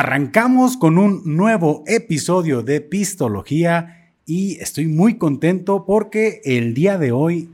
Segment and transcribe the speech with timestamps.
[0.00, 7.10] Arrancamos con un nuevo episodio de Pistología y estoy muy contento porque el día de
[7.10, 7.50] hoy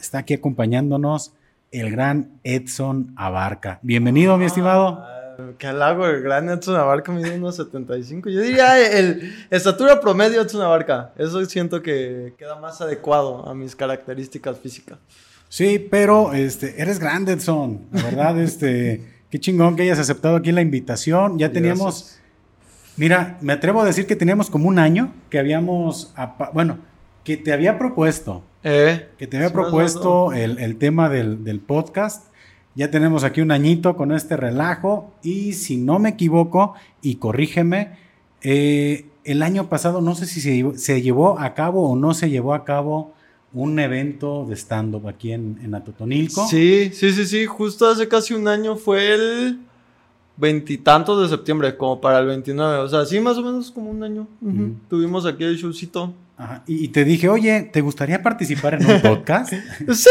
[0.00, 1.32] está aquí acompañándonos
[1.70, 3.78] el gran Edson Abarca.
[3.82, 4.98] Bienvenido, mi estimado.
[5.00, 8.30] Ah, qué halago, el gran Edson Abarca mide unos 75.
[8.30, 11.12] Yo diría el estatura promedio Edson Abarca.
[11.16, 14.98] Eso siento que queda más adecuado a mis características físicas.
[15.48, 17.82] Sí, pero este, eres grande, Edson.
[17.92, 19.15] La verdad, este.
[19.30, 21.38] Qué chingón que hayas aceptado aquí la invitación.
[21.38, 22.18] Ya teníamos,
[22.96, 26.14] mira, me atrevo a decir que teníamos como un año que habíamos,
[26.52, 26.78] bueno,
[27.24, 32.26] que te había propuesto, eh, que te había propuesto el, tema del, podcast.
[32.76, 37.98] Ya tenemos aquí un añito con este relajo y si no me equivoco, y corrígeme,
[38.42, 42.30] eh, el año pasado no sé si se, se llevó a cabo o no se
[42.30, 43.15] llevó a cabo
[43.56, 46.46] un evento de stand-up aquí en, en Atotonilco.
[46.46, 47.46] Sí, sí, sí, sí.
[47.46, 49.58] Justo hace casi un año fue el
[50.36, 52.78] veintitantos de septiembre, como para el 29.
[52.78, 54.28] O sea, sí, más o menos como un año.
[54.90, 56.12] Tuvimos aquí el showcito.
[56.36, 56.62] Ajá.
[56.66, 59.54] Y, te dije, oye, ¿te gustaría participar en un podcast?
[59.94, 60.10] sí,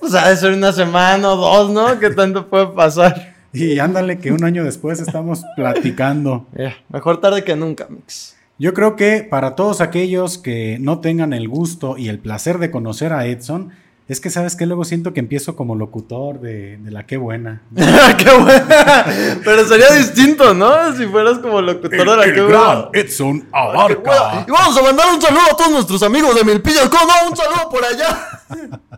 [0.00, 1.98] pues ha de ser una semana o dos, ¿no?
[2.00, 3.36] ¿Qué tanto puede pasar?
[3.52, 6.46] Y ándale, que un año después estamos platicando.
[6.88, 8.37] mejor tarde que nunca, Mix.
[8.58, 12.72] Yo creo que para todos aquellos que no tengan el gusto y el placer de
[12.72, 13.70] conocer a Edson,
[14.08, 17.62] es que sabes que luego siento que empiezo como locutor de, la qué buena.
[17.76, 19.04] ¡Qué buena!
[19.44, 20.96] Pero sería distinto, ¿no?
[20.96, 22.88] Si fueras como locutor de la qué buena.
[22.94, 24.46] Edson Abarca.
[24.48, 26.90] Y vamos a mandar un saludo a todos nuestros amigos de Milpillas.
[26.90, 27.30] no?
[27.30, 28.88] Un saludo por allá.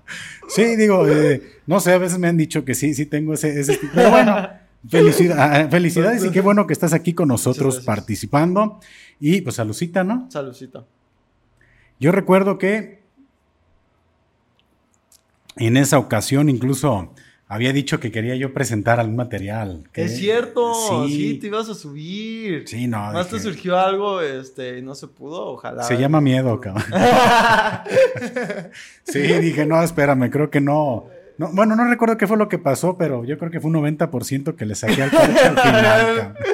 [0.48, 3.60] sí, digo, eh, no sé, a veces me han dicho que sí, sí tengo ese,
[3.60, 4.48] ese Pero bueno,
[4.88, 8.80] felicidad, felicidades y qué bueno que estás aquí con nosotros participando.
[9.18, 10.30] Y pues saludcita, ¿no?
[10.30, 10.84] Saludcita.
[11.98, 13.00] Yo recuerdo que
[15.56, 17.12] en esa ocasión incluso
[17.52, 19.82] había dicho que quería yo presentar algún material.
[19.92, 20.72] es cierto,
[21.08, 21.36] sí.
[21.40, 22.62] te ibas a subir.
[22.68, 23.12] Sí, no.
[23.12, 25.82] Más te surgió algo, este, y no se pudo, ojalá.
[25.82, 26.84] Se llama miedo, cabrón.
[29.02, 31.08] sí, dije, no, espérame, creo que no.
[31.40, 31.52] No.
[31.52, 34.54] Bueno, no recuerdo qué fue lo que pasó, pero yo creo que fue un 90%
[34.54, 36.34] que le saqué al, al final.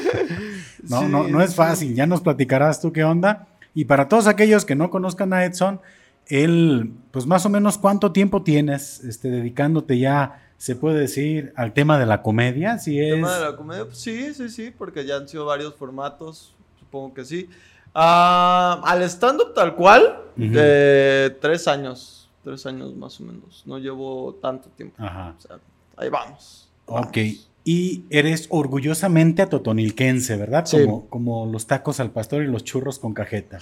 [0.88, 1.96] No, no, no es fácil.
[1.96, 3.48] Ya nos platicarás tú qué onda.
[3.74, 5.80] Y para todos aquellos que no conozcan a Edson,
[6.26, 11.72] él, pues más o menos cuánto tiempo tienes este, dedicándote ya, se puede decir, al
[11.72, 12.78] tema de la comedia.
[12.78, 13.08] Si es...
[13.08, 13.84] ¿El tema de la comedia?
[13.84, 17.50] Pues sí, sí, sí, porque ya han sido varios formatos, supongo que sí.
[17.94, 22.15] Ah, al stand-up tal cual, de tres años,
[22.46, 23.64] tres años más o menos.
[23.66, 25.02] No llevo tanto tiempo.
[25.02, 25.34] Ajá.
[25.36, 25.58] O sea,
[25.96, 26.70] ahí vamos.
[26.86, 27.18] Ok.
[27.64, 30.64] Y eres orgullosamente atotonilquense, ¿verdad?
[30.64, 30.84] Sí.
[30.84, 33.58] Como, como los tacos al pastor y los churros con cajeta.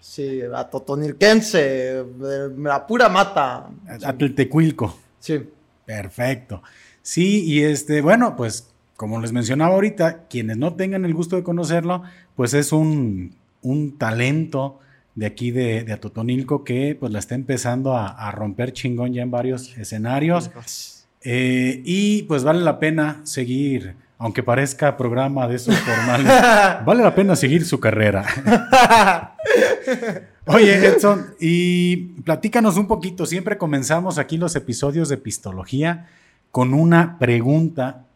[0.00, 2.02] sí, atotonilquense,
[2.56, 3.68] la pura mata.
[4.02, 4.96] Atltecuilco.
[5.18, 5.40] Sí.
[5.84, 6.62] Perfecto.
[7.02, 11.42] Sí, y este, bueno, pues como les mencionaba ahorita, quienes no tengan el gusto de
[11.42, 12.02] conocerlo,
[12.34, 14.78] pues es un, un talento
[15.14, 19.22] de aquí de, de, Atotonilco que pues la está empezando a, a romper chingón ya
[19.22, 20.50] en varios escenarios.
[21.24, 26.26] Eh, y pues vale la pena seguir, aunque parezca programa de esos formales,
[26.84, 28.24] vale la pena seguir su carrera.
[30.46, 33.26] Oye, Edson, y platícanos un poquito.
[33.26, 36.08] Siempre comenzamos aquí los episodios de Pistología
[36.50, 38.06] con una pregunta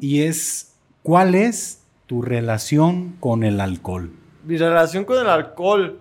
[0.00, 4.10] y es, ¿cuál es tu relación con el alcohol?
[4.44, 6.00] Mi relación con el alcohol.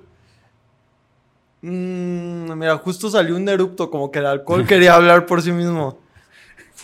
[1.63, 5.97] Mm, mira, justo salió un erupto, como que el alcohol quería hablar por sí mismo.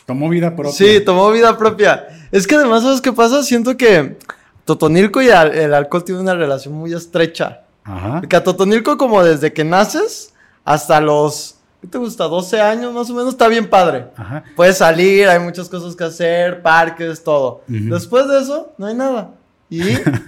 [0.05, 0.71] Tomó vida propia.
[0.71, 2.07] Sí, tomó vida propia.
[2.31, 3.43] Es que además, ¿sabes qué pasa?
[3.43, 4.17] Siento que
[4.63, 7.63] Totonilco y el alcohol tienen una relación muy estrecha.
[7.83, 8.21] Ajá.
[8.21, 12.23] Porque a Totonilco, como desde que naces hasta los, ¿qué te gusta?
[12.25, 14.07] 12 años más o menos, está bien padre.
[14.15, 14.43] Ajá.
[14.55, 17.63] Puedes salir, hay muchas cosas que hacer, parques, todo.
[17.67, 19.31] Después de eso, no hay nada.
[19.69, 19.81] Y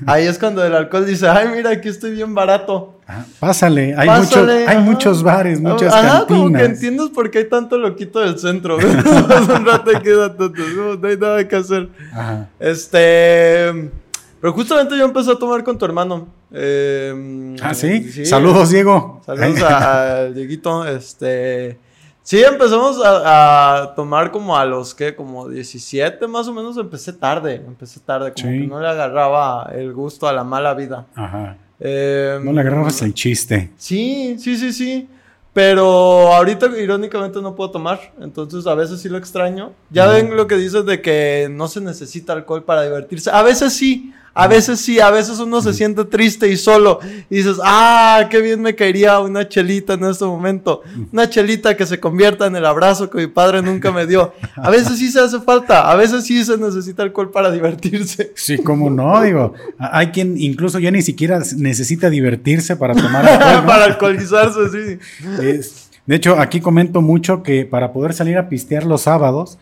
[0.06, 3.00] ahí es cuando el alcohol dice, ay, mira, aquí estoy bien barato.
[3.40, 6.26] pásale, hay, Muchos, hay muchos bares, muchas ajá, cantinas.
[6.28, 8.78] como que entiendes por qué hay tanto loquito del centro.
[8.78, 11.90] un rato queda no hay nada que hacer.
[12.14, 12.50] Ajá.
[12.60, 13.92] Este...
[14.40, 16.28] Pero justamente yo empecé a tomar con tu hermano.
[16.52, 18.26] Eh, ah, ¿sí?
[18.26, 19.22] Saludos, Diego.
[19.24, 20.86] Saludos a, Dieguito.
[20.88, 21.78] Este...
[22.32, 27.56] Sí, empezamos a, tomar como a los que, como 17 más o menos, empecé tarde,
[27.56, 31.08] empecé tarde, como que no le agarraba el gusto a la mala vida.
[31.14, 31.58] Ajá.
[31.78, 33.72] Em, no le agarrabas el chiste.
[33.76, 35.10] Sí, sí, sí, sí.
[35.52, 39.74] Pero ahorita irónicamente no puedo tomar, entonces a veces sí lo extraño.
[39.90, 43.30] Ya ven lo que dices de que no se necesita alcohol para divertirse.
[43.30, 47.00] A veces sí, A veces sí, a veces uno se siente triste y solo
[47.30, 50.84] y dices, ah, qué bien me caería una chelita en este momento.
[51.12, 54.34] Una chelita que se convierta en el abrazo que mi padre nunca me dio.
[54.56, 58.32] A veces sí se hace falta, a veces sí se necesita alcohol para divertirse.
[58.36, 59.54] Sí, cómo no, digo.
[59.78, 63.66] Hay quien incluso ya ni siquiera necesita divertirse para tomar alcohol.
[63.68, 65.82] para alcoholizarse, sí.
[66.12, 69.58] De hecho, aquí comento mucho que para poder salir a pistear los sábados,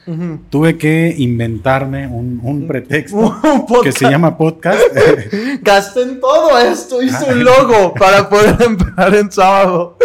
[0.50, 3.40] tuve que inventarme un, pretexto
[3.84, 4.82] que se llama podcast.
[5.62, 9.96] Gasté en todo esto, hice un logo para poder empezar en sábado.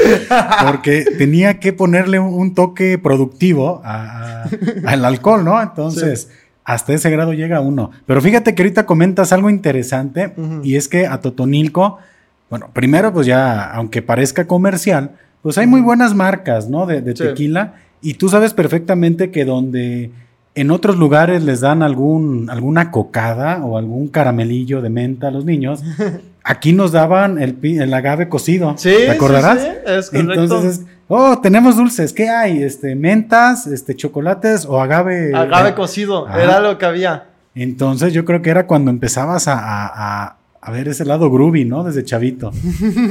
[0.66, 5.62] Porque tenía que ponerle un, toque productivo al alcohol, ¿no?
[5.62, 6.28] Entonces...
[6.66, 7.90] hasta ese grado llega uno.
[8.04, 12.00] Pero fíjate que ahorita comentas algo interesante y es que a Totonilco,
[12.50, 15.12] bueno, primero pues ya, aunque parezca comercial,
[15.44, 16.86] pues hay muy buenas marcas, ¿no?
[16.86, 17.74] De, tequila.
[18.00, 20.10] Y tú sabes perfectamente que donde
[20.54, 25.44] en otros lugares les dan algún, alguna cocada o algún caramelillo de menta a los
[25.44, 25.82] niños,
[26.44, 28.72] aquí nos daban el, el agave cocido.
[28.78, 29.60] Sí, ¿Te acordarás?
[29.60, 30.42] Sí, es correcto.
[30.44, 32.14] Entonces, oh, tenemos dulces.
[32.14, 32.62] ¿Qué hay?
[32.62, 35.34] Este, mentas, este, chocolates o agave.
[35.34, 37.26] Agave cocido, era lo que había.
[37.54, 40.36] Entonces yo creo que era cuando empezabas a a
[40.70, 41.84] ver ese lado groovy, ¿no?
[41.84, 42.52] Desde chavito.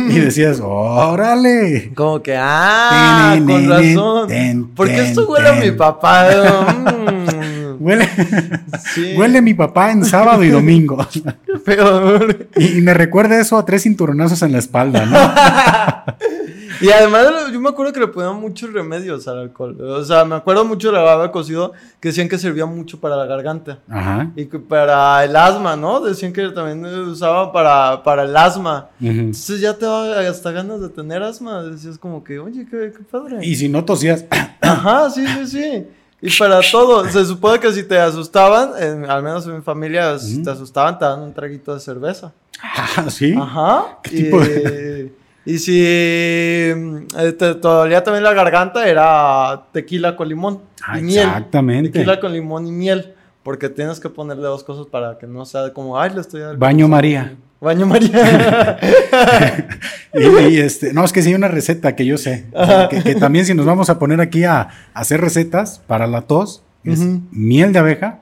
[0.10, 1.92] y decías, órale.
[1.96, 4.72] Como que, ah, con razón.
[4.76, 6.28] ¿Por qué esto huele a mi papá?
[7.74, 7.84] Mm.
[7.86, 8.08] huele,
[8.94, 9.16] sí.
[9.18, 11.06] huele a mi papá en sábado y domingo.
[11.46, 12.20] Qué feo.
[12.56, 15.18] Y, y, me recuerda eso a tres cinturonazos en la espalda, ¿no?
[16.84, 19.80] Y además, yo me acuerdo que le ponían muchos remedios al alcohol.
[19.80, 21.72] O sea, me acuerdo mucho de la baba cocido
[22.02, 23.80] que decían que servía mucho para la garganta.
[23.90, 24.32] Ajá.
[24.36, 26.02] Y que para el asma, ¿no?
[26.02, 28.90] Decían que también usaba para, para el asma.
[29.00, 31.64] Entonces ya te daba hasta ganas de tener asma.
[31.64, 33.38] Decías como que, oye, qué, qué padre.
[33.42, 34.26] Y si no tosías.
[34.60, 35.88] Ajá, sí, sí, sí.
[36.22, 38.72] Y para todo, se supone que si te asustaban,
[39.10, 42.34] al menos en mi familia, si te asustaban, te daban un traguito de cerveza.
[42.66, 43.36] Ah, sí.
[43.38, 44.00] Ajá.
[44.04, 45.23] ¿Qué tipo de...
[45.46, 47.06] Y si eh,
[47.38, 50.62] te, dolía también la garganta, era tequila con limón
[50.98, 51.28] y miel.
[51.28, 51.92] Exactamente.
[51.92, 53.14] Tequila con limón y miel.
[53.44, 56.58] Porque tienes que ponerle dos cosas para que no sea como, ay, le estoy dando.
[56.58, 57.36] Baño María.
[57.60, 58.80] Baño María.
[60.14, 62.46] y, este, no, es que sí hay una receta que yo sé.
[63.04, 67.00] que, también si nos vamos a poner aquí a, hacer recetas para la tos, es
[67.32, 68.20] miel de abeja,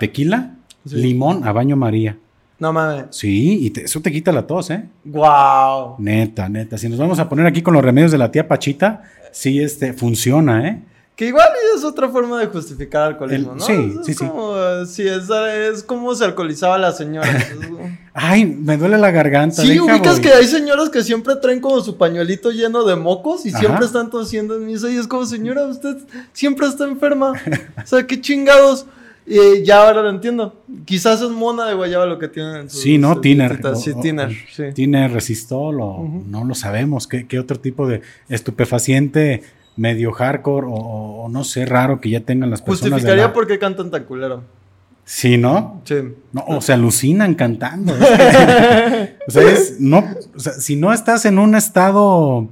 [0.00, 0.54] tequila,
[0.84, 2.16] limón a baño María.
[2.58, 3.06] No mames.
[3.10, 4.84] Sí, y eso te quita la tos, ¿eh?
[5.04, 5.96] Wow.
[5.98, 6.76] Neta, neta.
[6.76, 9.92] Si nos vamos a poner aquí con los remedios de la tía Pachita, sí, este,
[9.92, 10.82] funciona, ¿eh?
[11.18, 13.60] Que igual es otra forma de justificar alcoholismo, ¿no?
[13.60, 14.54] Sí, sí, como,
[14.86, 15.02] sí.
[15.02, 17.28] es, es, como se alcoholizaba la señora.
[18.14, 19.62] Ay, me duele la garganta.
[19.62, 23.50] Sí, ubicas que hay señoras que siempre traen como su pañuelito lleno de mocos y
[23.50, 25.96] siempre están tosiendo en misa y es como, señora, usted
[26.32, 27.32] siempre está enferma.
[27.32, 28.86] o sea, qué chingados.
[29.28, 30.62] Y ya ahora lo entiendo.
[30.86, 32.78] Quizás es mona de guayaba lo que tienen en su.
[32.78, 33.20] Sí, ¿no?
[33.20, 33.60] Tiner.
[33.76, 34.30] Sí, tiner.
[34.50, 34.64] Sí.
[34.72, 37.06] Tiner, resistol o no lo sabemos.
[37.06, 39.42] ¿Qué, otro tipo de estupefaciente
[39.76, 42.94] medio hardcore o, no sé, raro que ya tengan las personas?
[42.94, 44.42] Justificaría por qué cantan tan culero.
[45.04, 45.82] Sí, ¿no?
[45.84, 45.96] Sí.
[46.32, 47.92] No, o se alucinan cantando.
[49.26, 49.42] o sea,
[49.78, 50.04] no,
[50.34, 52.48] o sea, si no estás en un estado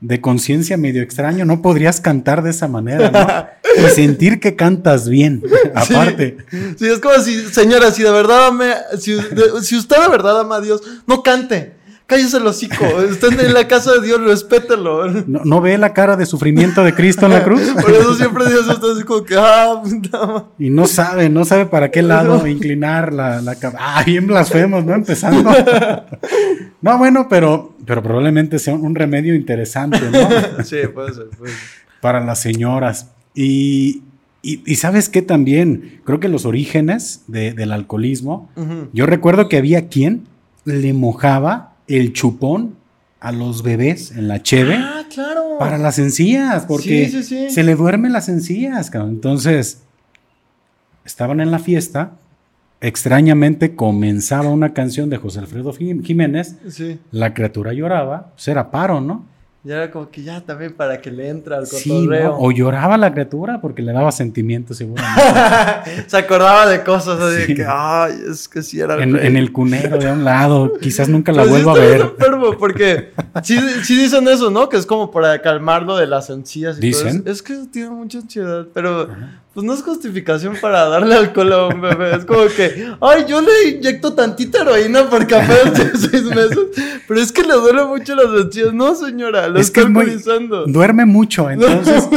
[0.00, 3.60] de conciencia medio extraño, no podrías cantar de esa manera, ¿no?
[3.76, 5.42] Y sentir que cantas bien,
[5.76, 6.38] aparte.
[6.76, 9.16] Sí, es como si, señora, si de verdad ama, si,
[9.62, 11.79] si usted de verdad ama a Dios, no cante
[12.10, 12.84] cállese el hocico.
[13.08, 15.08] Está en la casa de Dios, respételo.
[15.08, 17.62] ¿No, ve la cara de sufrimiento de Cristo en la cruz?
[17.80, 21.66] Por eso siempre Dios está así como que, ah, puta Y no sabe, no sabe
[21.66, 24.94] para qué lado inclinar la, la Ah, bien blasfemos, ¿no?
[24.94, 25.50] Empezando.
[26.82, 30.64] No, bueno, pero, pero probablemente sea un remedio interesante, ¿no?
[30.64, 31.60] Sí, puede ser, puede ser.
[32.00, 33.10] Para las señoras.
[33.34, 34.02] Y,
[34.40, 38.48] y, sabes qué también, creo que los orígenes del alcoholismo,
[38.94, 40.24] yo recuerdo que había quien
[40.64, 42.76] le mojaba el chupón
[43.20, 44.76] a los bebés en la cheve.
[44.78, 45.56] Ah, claro.
[45.58, 49.10] Para las encías, porque se le duermen las encías, cabrón.
[49.10, 49.82] Entonces,
[51.04, 52.12] estaban en la fiesta.
[52.80, 56.56] Extrañamente comenzaba una canción de José Alfredo Jiménez.
[56.68, 56.98] Sí.
[57.10, 58.30] La criatura lloraba.
[58.34, 59.26] Pues era paro, ¿no?
[59.62, 62.34] Ya era como que ya también para que le entre al cotorreo.
[62.38, 66.04] O lloraba la criatura porque le daba sentimiento seguramente.
[66.06, 69.02] Se acordaba de cosas así que, ay, es que sí era...
[69.02, 72.00] En, en, el cunero de un lado, quizás nunca la pues vuelva a ver.
[72.00, 73.10] Enfermo porque
[73.42, 74.70] sí, sí, dicen eso, ¿no?
[74.70, 77.22] Que es como para calmarlo de las ansias y ¿Dicen?
[77.26, 79.10] Es que tiene mucha ansiedad, pero,
[79.52, 82.14] pues no es justificación para darle alcohol a un bebé.
[82.16, 86.58] Es como que, ay, yo le inyecto tantita heroína porque apenas tiene seis meses.
[87.08, 88.72] Pero es que le duele mucho las encías.
[88.72, 89.84] No, señora, lo es que
[90.66, 92.08] Duerme mucho, entonces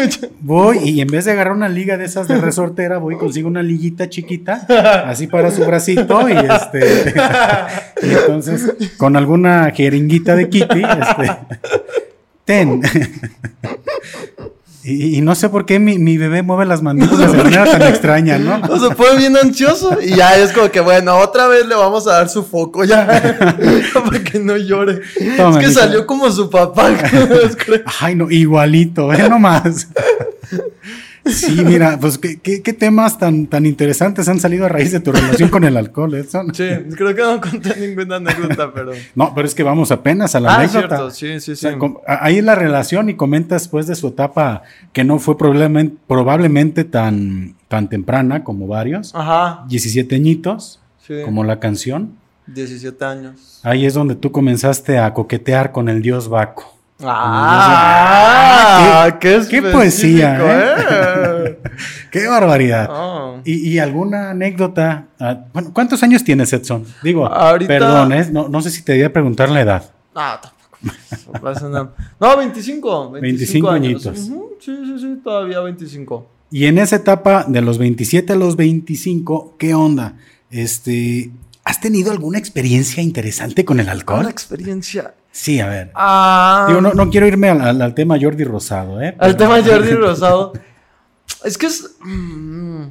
[0.42, 3.48] voy y en vez de agarrar una liga de esas de resortera, voy y consigo
[3.48, 4.66] una liguita chiquita,
[5.08, 7.14] así para su bracito y este.
[8.04, 11.38] y entonces, con alguna jeringuita de Kitty, este.
[12.46, 12.82] Ten.
[14.86, 18.62] Y, no sé por qué mi, bebé mueve las mandíbulas de manera tan extraña, ¿no?
[18.70, 22.06] O se pone bien ansioso y ya es como que, bueno, otra vez le vamos
[22.08, 23.06] a dar su foco ya.
[23.94, 25.00] para que no llore.
[25.16, 26.92] es que salió como su papá.
[28.02, 29.30] Ay, no, igualito, ¿eh?
[29.30, 29.88] Nomás.
[31.26, 35.12] Sí, mira, pues qué, qué, temas tan, tan interesantes han salido a raíz de tu
[35.12, 36.44] relación con el alcohol, eso.
[36.54, 38.92] Sí, creo que no conté ninguna anécdota, pero.
[39.16, 41.10] No, pero es que vamos apenas a la ah, anécdota.
[41.12, 41.12] Cierto.
[41.12, 41.68] Sí, sí, sí.
[42.08, 47.56] ahí la relación y comentas pues de su etapa que no fue probablemente, probablemente tan,
[47.70, 49.16] tan temprana como varios.
[49.16, 49.64] Ajá.
[49.70, 50.82] 17 añitos,
[51.24, 52.18] como la canción.
[52.48, 53.62] 17 años.
[53.64, 56.74] Ahí es donde tú comenzaste a coquetear con el dios Baco.
[57.06, 58.38] Ah,
[59.20, 60.40] qué, qué, poesía.
[60.42, 61.60] ¿eh?
[62.12, 62.90] qué barbaridad.
[62.92, 63.42] Oh.
[63.44, 65.08] ¿Y, alguna anécdota?
[65.20, 66.86] Ah, bueno, ¿cuántos años tienes, Edson?
[67.02, 67.30] Digo,
[67.68, 68.30] perdón, ¿eh?
[68.32, 69.92] no, sé si te debía preguntar la edad.
[70.16, 70.78] No, tampoco.
[72.20, 73.12] No, 25.
[73.12, 74.18] 25, añitos.
[74.18, 76.30] Sí, sí, sí, todavía 25.
[76.52, 80.18] Y en esa etapa de los 27 a los 25, ¿qué onda?
[80.52, 81.32] Este,
[81.64, 84.20] ¿Has tenido alguna experiencia interesante con el alcohol?
[84.20, 85.92] Una experiencia Sí, a ver.
[85.96, 86.66] Ah.
[86.68, 89.16] Digo, no, quiero irme al, tema Jordi Rosado, ¿eh?
[89.18, 90.54] Al tema Jordi Rosado.
[91.44, 91.98] es que es.
[92.02, 92.84] Mm,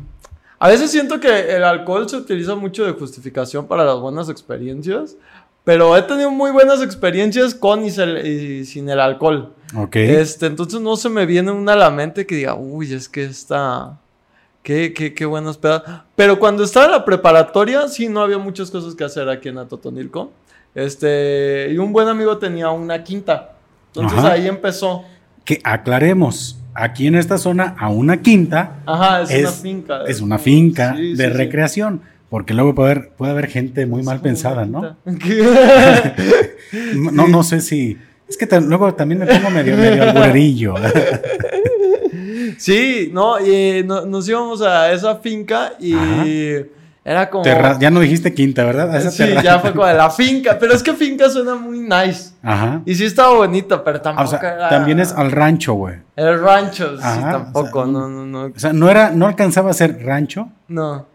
[0.58, 5.16] a veces siento que el alcohol se utiliza mucho de justificación para las buenas experiencias.
[5.62, 9.54] Pero he tenido muy buenas experiencias con y, sin el alcohol.
[9.76, 9.94] Ok.
[9.94, 13.22] Este, entonces no se me viene una a la mente que diga, uy, es que
[13.22, 14.00] está.
[14.64, 15.82] Qué, qué, qué buenas pedas.
[16.16, 19.58] Pero cuando estaba en la preparatoria, sí, no había muchas cosas que hacer aquí en
[19.58, 20.32] Atotonilco.
[20.75, 23.52] Este, y un buen amigo tenía una quinta.
[23.95, 25.05] Entonces ahí empezó.
[25.45, 28.81] Que aclaremos, aquí en esta zona, a una quinta.
[28.87, 30.05] Ajá, es, una finca.
[30.07, 32.02] Es una finca de recreación.
[32.31, 34.97] Porque luego puede haber, puede haber gente muy mal pensada, ¿no?
[36.95, 37.99] no, no sé si.
[38.26, 40.75] Es que luego también me pongo medio, medio alburerillo.
[42.57, 45.93] sí, no, y nos íbamos a esa finca y.
[47.04, 47.44] Era como.
[47.44, 49.11] ya no dijiste quinta, ¿verdad?
[49.11, 50.56] sí, ya fue como de la finca.
[50.59, 52.32] Pero es que finca suena muy nice.
[52.42, 52.80] Ajá.
[52.87, 54.68] Y sí estaba bonito, pero tampoco era...
[54.68, 55.97] También es al rancho, güey.
[56.14, 57.87] El rancho, sí, tampoco.
[57.87, 58.44] no, no, no.
[58.44, 60.49] O sea, no, era, no alcanzaba a ser rancho.
[60.68, 61.06] No.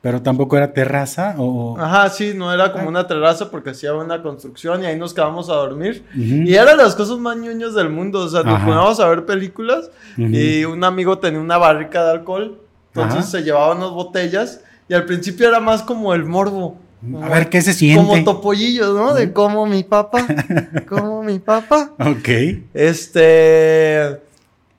[0.00, 1.78] Pero tampoco era terraza o.
[1.80, 5.48] Ajá, sí, no era como una terraza porque hacía una construcción y ahí nos quedamos
[5.48, 6.04] a dormir.
[6.14, 8.20] Y eran las cosas más ñoñas del mundo.
[8.20, 12.58] O sea, nos poníamos a ver películas y un amigo tenía una barrica de alcohol.
[12.94, 16.78] Entonces se llevaba unas botellas y al principio era más como el morbo.
[17.22, 18.06] a ver qué se siente.
[18.06, 19.14] Como topollillo, ¿no?
[19.14, 20.26] De como mi papá.
[20.88, 21.92] como mi papá.
[21.98, 22.28] Ok.
[22.74, 24.20] Este.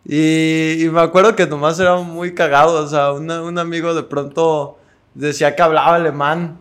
[0.07, 2.83] Y, me acuerdo que nomás era muy cagado.
[2.83, 4.77] O sea, un amigo de pronto
[5.15, 6.57] decía que hablaba alemán.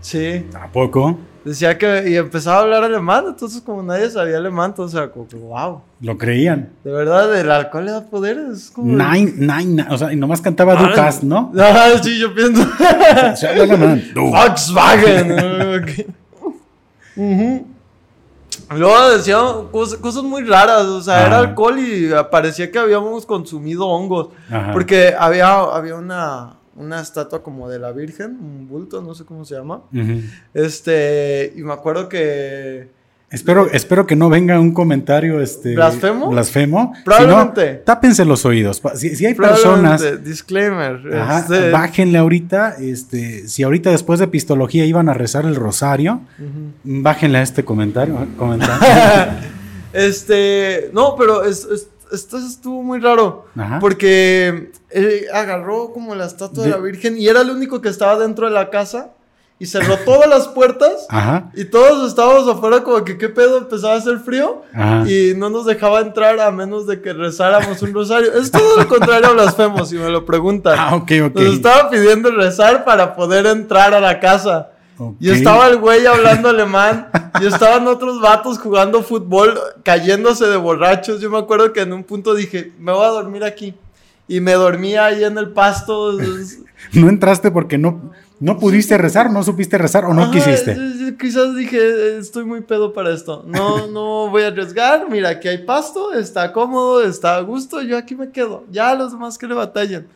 [0.00, 0.46] Sí.
[0.54, 1.18] ¿A poco?
[1.46, 5.28] Decía que, y empezaba a hablar alemán, entonces como nadie sabía alemán, entonces era como
[5.28, 5.80] que, wow.
[6.00, 6.70] Lo creían.
[6.82, 8.72] De verdad, el alcohol le da poderes.
[8.74, 8.90] Como...
[8.90, 11.52] Nine, nine, o sea, y nomás cantaba ah, Ducas, ¿no?
[11.56, 12.68] Ah, sí, yo pienso.
[13.36, 14.02] Se habla alemán.
[14.16, 15.36] Volkswagen.
[18.74, 19.38] Luego decía
[19.70, 24.30] cosas, muy raras, o sea, era alcohol y parecía que habíamos consumido hongos.
[24.72, 29.44] Porque había, había una, una estatua como de la Virgen, un bulto, no sé cómo
[29.44, 29.82] se llama.
[30.54, 32.94] Este, y me acuerdo que...
[33.28, 36.30] Espero, espero que no venga un comentario este, blasfemo.
[36.30, 36.92] Blasfemo.
[37.04, 37.82] Probablemente.
[37.84, 38.80] tápense los oídos.
[38.94, 40.22] Si, hay personas.
[40.22, 41.00] Disclaimer.
[41.40, 42.76] Este bájenle ahorita.
[42.78, 46.20] Este, si ahorita después de pistología iban a rezar el rosario,
[46.84, 48.16] bájenle a este comentario.
[49.92, 50.90] este.
[50.92, 51.66] No, pero es
[52.12, 53.46] esto estuvo muy raro.
[53.80, 56.70] Porque él agarró como la estatua de...
[56.70, 59.10] la Virgen y era el único que estaba dentro de la casa.
[59.58, 61.06] Y cerró todas las puertas.
[61.54, 64.62] Y todos estábamos afuera como que qué pedo empezaba a hacer frío.
[65.06, 68.34] Y no nos dejaba entrar a menos de que rezáramos un rosario.
[68.34, 70.76] Es todo lo contrario a blasfemo, si me lo preguntan.
[70.78, 71.34] Ah, ok, ok.
[71.36, 74.70] Nos estaba pidiendo rezar para poder entrar a la casa.
[75.20, 77.08] Y estaba el güey hablando alemán.
[77.40, 81.20] y estaban otros vatos jugando fútbol, cayéndose de borrachos.
[81.20, 83.74] Yo me acuerdo que en un punto dije, me voy a dormir aquí.
[84.28, 86.18] Y me dormía ahí en el pasto.
[86.92, 89.30] no entraste porque no, ¿No pudiste rezar?
[89.30, 90.76] ¿No supiste rezar o no quisiste?
[91.18, 93.42] Quizás dije, estoy muy pedo para esto.
[93.46, 95.08] No, no voy a arriesgar.
[95.10, 97.80] Mira, aquí hay pasto, está cómodo, está a gusto.
[97.80, 98.64] Yo aquí me quedo.
[98.70, 100.06] Ya los demás que le batallen.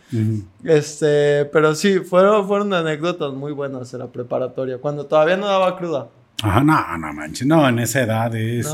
[0.63, 5.79] Este, pero sí, fueron, fueron anécdotas muy buenas en la preparatoria, cuando todavía no daba
[5.79, 6.09] cruda.
[6.43, 8.67] Ajá, no, no manches, no, en esa edad es.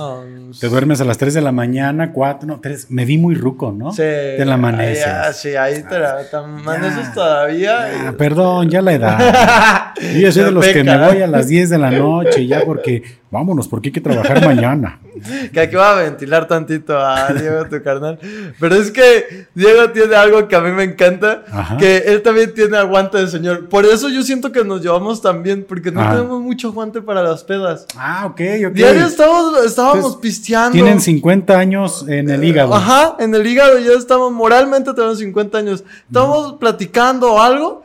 [0.61, 2.91] te duermes a las 3 de la mañana, 4, no, 3.
[2.91, 3.91] Me di muy ruco, ¿no?
[3.91, 3.99] Sí.
[3.99, 5.05] Te la amaneces.
[5.05, 8.15] Ya, sí, ahí te la amaneces todavía.
[8.17, 9.95] perdón, ya la edad.
[10.01, 12.65] Yo ya soy de los que me voy a las 10 de la noche, ya
[12.65, 15.01] porque vámonos, porque hay que trabajar mañana.
[15.53, 18.19] que aquí va a ventilar tantito a Diego, tu carnal.
[18.59, 21.45] Pero es que Diego tiene algo que a mí me encanta,
[21.79, 23.69] que él también tiene aguante de señor.
[23.69, 27.23] Por eso yo siento que nos llevamos tan bien, porque no tenemos mucho aguante para
[27.23, 27.87] las pedas.
[27.97, 28.73] Ah, ok, ok.
[28.73, 30.73] Diario estábamos, estábamos pisteando.
[30.73, 32.75] Tienen 50 años en el hígado.
[32.75, 35.85] Ajá, en el hígado ya estamos, moralmente tenemos 50 años.
[36.07, 37.83] Estamos platicando algo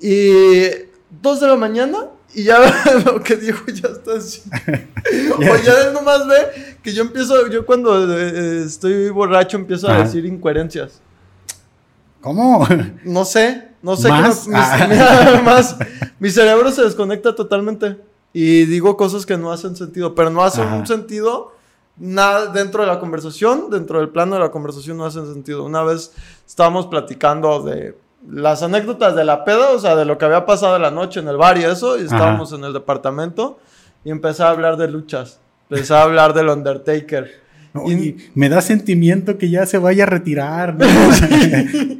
[0.00, 0.66] y
[1.22, 2.58] dos de la mañana y ya
[3.06, 4.42] lo que dijo ya está así.
[5.38, 10.24] o ya nomás ve que yo empiezo, yo cuando eh, estoy borracho empiezo a decir
[10.26, 11.00] incoherencias.
[12.20, 12.66] ¿Cómo?
[13.04, 14.08] No sé, no sé.
[14.08, 14.48] ¿Más?
[14.52, 15.42] Ah.
[15.44, 15.76] más,
[16.18, 17.98] mi cerebro se desconecta totalmente
[18.32, 21.52] y digo cosas que no hacen sentido, pero no hacen un sentido
[21.96, 25.64] nada dentro de la conversación, dentro del plano de la conversación no hacen sentido.
[25.64, 26.12] Una vez
[26.46, 27.96] estábamos platicando de
[28.28, 31.28] las anécdotas de la peda, o sea, de lo que había pasado la noche en
[31.28, 33.58] el bar y eso, y estábamos en el departamento
[34.04, 37.42] y empecé a hablar de luchas, empecé a hablar del Undertaker.
[37.86, 40.76] y me da sentimiento que ya se vaya a retirar.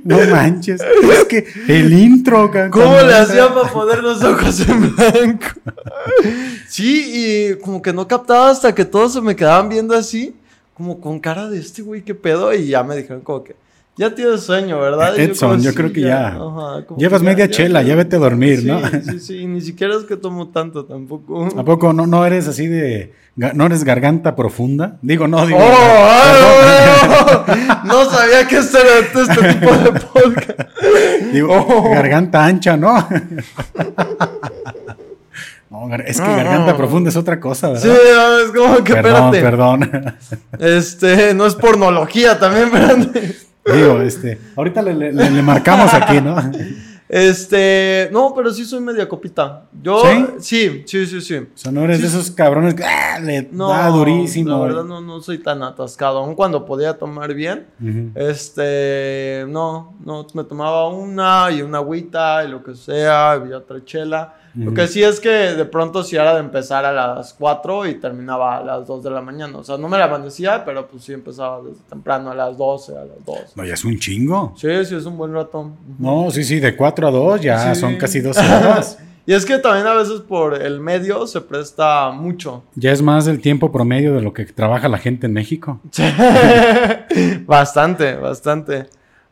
[0.04, 0.80] No, manches.
[0.80, 2.50] Es que el intro.
[2.70, 5.46] ¿Cómo le hacía para poner los ojos en blanco?
[6.68, 10.36] sí, y como que no captaba hasta que todos se me quedaban viendo así,
[10.74, 12.54] como con cara de este güey, qué pedo.
[12.54, 13.56] Y ya me dijeron como que,
[13.96, 15.18] ya tienes sueño, ¿verdad?
[15.18, 16.38] Edson, yo, creo que ya.
[16.96, 18.80] Llevas media chela, ya, vete a dormir, ¿no?
[18.88, 21.48] Sí, sí, ni siquiera es que tomo tanto tampoco.
[21.56, 23.12] ¿A poco no, no eres así de.
[23.36, 24.98] ¿No eres garganta profunda?
[25.02, 25.58] Digo, no, digo.
[25.60, 27.44] ¡Oh!
[27.84, 30.60] no sabía que este era este tipo de podcast.
[31.32, 31.90] Digo, oh.
[31.90, 32.94] garganta ancha, ¿no?
[35.70, 37.82] No, es que garganta profunda es otra cosa, ¿verdad?
[37.82, 37.90] Sí,
[38.44, 40.16] es como que perdón, Perdón,
[40.60, 43.43] Este, no es pornología también, espérate.
[43.72, 46.36] Digo, este, ahorita le, marcamos aquí, ¿no?
[47.14, 49.66] Este, no, pero sí soy media copita.
[49.80, 50.02] Yo,
[50.40, 51.36] sí, sí, sí, sí.
[51.36, 54.50] O sea, no eres de esos cabrones que ah, le no, da durísimo.
[54.50, 56.18] La verdad, no, no soy tan atascado.
[56.18, 57.68] Aún cuando podía tomar bien,
[58.16, 63.84] este, no, no, me tomaba una y una agüita y lo que sea, y otra
[63.84, 64.34] chela.
[64.56, 67.94] Lo que sí es que de pronto sí era de empezar a las 4 y
[67.96, 69.58] terminaba a las 2 de la mañana.
[69.58, 72.92] O sea, no me la amanecía, pero pues sí empezaba desde temprano a las 12,
[72.96, 73.36] a las 2.
[73.56, 74.54] No, ya es un chingo.
[74.56, 75.72] Sí, sí, es un buen rato.
[75.98, 78.98] No, sí, sí, de 4 a 2 ya son casi 12 horas.
[79.26, 82.64] y es que también a veces por el medio se presta mucho.
[82.74, 85.80] Ya es más el tiempo promedio de lo que trabaja la gente en México.
[87.46, 88.86] bastante, bastante.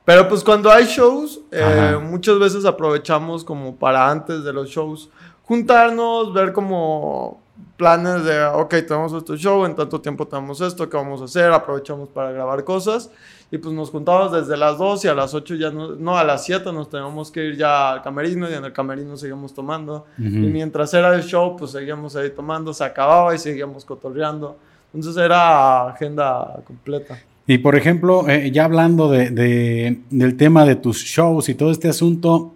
[0.04, 5.10] Pero pues cuando hay shows, eh, muchas veces aprovechamos como para antes de los shows
[5.44, 7.40] juntarnos, ver como
[7.76, 11.52] planes de, ok, tenemos este show, en tanto tiempo tenemos esto, ¿qué vamos a hacer?
[11.52, 13.10] Aprovechamos para grabar cosas.
[13.52, 16.24] Y pues nos juntamos desde las 2 y a las 8 ya no, no a
[16.24, 20.06] las 7 nos teníamos que ir ya al camerino y en el camerino seguíamos tomando.
[20.16, 24.56] Y mientras era el show, pues seguíamos ahí tomando, se acababa y seguíamos cotorreando.
[24.94, 27.18] Entonces era agenda completa.
[27.46, 31.90] Y por ejemplo, eh, ya hablando de, del tema de tus shows y todo este
[31.90, 32.54] asunto,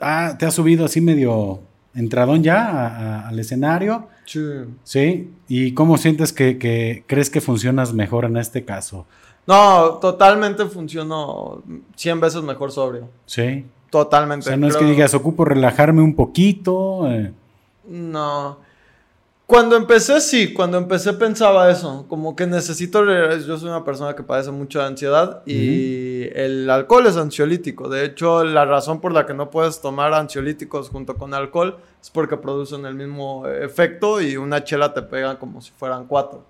[0.00, 1.58] ah, ¿te has subido así medio
[1.96, 4.06] entradón ya al escenario?
[4.24, 4.40] Sí.
[4.84, 5.30] ¿Sí?
[5.48, 9.06] ¿Y cómo sientes que, crees que funcionas mejor en este caso?
[9.48, 11.62] No, totalmente funcionó
[11.96, 13.08] 100 veces mejor sobrio.
[13.24, 13.64] Sí.
[13.88, 14.44] Totalmente.
[14.44, 17.10] O sea, no es que digas, ocupo relajarme un poquito.
[17.10, 17.32] Eh.
[17.88, 18.58] No.
[19.46, 23.02] Cuando empecé, sí, cuando empecé pensaba eso, como que necesito,
[23.38, 27.88] yo soy una persona que padece mucho de ansiedad y el alcohol es ansiolítico.
[27.88, 32.10] De hecho, la razón por la que no puedes tomar ansiolíticos junto con alcohol es
[32.10, 36.44] porque producen el mismo efecto y una chela te pega como si fueran cuatro.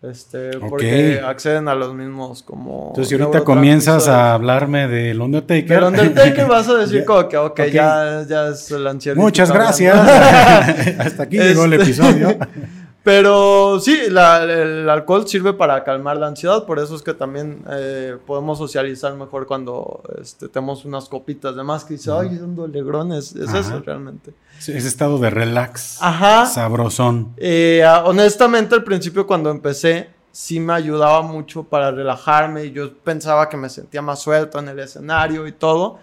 [0.00, 2.88] Este, porque acceden a los mismos como...
[2.90, 5.68] Entonces, si ahorita comienzas a hablarme del Undertaker...
[5.68, 9.20] Del Undertaker vas a decir como que, ok, Ya, ya es el anciano.
[9.20, 9.96] Muchas gracias.
[10.98, 12.38] Hasta aquí llegó el este, episodio.
[13.04, 18.16] Pero sí, el alcohol sirve para calmar la ansiedad, por eso es que también eh,
[18.26, 23.34] podemos socializar mejor cuando este, tenemos unas copitas de más que dice, ay, son dolegrones,
[23.34, 24.34] es eso realmente.
[24.58, 26.46] ese estado de relax, Ajá.
[26.46, 27.32] sabrosón.
[27.36, 33.48] Eh, honestamente, al principio cuando empecé, sí me ayudaba mucho para relajarme y yo pensaba
[33.48, 35.98] que me sentía más suelto en el escenario y todo,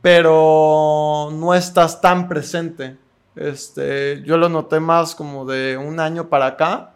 [0.00, 2.96] pero no estás tan presente.
[3.40, 6.90] Este, yo lo noté más como de un año para acá.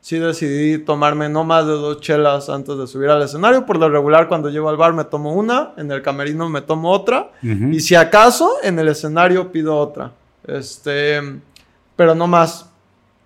[0.00, 3.66] Sí decidí tomarme no más de dos chelas antes de subir al escenario.
[3.66, 6.92] Por lo regular, cuando llego al bar me tomo una, en el camerino me tomo
[6.92, 7.32] otra.
[7.42, 10.12] Y si acaso, en el escenario pido otra.
[10.46, 11.20] Este,
[11.96, 12.70] pero no más.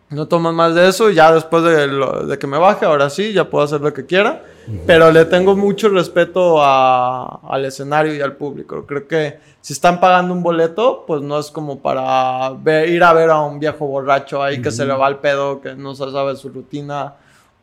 [0.08, 1.10] No tomo más de eso.
[1.10, 4.42] Ya después de, que me baje, ahora sí, ya puedo hacer lo que quiera.
[4.86, 8.86] Pero le tengo mucho respeto al escenario y al público.
[8.86, 12.52] Creo que si están pagando un boleto, pues no es como para
[12.86, 15.74] ir a ver a un viejo borracho ahí que se le va el pedo, que
[15.74, 17.14] no se sabe su rutina.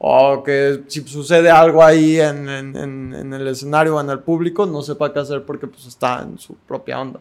[0.01, 5.11] O que si sucede algo ahí en, el escenario o en el público, no sepa
[5.11, 7.19] qué hacer porque pues está en su propia onda.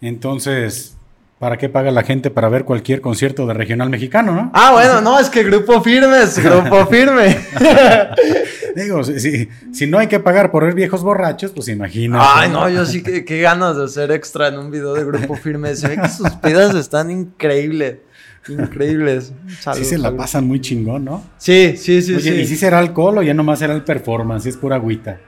[0.00, 0.97] Entonces,
[1.38, 4.50] ¿Para qué paga la gente para ver cualquier concierto de regional mexicano, no?
[4.54, 7.38] Ah, bueno, no, es que grupo firme es grupo firme.
[8.74, 12.24] Digo, si, si, no hay que pagar por ver viejos borrachos, pues imagínate.
[12.28, 15.36] Ay, no, yo sí que qué ganas de hacer extra en un video de grupo
[15.36, 15.76] firme.
[15.76, 17.98] Se ve que sus pedas están increíbles.
[18.48, 19.32] Increíbles.
[19.74, 21.22] sí se la pasan muy chingón, ¿no?
[21.36, 22.16] Sí, sí, sí.
[22.16, 24.46] Oye, ¿y si será alcohol o ya nomás era el performance?
[24.46, 25.20] Es pura agüita.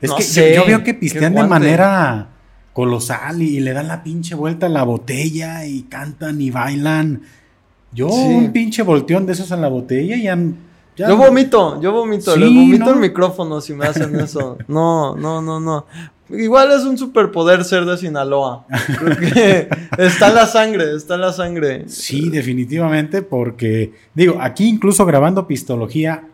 [0.00, 2.33] Es que yo, veo que pistean de manera
[2.74, 7.22] colosal y, le dan la pinche vuelta a la botella y cantan y bailan.
[7.92, 10.36] Yo un pinche volteón de esos en la botella y ya...
[11.08, 14.58] yo vomito, yo vomito, le vomito el micrófono si me hacen eso.
[14.66, 15.86] No, no, no, no.
[16.30, 18.66] Igual es un superpoder ser de Sinaloa.
[18.98, 21.84] Creo que está en la sangre, está en la sangre.
[21.88, 26.24] Sí, definitivamente, porque digo, aquí incluso grabando Pistología,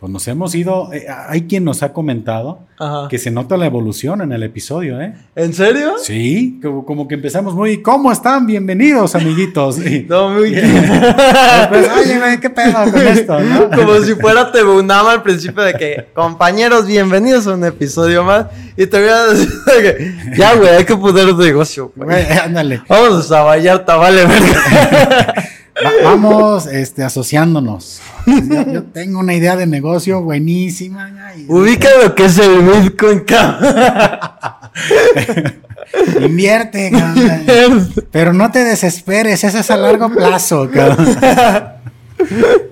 [0.00, 0.92] pues nos hemos ido.
[0.92, 2.60] Eh, hay quien nos ha comentado
[3.10, 5.12] que se nota la evolución en el episodio, ¿eh?
[5.34, 5.94] ¿En serio?
[6.00, 7.82] Sí, como, que empezamos muy.
[7.82, 8.46] ¿Cómo están?
[8.46, 9.78] Bienvenidos, amiguitos.
[10.08, 11.02] no, muy bien.
[11.68, 13.38] pues, oye, ¿qué pedo con esto?
[13.74, 18.46] Como si fuera Tebunama al principio de que, compañeros, bienvenidos a un episodio más.
[18.76, 22.24] Y te voy a decir que, ya, güey, hay que poner un negocio, güey.
[22.30, 22.82] Ándale.
[22.88, 25.57] Vamos a Vallarta, vale, verga
[26.02, 28.00] vamos este, asociándonos.
[28.72, 31.34] Yo, tengo una idea de negocio buenísima.
[31.48, 33.24] Ubica lo que es el Bitcoin,
[36.20, 36.92] Invierte,
[38.10, 40.68] Pero no te desesperes, eso es a largo plazo,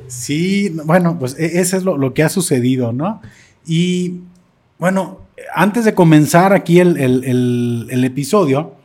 [0.09, 3.21] Sí, bueno, pues e, eso es lo, que ha sucedido, ¿no?
[3.67, 4.21] Y
[4.79, 5.21] bueno,
[5.55, 8.77] antes de comenzar aquí el episodio,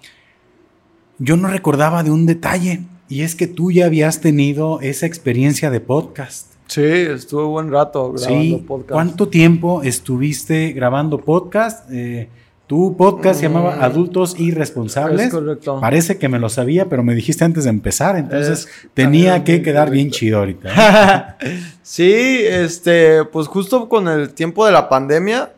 [1.21, 2.81] yo no recordaba de un detalle.
[3.11, 6.47] Y es que tú ya habías tenido esa experiencia de podcast.
[6.67, 8.91] Sí, estuve buen rato grabando podcast.
[8.91, 11.91] ¿Cuánto tiempo estuviste grabando podcast?
[11.91, 12.29] Eh,
[12.67, 13.81] tu podcast se llamaba mm.
[13.81, 15.25] Adultos Irresponsables.
[15.25, 15.81] Es correcto.
[15.81, 19.89] Parece que me lo sabía, pero me dijiste antes de empezar, entonces tenía que quedar
[19.89, 21.37] bien chido ahorita.
[21.83, 25.51] sí, este, pues justo con el tiempo de la pandemia,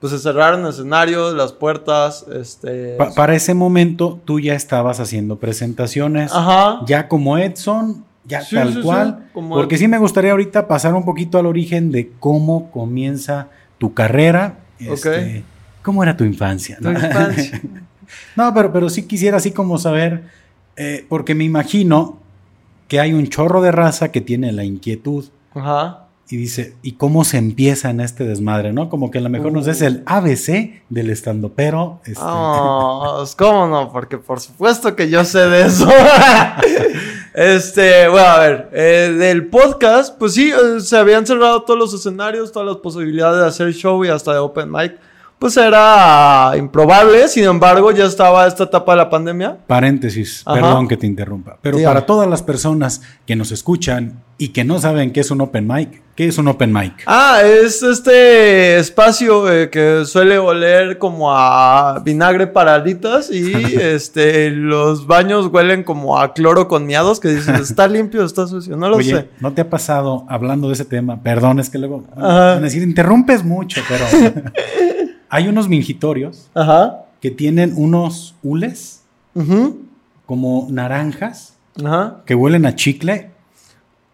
[0.00, 2.96] pues se cerraron escenarios, las puertas, este...
[3.16, 6.32] para ese momento tú ya estabas haciendo presentaciones,
[6.86, 11.46] ya como Edson, ya tal cual, porque sí me gustaría ahorita pasar un poquito al
[11.46, 15.44] origen de cómo comienza tu carrera, este,
[15.82, 16.76] cómo era tu infancia.
[16.80, 16.92] ¿no?
[16.92, 17.62] infancia.
[18.36, 20.24] no, pero, pero sí quisiera así como saber,
[20.76, 22.18] eh, porque me imagino
[22.88, 25.24] que hay un chorro de raza que tiene la inquietud.
[25.54, 28.72] Ajá y dice, ¿y cómo se empieza en este desmadre?
[28.72, 28.88] ¿No?
[28.88, 32.00] Como que a lo mejor nos es el ABC del estando, pero...
[32.04, 32.20] Este...
[32.20, 33.92] Oh, ¿Cómo no?
[33.92, 35.88] Porque por supuesto que yo sé de eso.
[37.34, 41.94] este, bueno, a ver, eh, del podcast, pues sí, eh, se habían cerrado todos los
[41.94, 44.98] escenarios, todas las posibilidades de hacer show y hasta de open mic
[45.38, 49.58] pues era improbable, sin embargo ya estaba esta etapa de la pandemia.
[49.66, 54.64] Paréntesis, perdón que te interrumpa, pero para todas las personas que nos escuchan y que
[54.64, 56.92] no saben qué es un open mic, ¿qué es un open mic?
[57.06, 64.50] Ah, es este espacio eh, que suele oler como a vinagre para alitas y este
[64.50, 68.88] los baños huelen como a cloro con miados que dicen, está limpio, está sucio, no
[68.88, 69.28] lo sé.
[69.40, 71.22] ¿No te ha pasado hablando de ese tema?
[71.22, 72.04] Perdón, es que luego,
[72.56, 74.04] es decir, interrumpes mucho, pero...
[75.28, 76.50] Hay unos mingitorios
[77.20, 79.02] que tienen unos hules
[80.26, 81.54] como naranjas
[82.24, 83.30] que huelen a chicle.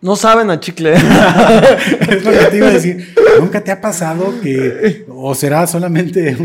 [0.01, 0.95] No saben a chicle.
[0.95, 3.15] es lo que te iba a decir.
[3.39, 6.37] ¿Nunca te ha pasado que, o será solamente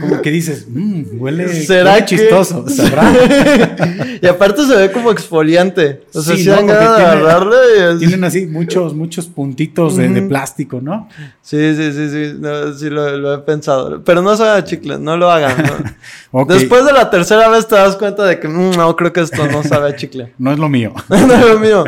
[0.00, 3.12] como que dices, mmm, huele, ¿Será chistoso, ¿sabrá?
[4.22, 6.02] y aparte se ve como exfoliante.
[6.14, 7.98] O sea, si no, tiene, agarrarle.
[7.98, 11.08] Tienen así muchos, muchos puntitos de, plástico, ¿no?
[11.42, 12.40] Sí, sí, sí, sí,
[12.78, 14.02] sí lo, he pensado.
[14.04, 15.96] Pero no sabe a chicle, no lo hagan.
[16.48, 19.46] Después de la tercera vez te das cuenta de que, mm, no, creo que esto
[19.46, 20.32] no sabe a chicle.
[20.38, 20.94] no es lo mío.
[21.08, 21.84] no es lo mío.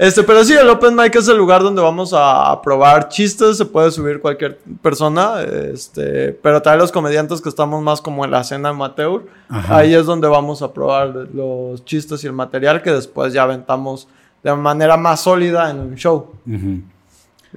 [0.00, 3.66] Este, pero sí, el Open Mic es el lugar donde vamos a probar chistes, se
[3.66, 8.40] puede subir cualquier persona, este, pero también los comediantes que estamos más como en la
[8.40, 13.34] escena amateur, ahí es donde vamos a probar los chistes y el material que después
[13.34, 14.08] ya aventamos
[14.42, 16.30] de manera más sólida en un show.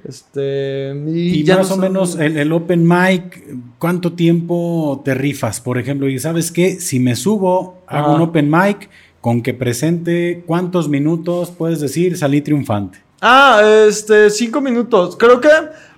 [0.06, 3.42] Este, y, más o menos el, open mic,
[3.78, 5.62] ¿cuánto tiempo te rifas?
[5.62, 8.90] Por ejemplo, y sabes qué, si me subo, hago un open mic,
[9.24, 12.98] con que presente, ¿cuántos minutos puedes decir salí triunfante?
[13.22, 15.16] Ah, este, cinco minutos.
[15.16, 15.48] Creo que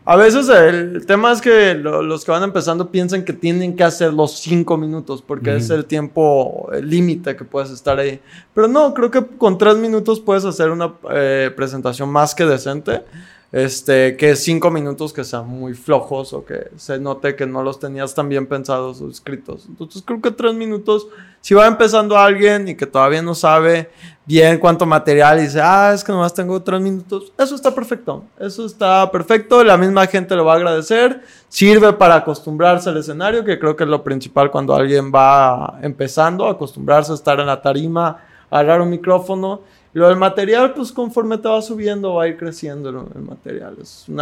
[0.04, 4.12] a veces el tema es que los que van empezando piensan que tienen que hacer
[4.12, 8.20] los cinco minutos porque es el tiempo límite que puedes estar ahí.
[8.54, 13.02] Pero no, creo que con tres minutos puedes hacer una eh, presentación más que decente
[13.52, 17.78] este, que cinco minutos que sean muy flojos o que se note que no los
[17.78, 19.66] tenías tan bien pensados o escritos.
[19.68, 21.06] Entonces creo que tres minutos,
[21.40, 23.90] si va empezando alguien y que todavía no sabe
[24.26, 28.24] bien cuánto material y dice, ah, es que nomás tengo tres minutos, eso está perfecto,
[28.40, 33.44] eso está perfecto, la misma gente lo va a agradecer, sirve para acostumbrarse al escenario,
[33.44, 37.62] que creo que es lo principal cuando alguien va empezando, acostumbrarse a estar en la
[37.62, 38.18] tarima,
[38.50, 39.60] agarrar un micrófono
[39.98, 43.78] lo del material, pues conforme te va subiendo, va a ir creciendo el material.
[43.80, 44.20] Es un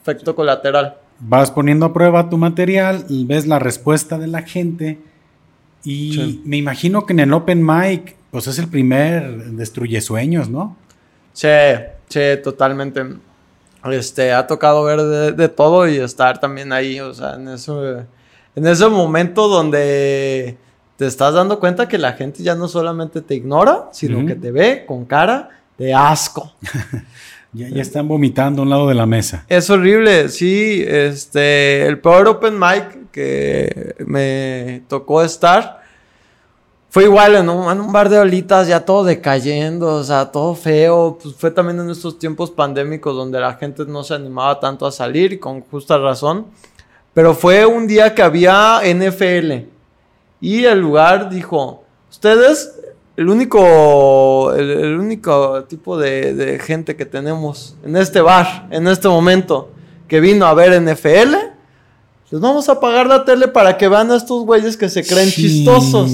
[0.00, 0.96] efecto colateral.
[1.18, 5.00] Vas poniendo a prueba tu material ves la respuesta de la gente.
[5.82, 10.76] Y me imagino que en el Open Mic, pues es el primer destruye sueños, ¿no?
[11.32, 11.48] Sí,
[12.08, 13.04] sí, totalmente.
[13.90, 17.84] Este, ha tocado ver de, todo y estar también ahí, o sea, en, eso,
[18.54, 20.56] en ese momento donde
[20.96, 24.50] te estás dando cuenta que la gente ya no solamente te ignora, sino que te
[24.50, 26.52] ve con cara de asco.
[27.52, 29.44] ya, están vomitando a un lado de la mesa.
[29.48, 30.84] Es horrible, sí.
[30.86, 35.82] Este, el peor open mic que me tocó estar
[36.92, 41.16] fue igual en un, bar de olitas, ya todo decayendo, o sea, todo feo.
[41.22, 44.92] Pues fue también en estos tiempos pandémicos donde la gente no se animaba tanto a
[44.92, 46.48] salir, y con justa razón.
[47.14, 49.71] Pero fue un día que había NFL.
[50.42, 52.72] Y el lugar dijo, ustedes,
[53.16, 59.70] el único, el, único tipo de, gente que tenemos en este bar, en este momento,
[60.08, 61.36] que vino a ver NFL,
[62.30, 65.30] les vamos a pagar la tele para que vean a estos güeyes que se creen
[65.30, 66.10] chistosos.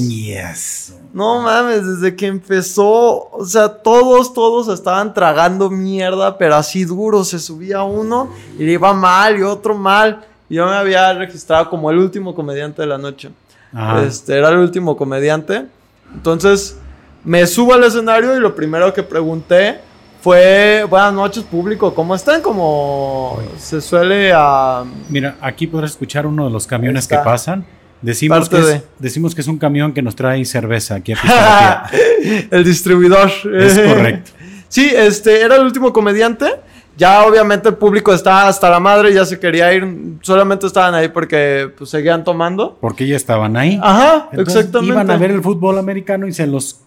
[1.15, 7.25] No mames, desde que empezó, o sea, todos, todos estaban tragando mierda, pero así duro,
[7.25, 10.27] se subía uno y le iba mal y otro mal.
[10.51, 13.31] Y yo me había registrado como el último comediante de la noche.
[14.05, 15.67] Este, era el último comediante.
[16.15, 16.79] Entonces,
[17.25, 19.81] me subo al escenario y lo primero que pregunté
[20.21, 22.43] fue, buenas noches público, ¿cómo están?
[22.43, 24.85] Como se suele a...
[25.09, 27.65] Mira, aquí podrás escuchar uno de los camiones que pasan.
[28.03, 31.91] Decimos que, es, decimos que es un camión que nos trae cerveza aquí a
[32.51, 33.31] El distribuidor.
[33.55, 34.31] Es correcto.
[34.69, 36.47] sí, este, era el último comediante.
[36.99, 39.87] Ya obviamente el público estaba hasta la madre, ya se quería ir,
[40.21, 42.77] solamente estaban ahí porque pues, seguían tomando.
[42.81, 43.79] Porque ya estaban ahí.
[43.81, 44.93] Ajá, exactamente.
[44.93, 46.81] Iban a ver el fútbol americano y se los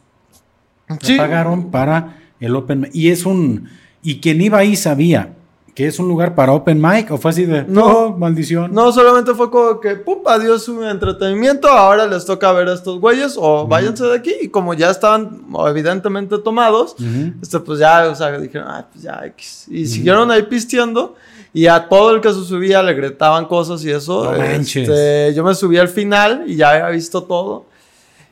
[1.17, 2.89] pagaron para el Open.
[2.91, 3.69] Y es un...
[4.03, 5.29] Y quien iba ahí sabía
[5.73, 8.73] que es un lugar para open mic o fue así de no, maldición.
[8.73, 12.99] No, solamente fue como que pum, adiós su entretenimiento, ahora les toca ver a estos
[12.99, 16.95] güeyes o váyanse de aquí y como ya estaban evidentemente tomados,
[17.41, 21.15] este pues ya, o sea, dijeron, ay, pues ya X y siguieron ahí pisteando
[21.53, 24.33] y a todo el que se subía le gritaban cosas y eso.
[24.35, 27.65] este, yo me subí al final y ya había visto todo.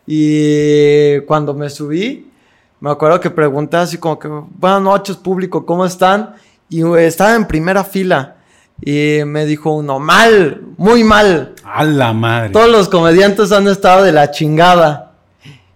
[0.08, 2.32] Y cuando me subí,
[2.80, 6.34] me acuerdo que pregunté así como que, buenas noches público, ¿cómo están?
[6.70, 8.36] Y estaba en primera fila.
[8.82, 11.56] Y me dijo uno, mal, muy mal.
[11.64, 12.52] A la madre.
[12.52, 15.14] Todos los comediantes han estado de la chingada.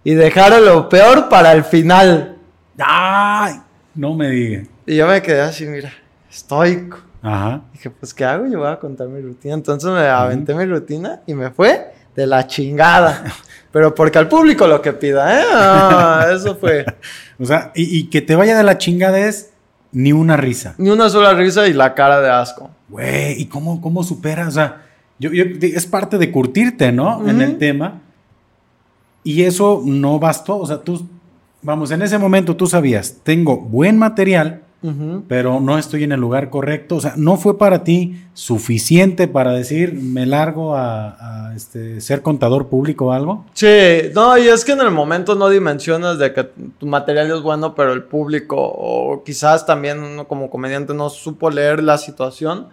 [0.03, 2.37] Y dejaron lo peor para el final.
[2.77, 3.55] Ay,
[3.95, 4.63] no me diga.
[4.85, 5.93] Y yo me quedé así, mira,
[6.29, 6.97] estoico.
[7.21, 7.61] Ajá.
[7.71, 8.47] Dije, pues, ¿qué hago?
[8.47, 9.53] Yo voy a contar mi rutina.
[9.53, 13.23] Entonces me aventé mi rutina y me fue de la chingada.
[13.71, 15.45] Pero porque al público lo que pida, ¿eh?
[15.51, 16.85] Ah, eso fue.
[17.39, 19.52] o sea, y, y que te vaya de la chingada es
[19.93, 20.75] ni una risa.
[20.77, 22.69] Ni una sola risa y la cara de asco.
[22.89, 24.47] Güey, ¿y cómo, cómo superas?
[24.49, 24.81] O sea,
[25.19, 27.27] yo, es parte de curtirte, ¿no?
[27.29, 28.01] En el tema.
[29.23, 30.57] Y eso no bastó.
[30.57, 31.07] O sea, tú,
[31.61, 34.63] vamos, en ese momento tú sabías, tengo buen material,
[35.27, 36.97] pero no estoy en el lugar correcto.
[36.97, 42.67] O sea, no fue para ti suficiente para decir, me largo a, este, ser contador
[42.67, 43.45] público o algo.
[43.53, 43.67] Sí,
[44.13, 46.43] no, y es que en el momento no dimensionas de que
[46.77, 51.49] tu material es bueno, pero el público, o quizás también uno como comediante no supo
[51.49, 52.67] leer la situación,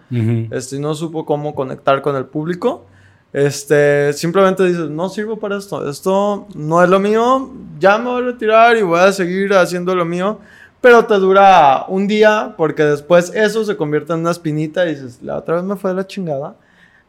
[0.51, 2.87] este, no supo cómo conectar con el público.
[3.33, 8.23] Este, simplemente dices, no sirvo para esto, esto no es lo mío, ya me voy
[8.23, 10.40] a retirar y voy a seguir haciendo lo mío
[10.81, 15.21] pero te dura un día porque después eso se convierte en una espinita y dices,
[15.23, 16.57] la otra vez me fue de la chingada.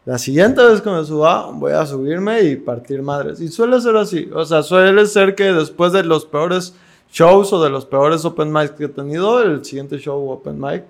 [0.04, 3.40] La siguiente vez que me suba, voy a subirme y partir madres.
[3.40, 4.30] Y suele ser así.
[4.34, 6.74] O sea, suele ser que después de los peores
[7.12, 10.84] shows o de los peores open mics que he tenido, el siguiente show open mic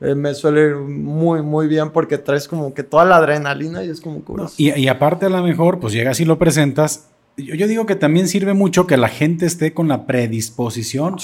[0.00, 3.88] eh, me suele ir muy, muy bien porque traes como que toda la adrenalina y
[3.88, 4.32] es como que...
[4.58, 7.08] y, aparte a lo mejor, pues llegas y lo presentas.
[7.38, 11.16] Yo, digo que también sirve mucho que la gente esté con la predisposición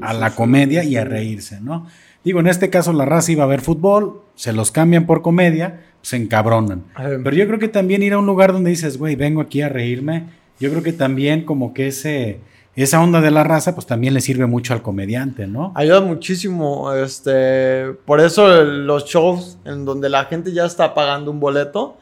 [0.00, 1.86] a la comedia y a reírse, ¿no?
[2.24, 5.82] Digo, en este caso la raza iba a ver fútbol, se los cambian por comedia,
[6.02, 6.84] se encabronan.
[6.96, 9.68] Pero yo creo que también ir a un lugar donde dices, güey, vengo aquí a
[9.68, 10.26] reírme,
[10.58, 12.40] yo creo que también como que ese
[12.76, 15.72] esa onda de la raza, pues también le sirve mucho al comediante, ¿no?
[15.74, 21.40] Ayuda muchísimo, este, por eso los shows en donde la gente ya está pagando un
[21.40, 21.96] boleto,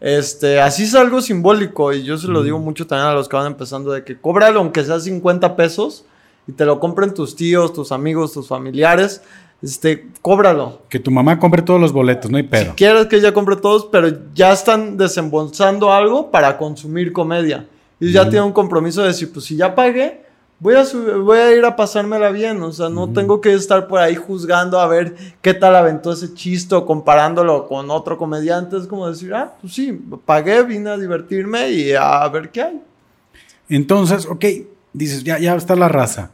[0.00, 3.36] este, así es algo simbólico y yo se lo digo mucho también a los que
[3.36, 6.04] van empezando de que cóbralo aunque sea 50 pesos
[6.46, 9.22] y te lo compren tus tíos, tus amigos, tus familiares,
[9.62, 10.82] este, cóbralo.
[10.88, 12.70] Que tu mamá compre todos los boletos, no hay pedo.
[12.70, 17.66] Si quieres que ella compre todos, pero ya están desembolsando algo para consumir comedia.
[18.00, 20.22] Y ya tiene un compromiso de decir, pues si ya pagué,
[20.60, 20.84] voy a,
[21.16, 22.62] voy a ir a pasármela bien.
[22.62, 26.32] O sea, no tengo que estar por ahí juzgando a ver qué tal aventó ese
[26.34, 28.76] chiste o comparándolo con otro comediante.
[28.76, 29.92] Es como decir, ah, pues sí,
[30.24, 32.82] pagué, vine a divertirme y a ver qué hay.
[33.68, 34.44] Entonces, ok,
[34.92, 36.30] dices, ya, ya está la raza.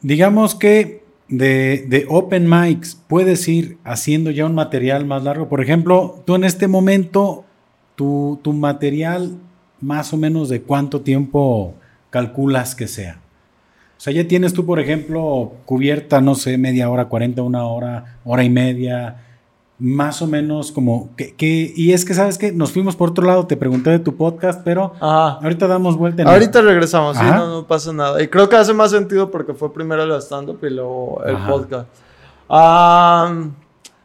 [0.00, 5.48] Digamos que de, de, open mics puedes ir haciendo ya un material más largo.
[5.48, 7.44] Por ejemplo, tú en este momento,
[7.96, 9.36] tu, tu material
[9.80, 11.74] más o menos de cuánto tiempo
[12.10, 13.20] calculas que sea.
[13.96, 18.18] O sea, ya tienes tú, por ejemplo, cubierta, no sé, media hora, 40, una hora,
[18.24, 19.16] hora y media,
[19.78, 21.34] más o menos como que,
[21.74, 24.60] y es que sabes que nos fuimos por otro lado, te pregunté de tu podcast,
[24.62, 26.22] pero ahorita damos vuelta.
[26.22, 28.22] En ahorita regresamos, sí, no, pasa nada.
[28.22, 31.88] Y creo que hace más sentido porque fue primero el stand-up y luego el podcast.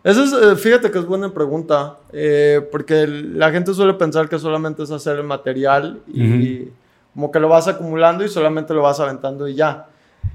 [0.04, 4.38] Eso es, eh, fíjate que es buena pregunta, eh, porque la gente suele pensar que
[4.38, 6.70] solamente es hacer el material y
[7.16, 9.88] como que lo vas acumulando y solamente lo vas aventando y ya.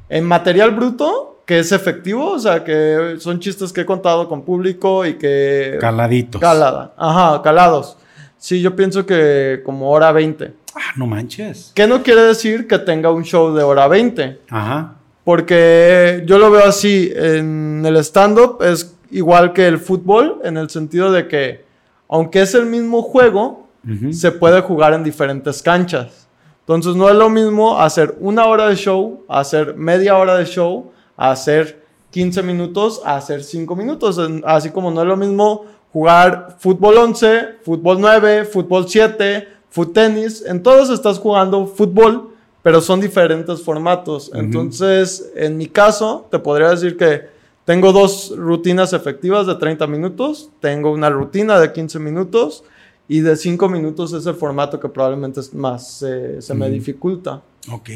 [0.09, 4.43] En material bruto, que es efectivo, o sea, que son chistes que he contado con
[4.43, 5.77] público y que...
[5.79, 6.41] Caladitos.
[6.41, 7.99] Calada, ajá, calados.
[8.39, 10.55] Sí, yo pienso que como hora 20.
[10.75, 11.73] Ah, no manches.
[11.75, 14.41] ¿Qué no quiere decir que tenga un show de hora 20?
[14.49, 14.95] Ajá.
[15.23, 20.71] Porque yo lo veo así, en el stand-up es igual que el fútbol, en el
[20.71, 21.63] sentido de que,
[22.09, 23.69] aunque es el mismo juego,
[24.13, 26.27] se puede jugar en diferentes canchas.
[26.61, 30.93] Entonces no es lo mismo hacer una hora de show, hacer media hora de show,
[31.17, 34.21] hacer 15 minutos, hacer 5 minutos.
[34.45, 40.45] Así como no es lo mismo jugar fútbol 11, fútbol 9, fútbol 7, fútbol tenis.
[40.47, 42.31] En todos estás jugando fútbol,
[42.63, 44.31] pero son diferentes formatos.
[44.35, 47.29] Entonces, en mi caso, te podría decir que
[47.65, 52.65] tengo dos rutinas efectivas de 30 minutos, tengo una rutina de 15 minutos
[53.13, 55.99] y de 5 minutos es el formato que probablemente es más
[56.39, 57.43] se me dificulta.
[57.69, 57.91] Ok.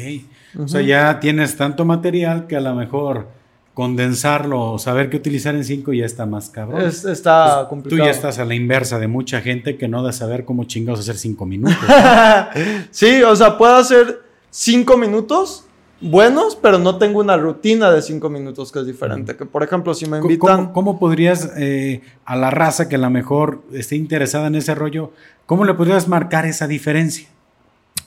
[0.59, 3.25] O sea, ya tienes tanto material que a lo mejor
[3.73, 6.81] condensarlo o saber qué utilizar en 5 ya está más cabrón.
[6.81, 8.01] está complicado.
[8.01, 10.99] Tú ya estás a la inversa de mucha gente que no da saber cómo chingados
[10.99, 11.77] hacer 5 minutos.
[12.91, 15.64] sí, o sea, puedo hacer 5 minutos
[16.01, 19.35] buenos, pero no tengo una rutina de cinco minutos que es diferente.
[19.35, 20.71] Que por ejemplo, si me invitan.
[20.73, 25.11] ¿Cómo, podrías eh, a la raza que a lo mejor esté interesada en ese rollo,
[25.45, 27.27] cómo le podrías marcar esa diferencia?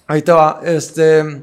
[0.07, 0.61] Ahí te va.
[0.65, 1.43] Este.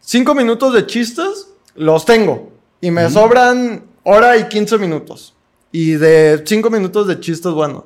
[0.00, 2.50] Cinco minutos de chistes los tengo.
[2.80, 5.34] Y me sobran hora y quince minutos.
[5.72, 7.84] Y de cinco minutos de chistes, bueno.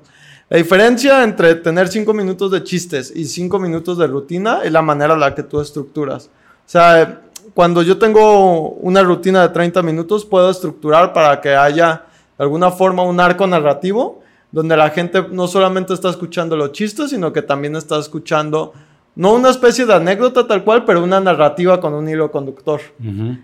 [0.49, 4.83] La diferencia entre tener cinco minutos de chistes y cinco minutos de rutina es la
[4.83, 6.27] manera en la que tú estructuras.
[6.27, 12.05] O sea, cuando yo tengo una rutina de 30 minutos, puedo estructurar para que haya
[12.39, 17.11] de alguna forma un arco narrativo donde la gente no solamente está escuchando los chistes,
[17.11, 18.73] sino que también está escuchando
[19.17, 22.81] no una especie de anécdota tal cual, pero una narrativa con un hilo conductor.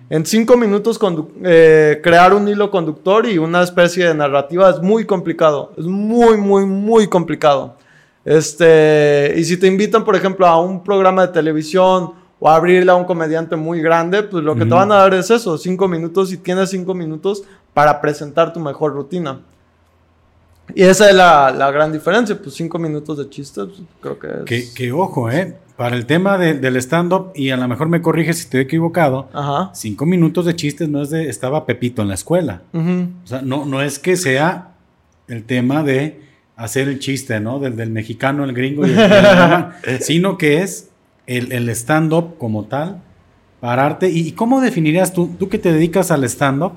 [0.09, 0.99] En cinco minutos
[1.45, 6.37] eh, crear un hilo conductor y una especie de narrativa es muy complicado, es muy,
[6.37, 7.77] muy, muy complicado.
[8.25, 12.95] Este, y si te invitan, por ejemplo, a un programa de televisión o abrirle a
[12.95, 16.33] un comediante muy grande, pues lo que te van a dar es eso, cinco minutos
[16.33, 17.43] y tienes cinco minutos
[17.75, 19.41] para presentar tu mejor rutina.
[20.75, 24.73] Y esa es la, gran diferencia, pues cinco minutos de chistes, pues, creo que es...
[24.73, 25.57] Que, ojo, ¿eh?
[25.77, 29.29] Para el tema del stand-up, y a lo mejor me corrige si estoy equivocado,
[29.75, 32.63] cinco minutos de chistes no es de estaba Pepito en la escuela.
[32.73, 34.73] O sea, no, no es que sea
[35.29, 36.23] el tema de
[36.57, 37.59] hacer el chiste, ¿no?
[37.59, 40.90] Del, del mexicano, el gringo y el, sino que es
[41.31, 43.03] el, stand-up como tal,
[43.61, 44.11] pararte.
[44.11, 46.73] ¿Y cómo definirías tú, tú que te dedicas al stand-up?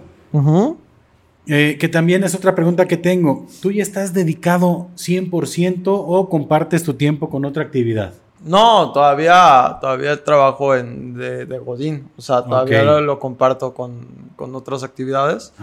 [1.45, 3.47] Eh, que también es otra pregunta que tengo.
[3.61, 8.13] ¿Tú ya estás dedicado 100% o compartes tu tiempo con otra actividad?
[8.45, 12.09] No, todavía, todavía trabajo en, de, Godín.
[12.17, 15.53] O sea, todavía lo, comparto con, otras actividades.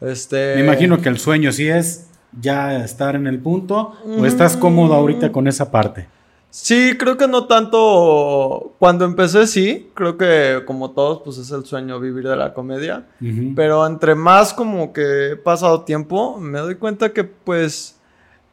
[0.00, 0.56] Este...
[0.56, 2.08] Me imagino que el sueño sí es
[2.40, 6.08] ya estar en el punto o estás cómodo ahorita con esa parte.
[6.54, 8.74] Sí, creo que no tanto.
[8.78, 9.90] Cuando empecé, sí.
[9.92, 13.06] Creo que, como todos, pues es el sueño vivir de la comedia.
[13.56, 17.98] Pero entre más como que he pasado tiempo, me doy cuenta que, pues,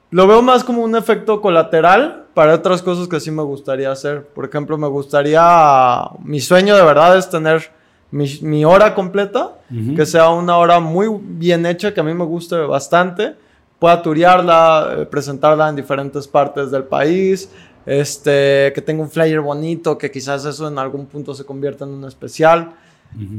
[0.10, 4.26] lo veo más como un efecto colateral para otras cosas que sí me gustaría hacer.
[4.26, 6.10] Por ejemplo, me gustaría.
[6.24, 7.70] Mi sueño de verdad es tener
[8.10, 9.60] mi, hora completa,
[9.96, 13.36] que sea una hora muy bien hecha, que a mí me guste bastante.
[13.78, 17.50] Pueda turearla, eh, presentarla en diferentes partes del país
[17.86, 21.92] este, que tenga un flyer bonito, que quizás eso en algún punto se convierta en
[21.92, 22.74] un especial.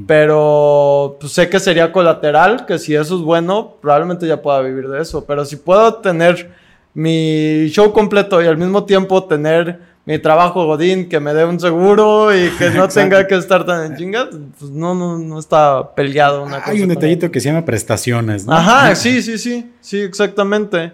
[0.07, 4.89] Pero pues, sé que sería colateral, que si eso es bueno, probablemente ya pueda vivir
[4.89, 5.25] de eso.
[5.25, 6.51] Pero si puedo tener
[6.95, 11.61] mi show completo y al mismo tiempo tener mi trabajo Godín, que me dé un
[11.61, 14.29] seguro y que no tenga que estar tan en chingas,
[14.59, 18.53] pues no, no, no está peleado una Hay un detallito que se llama prestaciones, ¿no?
[18.53, 20.93] Ajá, sí, sí, sí, sí, exactamente.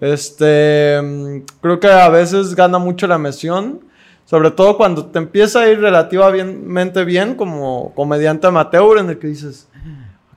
[0.00, 3.80] Este, creo que a veces gana mucho la mesión,
[4.24, 9.26] sobre todo cuando te empieza a ir relativamente bien como comediante amateur en el que
[9.26, 9.68] dices,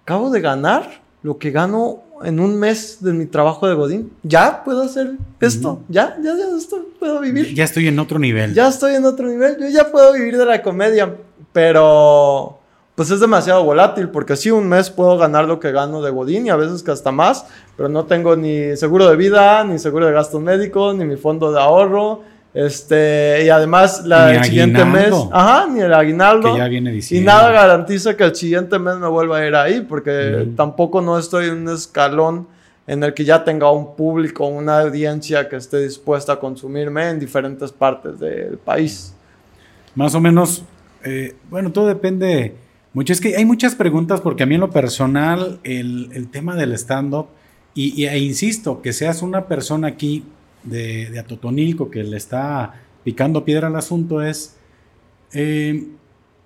[0.01, 4.11] acabo de ganar lo que gano en un mes de mi trabajo de Godín.
[4.23, 7.53] Ya puedo hacer esto, ya, ya, ya esto, puedo vivir.
[7.53, 8.53] Ya estoy en otro nivel.
[8.53, 11.15] Ya estoy en otro nivel, yo ya puedo vivir de la comedia,
[11.53, 12.59] pero
[12.95, 16.47] pues es demasiado volátil, porque sí, un mes puedo ganar lo que gano de Godín
[16.47, 20.07] y a veces que hasta más, pero no tengo ni seguro de vida, ni seguro
[20.07, 22.21] de gastos médicos, ni mi fondo de ahorro.
[22.53, 26.53] Este, y además la, el siguiente mes, ajá, ni el aguinaldo.
[26.53, 27.21] Que ya viene diciendo.
[27.21, 31.19] Y nada garantiza que el siguiente mes me vuelva a ir ahí, porque tampoco no
[31.19, 32.47] estoy en un escalón
[32.87, 37.19] en el que ya tenga un público, una audiencia que esté dispuesta a consumirme en
[37.19, 39.13] diferentes partes del país.
[39.95, 40.63] Más o menos,
[41.03, 42.55] eh, bueno, todo depende
[42.95, 43.13] mucho.
[43.13, 47.27] Es que hay muchas preguntas porque a mí en lo personal el, tema del stand-up,
[47.75, 50.23] y, e insisto, que seas una persona aquí
[50.63, 54.55] de, de, Atotonilco que le está picando piedra al asunto es...
[55.33, 55.89] Eh,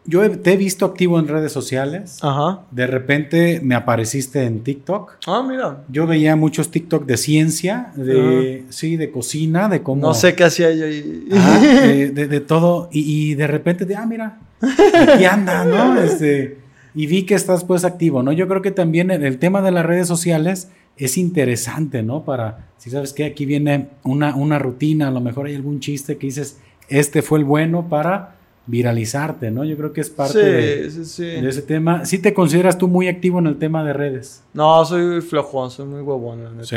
[0.09, 2.17] yo te he visto activo en redes sociales.
[2.23, 2.61] Ajá.
[2.71, 5.17] De repente me apareciste en TikTok.
[5.27, 5.83] Ah, mira.
[5.87, 10.01] Yo veía muchos TikTok de ciencia, de sí, de cocina, de cómo.
[10.01, 11.01] No sé qué hacía yo ahí.
[12.11, 12.89] de, todo.
[12.91, 16.01] Y, de repente, de, ah, mira, aquí anda, ¿no?
[16.09, 16.57] Este,
[16.95, 18.31] y vi que estás pues activo, ¿no?
[18.31, 22.23] Yo creo que también el, tema de las redes sociales es interesante, ¿no?
[22.25, 26.17] Para, si sabes que aquí viene una, una rutina, a lo mejor hay algún chiste
[26.17, 26.57] que dices,
[26.87, 28.38] este fue el bueno para
[28.69, 29.65] viralizarte, ¿no?
[29.65, 32.05] Yo creo que es parte de, ese tema.
[32.05, 34.43] ¿Sí te consideras tú muy activo en el tema de redes?
[34.53, 36.59] No, soy flojón, soy muy huevón.
[36.61, 36.75] ¿Sí?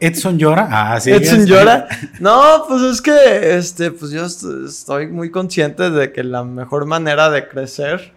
[0.00, 0.66] ¿Edson llora?
[0.68, 1.12] Ah, sí.
[1.12, 1.86] ¿Edson llora?
[2.18, 7.30] No, pues es que este, pues yo estoy muy consciente de que la mejor manera
[7.30, 8.12] de crecer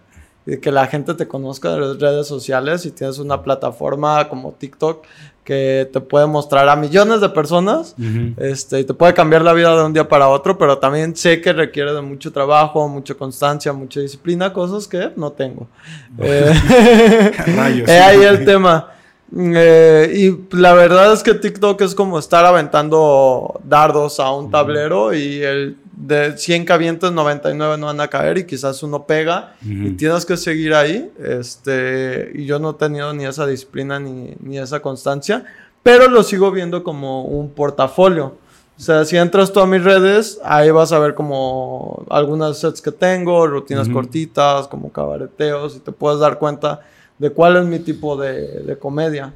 [0.46, 4.52] y que la gente te conozca de las redes sociales y tienes una plataforma como
[4.52, 5.04] TikTok
[5.46, 7.94] que te puede mostrar a millones de personas
[8.36, 11.40] este, y te puede cambiar la vida de un día para otro, pero también sé
[11.40, 15.68] que requiere de mucho trabajo, mucha constancia, mucha disciplina, cosas que no tengo.
[16.18, 17.32] eh,
[18.02, 18.88] ahí el tema.
[19.36, 25.14] Eh, y la verdad es que TikTok es como estar aventando dardos a un tablero
[25.14, 29.90] y el de 100 que 99 no van a caer y quizás uno pega y
[29.92, 31.10] tienes que seguir ahí.
[31.18, 35.44] Este, y yo no he tenido ni esa disciplina ni, ni, esa constancia,
[35.82, 38.36] pero lo sigo viendo como un portafolio.
[38.78, 42.82] O sea, si entras tú a mis redes, ahí vas a ver como algunas sets
[42.82, 46.82] que tengo, rutinas cortitas, como cabareteos, y te puedes dar cuenta
[47.18, 49.32] de cuál es mi tipo de, de comedia.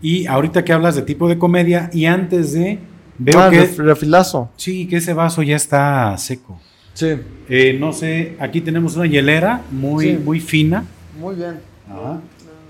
[0.00, 2.78] Y ahorita que hablas de tipo de comedia, y antes de
[3.18, 4.50] Veo ah, que refilazo.
[4.56, 6.60] Sí, que ese vaso ya está seco.
[6.94, 7.18] Sí.
[7.48, 10.84] Eh, no sé, aquí tenemos una hielera muy, muy fina.
[11.18, 11.60] Muy bien.
[11.88, 12.20] Ajá.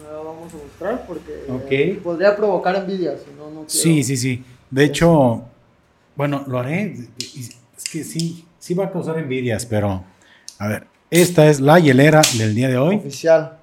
[0.04, 3.68] La vamos a mostrar porque podría provocar envidia si no, no quiero.
[3.68, 4.44] Sí, sí, sí.
[4.70, 5.44] De hecho,
[6.16, 6.96] bueno, lo haré.
[7.18, 10.04] Es que sí, sí va a causar envidias, pero
[10.58, 12.96] a ver, esta es la hielera del día de hoy.
[12.96, 13.58] Oficial.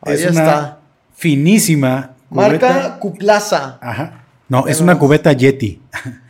[0.00, 0.42] Ahí es está.
[0.42, 0.78] Una
[1.14, 2.14] finísima.
[2.30, 3.78] Marca Cuplaza.
[3.80, 4.21] Ajá.
[4.52, 5.80] No, es una cubeta Yeti.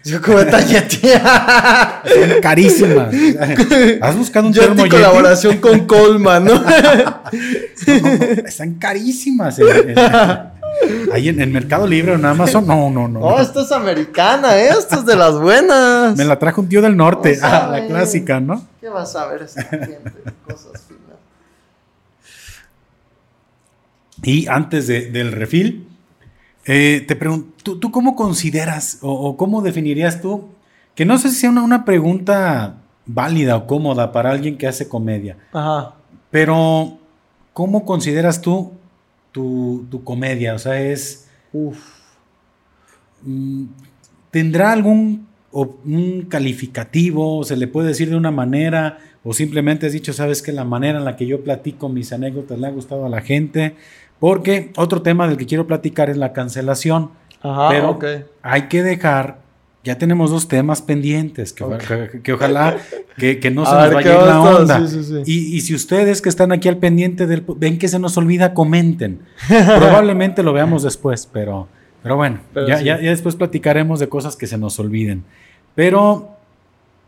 [0.05, 1.09] Es una cubeta Yeti.
[1.09, 3.13] Son carísimas.
[4.01, 4.91] ¿Has buscado un termo Yeti?
[4.91, 6.65] colaboración con Coleman, ¿no?
[8.47, 9.59] están carísimas.
[11.13, 13.19] ahí en el Mercado Libre o en Amazon, no, no, no.
[13.19, 14.69] Oh, esta es americana, ¿eh?
[14.69, 16.17] Esta es de las buenas.
[16.17, 18.65] Me la trajo un tío del norte, ah, la clásica, ¿no?
[18.81, 19.99] ¿Qué vas a ver gente?
[20.47, 21.19] Cosas finas.
[24.23, 25.89] Y antes del refil,
[26.65, 30.49] eh, te pregunto, ¿tú, cómo consideras o, cómo definirías tú,
[30.95, 35.37] que no sé si sea una, pregunta válida o cómoda para alguien que hace comedia,
[35.53, 35.95] Ajá.
[36.31, 36.99] pero
[37.53, 38.73] ¿cómo consideras tú
[39.33, 40.55] tu, comedia?
[40.55, 41.29] O sea, es...
[41.53, 41.79] Uf.
[43.23, 43.67] Mm,
[44.31, 47.45] ¿Tendrá algún un calificativo?
[47.45, 48.99] ¿Se le puede decir de una manera?
[49.25, 52.59] ¿O simplemente has dicho, sabes que la manera en la que yo platico mis anécdotas
[52.59, 53.77] le ha gustado a la gente?
[54.23, 57.11] Porque otro tema del que quiero platicar es la cancelación.
[57.43, 57.99] Ajá, pero
[58.43, 59.39] hay que dejar,
[59.83, 62.77] ya tenemos dos temas pendientes, que, ojalá
[63.19, 64.87] que, no se nos vaya la onda.
[65.27, 69.23] Y, si ustedes que están aquí al pendiente del, ven que se nos olvida, comenten.
[69.49, 71.67] Probablemente lo veamos después, pero,
[72.05, 75.25] pero bueno, ya, ya, después platicaremos de cosas que se nos olviden.
[75.75, 76.37] Pero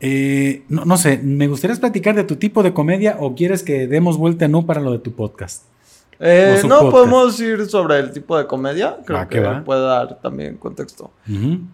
[0.00, 3.86] eh, no, no, sé, me gustaría platicar de tu tipo de comedia o quieres que
[3.86, 5.62] demos vuelta en U para lo de tu podcast.
[6.20, 8.98] Eh, no, podemos ir sobre el tipo de comedia.
[9.04, 11.10] Creo que, puede dar también contexto.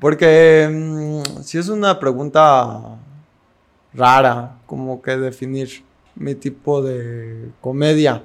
[0.00, 2.98] Porque mm, si es una pregunta
[3.92, 5.84] rara, como que definir
[6.14, 8.22] mi tipo de comedia.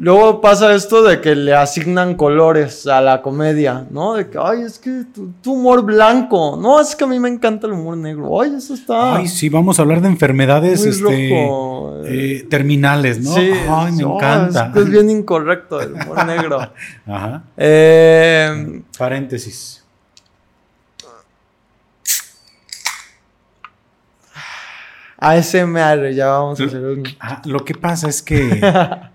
[0.00, 4.14] Luego pasa esto de que le asignan colores a la comedia, ¿no?
[4.14, 6.56] De que, ay, es que tu, humor blanco.
[6.60, 8.40] No, es que a mí me encanta el humor negro.
[8.40, 9.16] Ay, eso está.
[9.16, 11.48] Ay, sí, vamos a hablar de enfermedades este,
[12.04, 13.34] eh, terminales, ¿no?
[13.34, 14.66] Sí, ay, me encanta.
[14.66, 16.60] Es, que es bien incorrecto el humor negro.
[17.06, 17.42] Ajá.
[17.56, 19.84] Eh, Paréntesis.
[25.20, 27.02] ASMR, ya vamos a hacer un.
[27.18, 28.60] Ah, lo que pasa es que.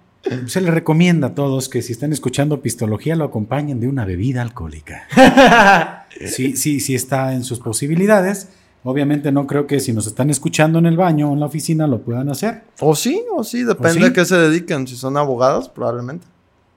[0.47, 4.41] Se le recomienda a todos que si están escuchando pistología lo acompañen de una bebida
[4.41, 5.07] alcohólica.
[6.25, 8.49] sí, sí, sí está en sus posibilidades.
[8.85, 11.87] Obviamente no creo que si nos están escuchando en el baño o en la oficina
[11.87, 12.63] lo puedan hacer.
[12.79, 14.87] O sí, o sí, depende de qué se dediquen.
[14.87, 16.27] Si son abogados, probablemente.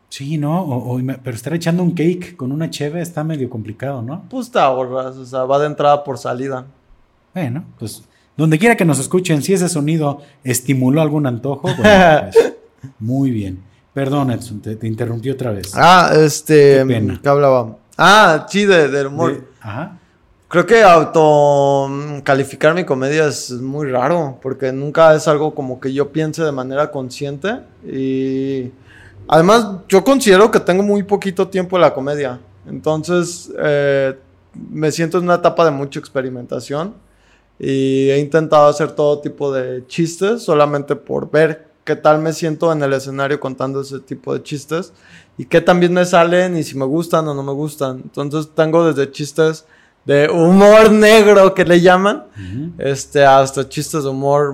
[0.08, 0.98] Sí, ¿no?
[1.22, 4.24] pero estar echando un cake con una cheve está medio complicado, ¿no?
[4.30, 6.66] Pues te ahorras, o sea, va de entrada por salida.
[7.34, 8.04] Bueno, pues
[8.36, 12.55] donde quiera que nos escuchen, si ese sonido estimuló algún antojo, bueno, pues,
[12.98, 13.62] muy bien.
[13.92, 15.72] Perdón, Edson, te, interrumpí otra vez.
[15.74, 16.84] Ah, este.
[16.86, 17.76] Qué, ¿Qué hablaba?
[17.96, 19.48] Ah, sí, de, del humor.
[19.60, 19.98] ajá.
[20.48, 21.90] Creo que auto
[22.22, 26.52] calificar mi comedia es muy raro, porque nunca es algo como que yo piense de
[26.52, 27.58] manera consciente.
[27.84, 28.70] Y
[29.26, 32.38] además, yo considero que tengo muy poquito tiempo en la comedia.
[32.68, 34.16] Entonces, eh,
[34.70, 36.94] me siento en una etapa de mucha experimentación.
[37.58, 42.72] Y he intentado hacer todo tipo de chistes solamente por ver qué tal me siento
[42.72, 44.92] en el escenario contando ese tipo de chistes
[45.38, 48.00] y qué también me salen y si me gustan o no me gustan.
[48.04, 49.64] Entonces tengo desde chistes
[50.04, 52.24] de humor negro que le llaman,
[52.78, 54.52] este, hasta chistes de humor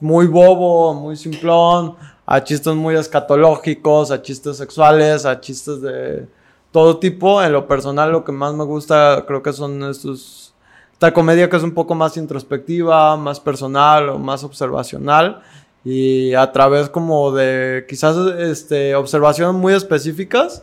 [0.00, 6.28] muy bobo, muy simplón, a chistes muy escatológicos, a chistes sexuales, a chistes de
[6.70, 7.42] todo tipo.
[7.42, 10.54] En lo personal lo que más me gusta creo que son estos,
[10.92, 15.42] esta comedia que es un poco más introspectiva, más personal o más observacional
[15.90, 20.62] y a través como de quizás este, observaciones muy específicas,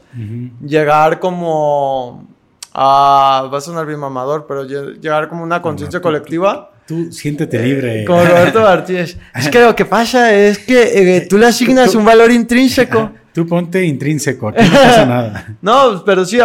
[0.64, 2.28] llegar como
[2.72, 6.70] a, va a sonar bien mamador, pero llegar como una conciencia colectiva.
[6.86, 8.04] Tú siéntete libre.
[8.04, 9.18] Eh, como Roberto Martínez.
[9.34, 13.12] es que lo que pasa es que eh, tú le asignas un valor intrínseco.
[13.34, 15.58] Tú ponte intrínseco, aquí no pasa nada.
[15.62, 16.38] no, pero sí,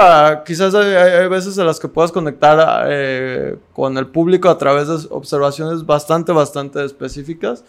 [0.45, 4.97] quizás hay, veces en las que puedas conectar eh, con el público a través de
[5.11, 7.62] observaciones bastante, bastante específicas.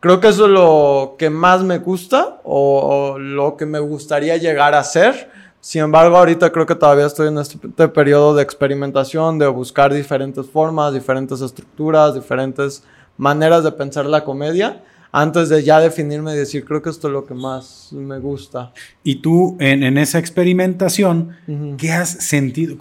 [0.00, 4.74] Creo que eso es lo que más me gusta o, lo que me gustaría llegar
[4.74, 5.30] a ser.
[5.60, 9.92] Sin embargo, ahorita creo que todavía estoy en este, este, periodo de experimentación, de buscar
[9.92, 12.82] diferentes formas, diferentes estructuras, diferentes
[13.18, 14.82] maneras de pensar la comedia,
[15.12, 18.72] antes de ya definirme y decir, creo que esto es lo que más me gusta.
[19.04, 21.36] Y tú, en, esa experimentación,
[21.76, 22.76] ¿qué has sentido?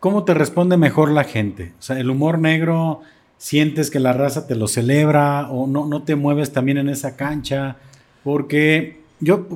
[0.00, 1.74] ¿Cómo te responde mejor la gente?
[1.78, 3.02] O sea, el humor negro
[3.38, 7.16] sientes que la raza te lo celebra o no, no te mueves también en esa
[7.16, 7.76] cancha,
[8.24, 9.46] porque yo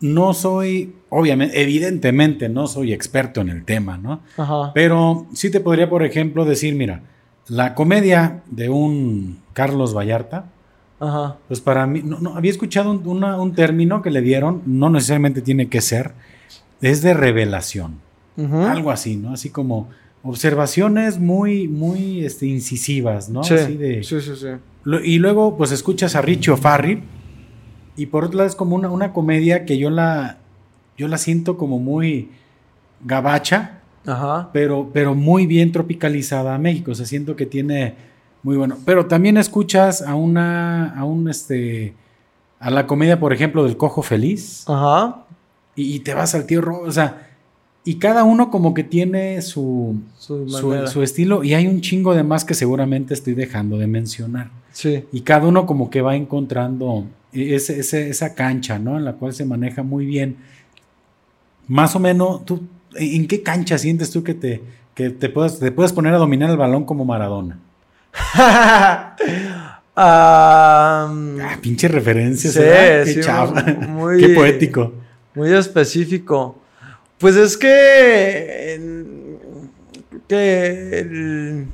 [0.00, 4.20] no soy, obviamente, evidentemente no soy experto en el tema, ¿no?
[4.74, 7.02] Pero sí te podría, por ejemplo, decir, mira,
[7.48, 10.46] la comedia de un Carlos Vallarta,
[11.48, 15.68] pues para mí, no, había escuchado un, un, término que le dieron, no necesariamente tiene
[15.68, 16.12] que ser,
[16.80, 18.00] es de revelación,
[18.36, 19.32] algo así, ¿no?
[19.32, 19.88] Así como
[20.22, 23.42] observaciones muy, muy este, incisivas, ¿no?
[23.42, 23.56] Sí,
[24.02, 24.48] sí, sí, sí.
[25.04, 27.02] y luego, pues escuchas a Richie O'Farrill
[27.96, 30.38] y por otro lado es como una, una, comedia que yo la,
[30.96, 32.30] yo la siento como muy
[33.04, 34.48] gabacha, Ajá.
[34.54, 36.92] Pero, pero muy bien tropicalizada a México.
[36.92, 37.94] O sea, siento que tiene
[38.42, 38.78] muy bueno.
[38.86, 41.92] Pero también escuchas a una, a un, este,
[42.58, 44.64] a la comedia, por ejemplo, del Cojo Feliz.
[44.66, 45.26] Ajá
[45.80, 47.29] y, te vas al tío o sea,
[47.84, 52.44] y cada uno como que tiene su, su, estilo y hay un chingo de más
[52.44, 54.50] que seguramente estoy dejando de mencionar.
[54.72, 55.04] Sí.
[55.12, 58.98] Y cada uno como que va encontrando ese, esa cancha, ¿no?
[58.98, 60.36] En la cual se maneja muy bien.
[61.68, 62.62] Más o menos, ¿tú,
[62.94, 64.60] ¿en qué cancha sientes tú que te,
[64.94, 67.58] que te, puedes, te puedes poner a dominar el balón como Maradona?
[69.96, 71.08] ah,
[71.62, 72.50] pinche referencia.
[72.50, 73.20] Sí, qué sí,
[73.88, 74.92] muy, qué poético.
[75.34, 76.59] Muy específico.
[77.20, 78.80] Pues es que.
[80.26, 81.66] Que.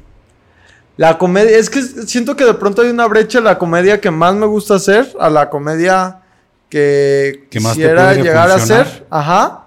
[0.97, 1.57] la comedia.
[1.57, 4.47] Es que siento que de pronto hay una brecha en la comedia que más me
[4.47, 6.23] gusta hacer a la comedia
[6.69, 9.07] que quisiera llegar a hacer.
[9.09, 9.63] Ajá.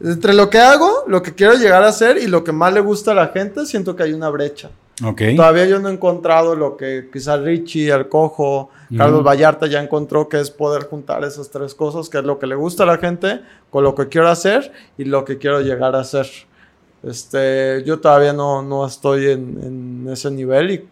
[0.00, 2.80] Entre lo que hago, lo que quiero llegar a hacer y lo que más le
[2.80, 4.70] gusta a la gente, siento que hay una brecha.
[5.36, 10.28] Todavía yo no he encontrado lo que quizá Richie, el cojo, Carlos Vallarta ya encontró
[10.28, 12.98] que es poder juntar esas tres cosas, que es lo que le gusta a la
[12.98, 13.40] gente,
[13.70, 16.26] con lo que quiero hacer y lo que quiero llegar a hacer.
[17.02, 20.88] Este, yo todavía no, no estoy en, ese nivel y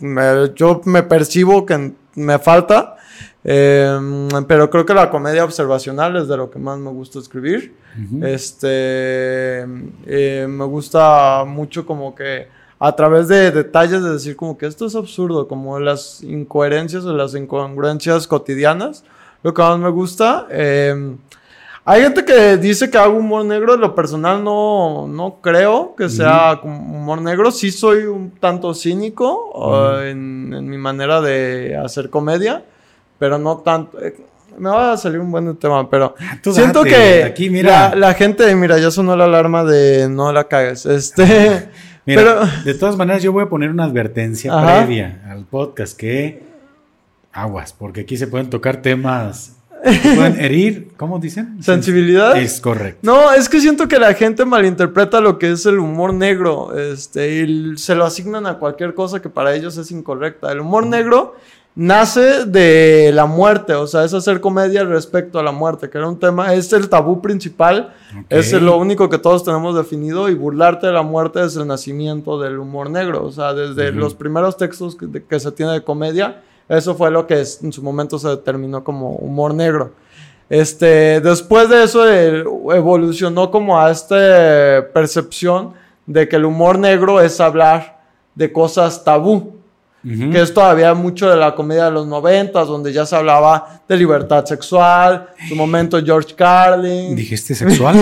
[0.55, 2.97] yo me percibo que me falta,
[3.43, 7.75] em, pero creo que la comedia observacional es de lo que más me gusta escribir.
[8.23, 9.67] Este,
[10.07, 12.47] eh, me gusta mucho como que
[12.79, 17.15] a través de detalles de decir como que esto es absurdo, como las incoherencias o
[17.15, 19.05] las incongruencias cotidianas,
[19.43, 20.47] lo que más me gusta.
[20.51, 21.17] Em,
[21.85, 26.61] hay gente que dice que hago humor negro, lo personal no, no creo que sea
[26.63, 32.65] humor negro, sí soy un tanto cínico en, mi manera de hacer comedia,
[33.19, 33.99] pero no tanto...
[34.01, 34.17] Eh,
[34.59, 37.91] me va a salir un buen tema, pero ah, siento que aquí, mira.
[37.91, 40.87] La, la, gente, mira, ya sonó la alarma de no la cagues.
[40.87, 41.69] Este,
[42.07, 46.43] de todas maneras, yo voy a poner una advertencia previa al podcast que
[47.33, 51.63] aguas, porque aquí se pueden tocar temas pueden herir, ¿cómo dicen?
[51.63, 52.37] Sensibilidad.
[52.37, 53.01] Es correcto.
[53.03, 57.43] No, es que siento que la gente malinterpreta lo que es el humor negro, este,
[57.43, 60.53] y se lo asignan a cualquier cosa que para ellos es incorrecta.
[60.53, 61.37] El humor negro
[61.77, 66.09] nace de la muerte, o sea, es hacer comedia respecto a la muerte, que era
[66.09, 67.95] un tema, es el tabú principal,
[68.31, 72.41] es lo único que todos tenemos definido y burlarte de la muerte es el nacimiento
[72.41, 76.95] del humor negro, o sea, desde los primeros textos que, se tiene de comedia, eso
[76.95, 79.93] fue lo que en su momento se determinó como humor negro.
[80.49, 85.75] Este, después de eso evolucionó como a esta percepción
[86.07, 88.01] de que el humor negro es hablar
[88.35, 89.57] de cosas tabú
[90.07, 93.97] que es todavía mucho de la comedia de los noventas, donde ya se hablaba de
[93.97, 97.17] libertad sexual, su momento George Carlin.
[97.17, 97.97] ¿Dijiste sexual?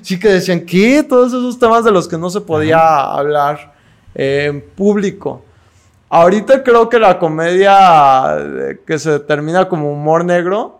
[0.00, 3.74] sí, que decían que todos esos temas de los que no se podía hablar
[4.14, 5.44] en público.
[6.08, 10.79] Ahorita creo que la comedia que se determina como humor negro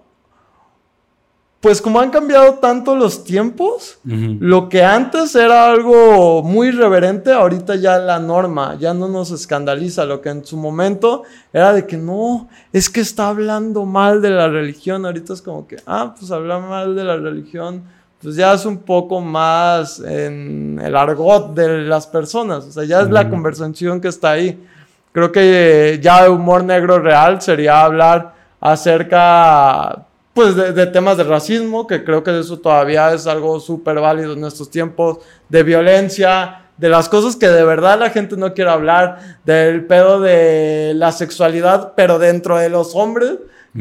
[1.60, 7.76] pues como han cambiado tanto los tiempos, lo que antes era algo muy irreverente, ahorita
[7.76, 11.98] ya la norma, ya no nos escandaliza, lo que en su momento era de que
[11.98, 16.30] no, es que está hablando mal de la religión, ahorita es como que, ah, pues
[16.30, 17.82] hablar mal de la religión,
[18.22, 23.02] pues ya es un poco más en el argot de las personas, o sea, ya
[23.02, 24.66] es la conversación que está ahí.
[25.12, 30.06] Creo que ya el humor negro real sería hablar acerca
[30.40, 34.42] pues de, temas de racismo, que creo que eso todavía es algo súper válido en
[34.46, 35.18] estos tiempos,
[35.50, 40.18] de violencia, de las cosas que de verdad la gente no quiere hablar, del pedo
[40.18, 43.34] de la sexualidad, pero dentro de los hombres.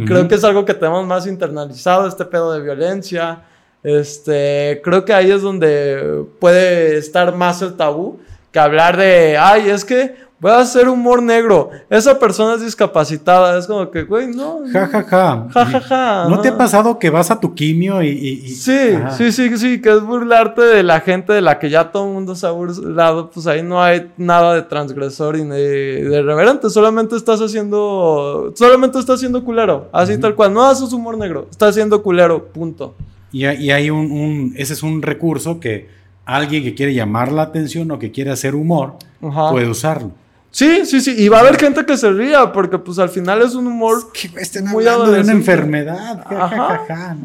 [0.05, 3.43] Creo que es algo que tenemos más internalizado, este pedo de violencia.
[3.81, 8.19] Este, creo que ahí es donde puede estar más el tabú
[8.51, 11.69] que hablar de, ay, es que voy a hacer humor negro.
[11.89, 13.57] Esa persona es discapacitada.
[13.57, 14.59] Es como que, güey, no.
[14.71, 15.47] Ja, ja, ja.
[15.53, 16.25] Ja, ja, ja.
[16.29, 18.47] ¿No te ha pasado que vas a tu quimio y.
[18.47, 22.07] Sí, sí, sí, sí, que es burlarte de la gente de la que ya todo
[22.07, 23.29] el mundo se ha burlado.
[23.29, 26.69] Pues ahí no hay nada de transgresor y de, de reverente.
[26.69, 28.53] Solamente estás haciendo.
[28.55, 29.89] Solamente estás haciendo culero.
[29.91, 30.53] Así tal cual.
[30.53, 31.47] No haces humor negro.
[31.51, 32.45] Estás haciendo culero.
[32.45, 32.95] Punto.
[33.31, 34.53] Y, y hay un, un.
[34.57, 38.55] Ese es un recurso que alguien que quiere llamar la atención o que quiere hacer
[38.55, 40.11] humor puede usarlo.
[40.51, 41.15] Sí, sí, sí.
[41.17, 44.11] Y va a haber gente que se ría, porque pues al final es un humor
[44.11, 46.25] que estén muy de una enfermedad.
[46.29, 47.15] Ajá.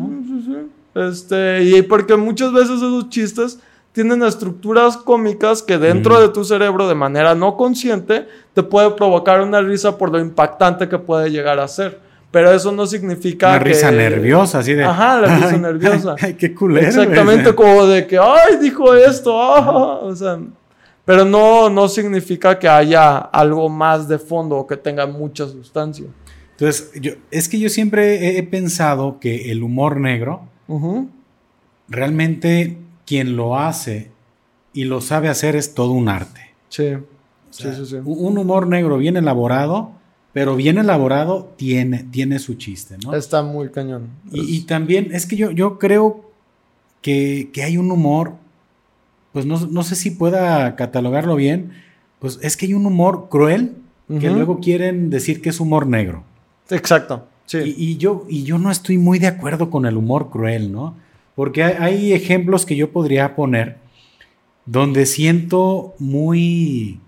[0.94, 3.58] Este, y porque muchas veces esos chistes
[3.92, 9.40] tienen estructuras cómicas que dentro de tu cerebro, de manera no consciente, te puede provocar
[9.40, 12.00] una risa por lo impactante que puede llegar a ser.
[12.30, 13.50] Pero eso no significa.
[13.50, 14.82] Una risa nerviosa, así de.
[14.82, 16.16] Ajá, la risa nerviosa.
[16.20, 16.84] Ay, qué culero.
[16.84, 19.40] Exactamente, como de que, ay, dijo esto.
[19.40, 20.40] Ah", o sea.
[21.04, 26.06] Pero no, no significa que haya algo más de fondo o que tenga mucha sustancia.
[26.52, 30.48] Entonces, yo, es que yo siempre he, pensado que el humor negro
[31.88, 34.10] realmente quien lo hace
[34.72, 36.40] y lo sabe hacer es todo un arte.
[36.68, 36.94] Sí.
[37.50, 39.92] sí, sí, Un humor negro bien elaborado,
[40.32, 43.14] pero bien elaborado tiene, tiene su chiste, ¿no?
[43.14, 44.08] Está muy cañón.
[44.32, 46.32] Y, también es que yo, yo creo
[47.04, 48.34] que, hay un humor,
[49.34, 51.72] pues no, sé si pueda catalogarlo bien,
[52.20, 53.74] pues es que hay un humor cruel
[54.20, 56.22] que luego quieren decir que es humor negro.
[56.70, 57.26] Exacto.
[57.46, 57.74] Sí.
[57.76, 60.94] Y, yo, y yo no estoy muy de acuerdo con el humor cruel, ¿no?
[61.34, 63.78] Porque hay ejemplos que yo podría poner
[64.66, 67.00] donde siento muy,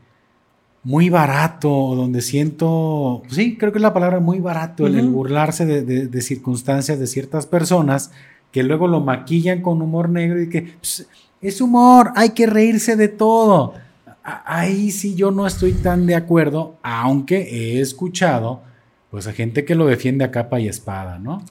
[0.83, 6.23] muy barato, donde siento, sí, creo que es la palabra muy barato, el, burlarse de,
[6.23, 8.11] circunstancias de ciertas personas
[8.51, 11.07] que luego lo maquillan con humor negro y que pues,
[11.41, 13.75] es humor, hay que reírse de todo.
[14.23, 18.63] Ahí sí yo no estoy tan de acuerdo, aunque he escuchado
[19.11, 21.43] pues a gente que lo defiende a capa y espada, ¿no?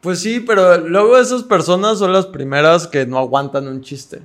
[0.00, 4.20] Pues sí, pero luego esas personas son las primeras que no aguantan un chiste.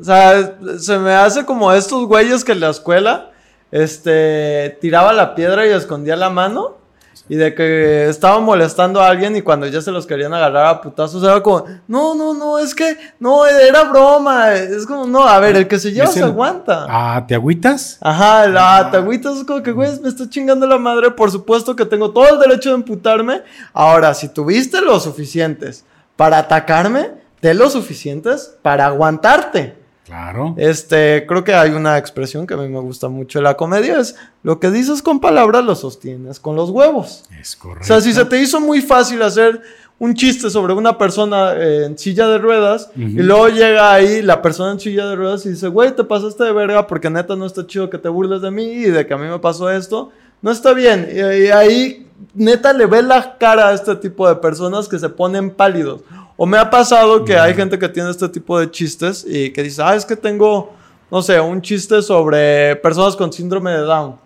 [0.00, 3.30] O sea, se me hace como estos güeyes que en la escuela,
[3.70, 6.78] este, tiraba la piedra y escondía la mano.
[7.26, 10.80] Y de que estaba molestando a alguien y cuando ya se los querían agarrar a
[10.82, 14.52] putazos era como, no, no, no, es que, no, era broma.
[14.52, 16.86] Es como, no, a ver, el que se lleva se aguanta.
[16.88, 17.96] ¿Ah, te agüitas?
[18.02, 18.90] Ajá, la ah.
[18.90, 21.10] te agüitas es como que, güey, me está chingando la madre.
[21.12, 23.42] Por supuesto que tengo todo el derecho de emputarme.
[23.72, 25.84] Ahora, si tuviste los suficientes
[26.16, 27.10] para atacarme,
[27.40, 29.83] de lo suficientes para aguantarte.
[30.04, 30.54] Claro.
[30.58, 33.98] Este, creo que hay una expresión que a mí me gusta mucho en la comedia,
[33.98, 37.24] es lo que dices con palabras lo sostienes con los huevos.
[37.40, 37.84] Es correcto.
[37.84, 39.62] O sea, si se te hizo muy fácil hacer
[39.98, 44.72] un chiste sobre una persona en silla de ruedas y luego llega ahí la persona
[44.72, 47.66] en silla de ruedas y dice, güey, te pasaste de verga porque neta no está
[47.66, 50.10] chido que te burles de mí y de que a mí me pasó esto,
[50.42, 51.08] no está bien.
[51.10, 55.08] Y, y ahí neta le ve la cara a este tipo de personas que se
[55.08, 56.02] ponen pálidos.
[56.36, 59.62] O me ha pasado que hay gente que tiene este tipo de chistes y que
[59.62, 60.72] dice, ah, es que tengo,
[61.10, 64.16] no sé, un chiste sobre personas con síndrome de Down.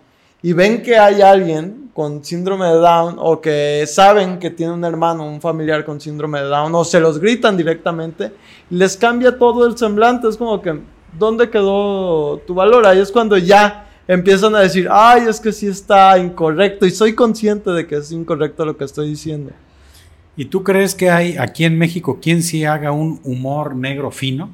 [0.41, 4.83] Y ven que hay alguien con síndrome de Down o que saben que tiene un
[4.83, 8.31] hermano, un familiar con síndrome de Down o se los gritan directamente
[8.71, 10.27] y les cambia todo el semblante.
[10.27, 10.79] Es como que,
[11.17, 12.87] ¿dónde quedó tu valor?
[12.87, 17.13] Ahí es cuando ya empiezan a decir, ay, es que sí está incorrecto y soy
[17.13, 19.51] consciente de que es incorrecto lo que estoy diciendo.
[20.39, 24.49] ¿Y tú crees que hay aquí en México quien sí haga un humor negro fino?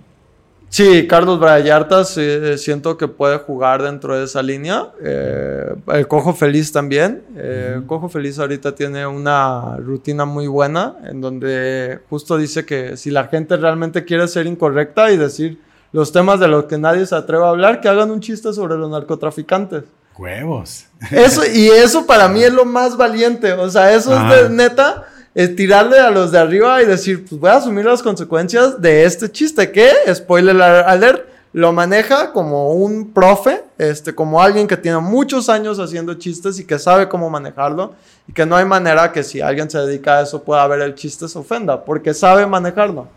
[0.67, 4.87] Sí, Carlos Brayartas eh, siento que puede jugar dentro de esa línea.
[4.99, 7.21] Eh, el Cojo Feliz también.
[7.37, 13.11] Eh, Cojo Feliz ahorita tiene una rutina muy buena en donde justo dice que si
[13.11, 15.61] la gente realmente quiere ser incorrecta y decir
[15.91, 18.75] los temas de los que nadie se atreve a hablar, que hagan un chiste sobre
[18.75, 19.83] los narcotraficantes.
[20.17, 20.87] Huevos.
[21.11, 23.53] Eso, y eso para mí es lo más valiente.
[23.53, 27.39] O sea, eso es de neta es tirarle a los de arriba y decir, pues
[27.39, 33.11] voy a asumir las consecuencias de este chiste que, spoiler alert, lo maneja como un
[33.13, 37.95] profe, este, como alguien que tiene muchos años haciendo chistes y que sabe cómo manejarlo
[38.27, 40.95] y que no hay manera que si alguien se dedica a eso pueda ver el
[40.95, 43.07] chiste se ofenda, porque sabe manejarlo.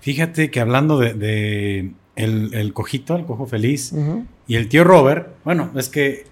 [0.00, 3.92] Fíjate que hablando de, el, cojito, el cojo feliz,
[4.46, 6.26] y el tío Robert, bueno, es que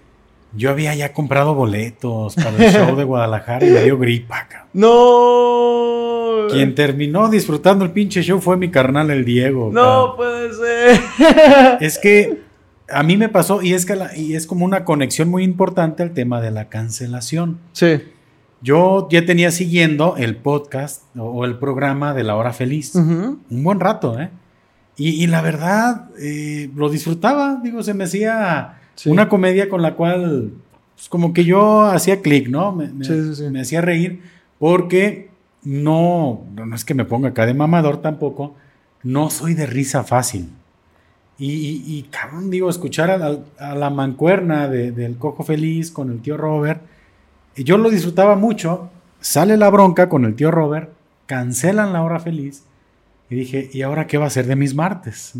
[0.53, 6.47] yo había ya comprado boletos para el show de Guadalajara y me dio gripa, ¡No!
[6.51, 9.71] Quien terminó disfrutando el pinche show fue mi carnal, el Diego.
[9.71, 10.99] No puede ser.
[11.79, 12.41] Es que
[12.89, 16.11] a mí me pasó, y es, que y es como una conexión muy importante al
[16.11, 17.57] tema de la cancelación.
[17.71, 18.01] Sí.
[18.61, 22.95] Yo ya tenía siguiendo el podcast o, el programa de La Hora Feliz.
[22.95, 24.29] Un buen rato, ¿eh?
[24.97, 27.61] Y, la verdad, eh, lo disfrutaba.
[27.63, 30.51] Digo, se me hacía una comedia con la cual,
[30.95, 32.73] pues, como que yo hacía clic, ¿no?
[32.73, 35.29] Me, me, hacía reír porque
[35.63, 38.55] no, no es que me ponga acá de mamador tampoco,
[39.03, 40.49] no soy de risa fácil.
[41.37, 46.81] Y, y, cabrón, digo, escuchar a la, mancuerna del Cojo Feliz con el tío Robert,
[47.55, 48.89] y yo lo disfrutaba mucho.
[49.19, 50.91] Sale la bronca con el tío Robert,
[51.25, 52.63] cancelan la hora feliz,
[53.29, 55.33] y dije, ¿y ahora qué va a ser de mis martes?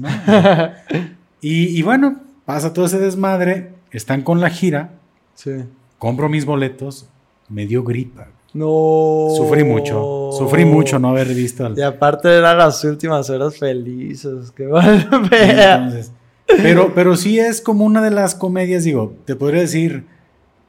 [1.41, 4.91] y, y, bueno, Pasa todo ese desmadre, están con la gira.
[5.33, 5.51] Sí.
[5.97, 7.09] Compro mis boletos,
[7.49, 8.27] me dio gripa.
[8.55, 9.27] No.
[9.35, 10.29] Sufrí mucho.
[10.31, 11.77] Sufrí mucho no haber visto al...
[11.77, 14.51] Y aparte eran las últimas horas felices.
[14.55, 16.11] Qué mal Entonces,
[16.47, 20.05] pero, pero sí es como una de las comedias, digo, te podría decir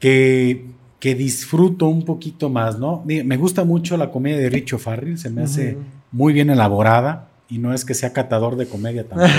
[0.00, 0.64] que,
[0.98, 3.04] que disfruto un poquito más, ¿no?
[3.06, 5.78] Me gusta mucho la comedia de Richo Farrell, se me hace
[6.10, 9.30] muy bien elaborada y no es que sea catador de comedia tampoco,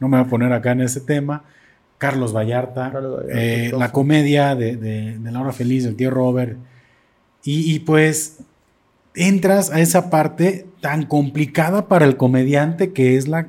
[0.00, 0.08] ¿no?
[0.08, 1.44] me voy a poner acá en ese tema.
[1.98, 2.90] Carlos Vallarta,
[3.28, 6.56] eh, la comedia de, de, La Hora Feliz del tío Robert.
[7.44, 8.38] Y, pues
[9.14, 13.48] entras a esa parte tan complicada para el comediante que es la,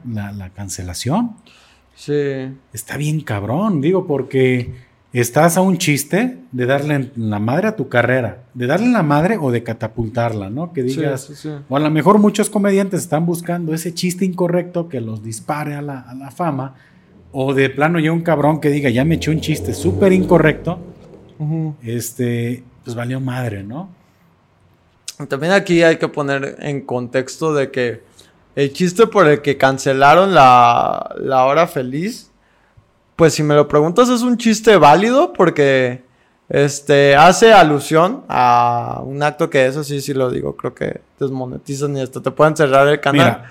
[0.56, 1.32] cancelación.
[1.96, 2.50] Sí.
[2.74, 4.72] Está bien cabrón, digo, porque
[5.14, 9.38] estás a un chiste de darle la madre a tu carrera, de darle la madre
[9.38, 10.72] o de catapultarla, ¿no?
[10.74, 15.24] Que digas, o a lo mejor muchos comediantes están buscando ese chiste incorrecto que los
[15.24, 16.76] dispare a la, fama,
[17.32, 20.80] o de plano ya un cabrón que diga, ya me eché un chiste súper incorrecto,
[21.84, 23.90] este, pues valió madre, ¿no?
[25.28, 28.04] También aquí hay que poner en contexto de que
[28.56, 32.32] el chiste por el que cancelaron la, la hora feliz,
[33.16, 36.04] pues si me lo preguntas es un chiste válido porque
[36.50, 41.96] este, hace alusión a un acto que eso sí, sí lo digo, creo que desmonetizan
[41.96, 43.46] y esto te pueden cerrar el canal.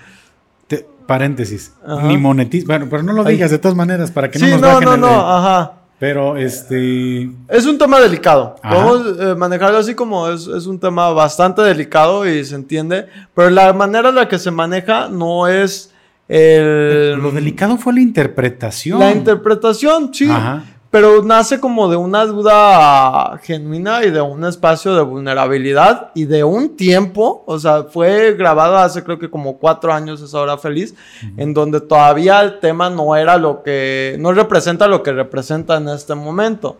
[0.69, 1.73] Mira, paréntesis,
[2.03, 4.81] ni monetizan, bueno, pero no lo digas de todas maneras para que no nos no,
[4.81, 5.80] no, no, ajá.
[6.01, 7.29] Pero este.
[7.47, 8.55] Es un tema delicado.
[8.63, 13.05] Podemos eh, manejarlo así como es, un tema bastante delicado y se entiende.
[13.35, 15.93] Pero la manera en la que se maneja no es
[16.27, 17.19] el.
[17.19, 18.97] Lo delicado fue la interpretación.
[18.97, 20.27] La interpretación, sí.
[20.27, 26.25] Ajá pero nace como de una duda genuina y de un espacio de vulnerabilidad y
[26.25, 30.57] de un tiempo, o sea, fue grabado hace creo que como cuatro años esa hora
[30.57, 30.93] feliz,
[31.37, 35.87] en donde todavía el tema no era lo que, no representa lo que representa en
[35.87, 36.77] este momento.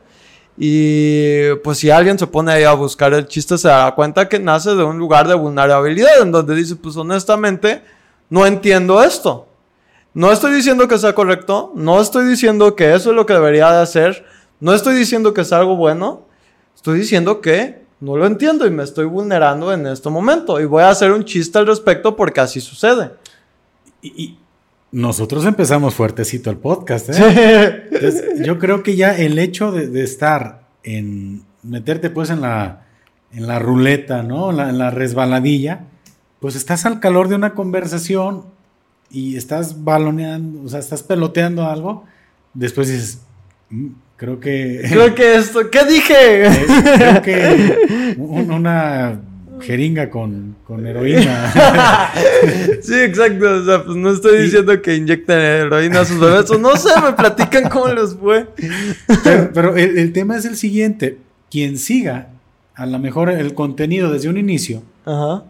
[0.58, 4.40] Y pues si alguien se pone ahí a buscar el chiste, se dará cuenta que
[4.40, 7.82] nace de un lugar de vulnerabilidad, en donde dice, pues honestamente,
[8.30, 9.48] no entiendo esto.
[10.14, 13.72] No estoy diciendo que sea correcto, no estoy diciendo que eso es lo que debería
[13.72, 14.26] de hacer,
[14.60, 16.26] no estoy diciendo que es algo bueno,
[16.76, 20.84] estoy diciendo que no lo entiendo y me estoy vulnerando en este momento y voy
[20.84, 23.12] a hacer un chiste al respecto porque así sucede.
[24.02, 24.38] Y,
[24.92, 28.36] nosotros empezamos fuertecito el podcast, ¿eh?
[28.44, 32.88] yo creo que ya el hecho de, estar en meterte pues en la,
[33.32, 34.52] en la ruleta, ¿no?
[34.52, 35.86] en la resbaladilla,
[36.42, 38.44] pues estás al calor de una conversación
[39.12, 42.06] y estás baloneando, o sea, estás peloteando algo,
[42.54, 43.22] después dices,
[43.70, 43.88] mm,
[44.18, 44.82] creo que...
[44.90, 46.50] Creo que esto, ¿qué dije?
[46.98, 49.20] Creo que una
[49.60, 51.52] jeringa con, con heroína.
[52.82, 53.62] sí, exacto.
[53.62, 56.50] O sea, pues no estoy diciendo que inyecten heroína a sus bebés.
[56.50, 58.48] O no sé, me platican cómo les fue.
[59.54, 61.20] pero, el, el, tema es el siguiente.
[61.52, 62.30] Quien siga
[62.74, 65.44] a lo mejor el contenido desde un inicio, Ajá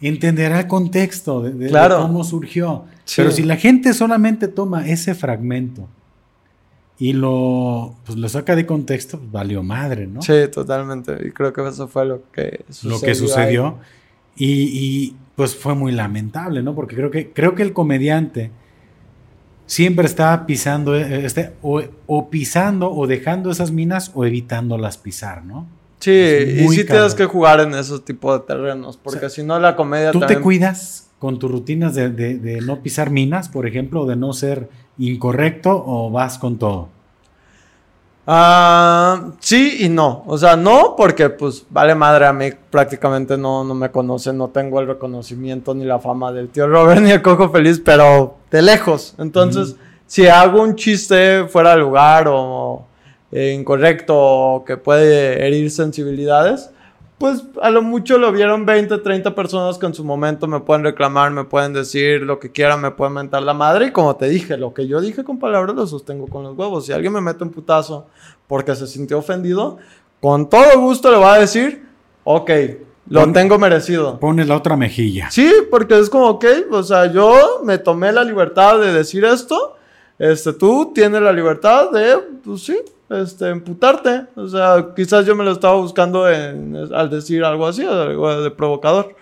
[0.00, 2.84] entenderá el contexto de, cómo surgió.
[3.16, 5.88] Pero si la gente solamente toma ese fragmento
[6.98, 10.22] y lo, pues, lo saca de contexto, pues valió madre, ¿no?
[10.22, 11.16] Sí, totalmente.
[11.26, 12.96] Y creo que eso fue lo que sucedió.
[12.96, 13.78] Lo que sucedió.
[14.36, 16.74] Y, pues fue muy lamentable, ¿no?
[16.74, 18.50] Porque creo que, creo que el comediante
[19.66, 25.66] siempre está pisando, eh, este, o pisando o dejando esas minas o evitándolas pisar, ¿no?
[26.00, 29.74] Sí, y sí tienes que jugar en esos tipos de terrenos, porque si no la
[29.74, 30.12] comedia...
[30.12, 34.68] ¿Tú te cuidas con tus rutinas de, no pisar minas, por ejemplo, de no ser
[34.98, 36.88] incorrecto o vas con todo?
[38.30, 40.22] Ah, sí y no.
[40.26, 44.48] O sea, no, porque pues vale madre a mí prácticamente no, no me conocen, no
[44.48, 48.60] tengo el reconocimiento ni la fama del tío Robert ni el cojo feliz, pero de
[48.60, 49.14] lejos.
[49.16, 49.76] Entonces,
[50.06, 52.86] si hago un chiste fuera de lugar o
[53.32, 56.70] eh, incorrecto o que puede herir sensibilidades,
[57.18, 60.84] pues a lo mucho lo vieron 20, 30 personas que en su momento me pueden
[60.84, 63.86] reclamar, me pueden decir lo que quieran, me pueden mentar la madre.
[63.86, 66.86] Y como te dije, lo que yo dije con palabras lo sostengo con los huevos.
[66.86, 68.06] Si alguien me mete un putazo
[68.46, 69.78] porque se sintió ofendido,
[70.20, 71.84] con todo gusto le va a decir,
[72.22, 72.50] ok,
[73.08, 74.20] lo tengo merecido.
[74.20, 75.28] Pones la otra mejilla.
[75.30, 79.76] Sí, porque es como, ok, o sea, yo me tomé la libertad de decir esto.
[80.18, 82.78] Este, tú tienes la libertad de, pues sí,
[83.10, 84.26] este, emputarte.
[84.36, 89.14] O sea, quizás yo me lo estaba buscando al decir algo así, algo de provocador.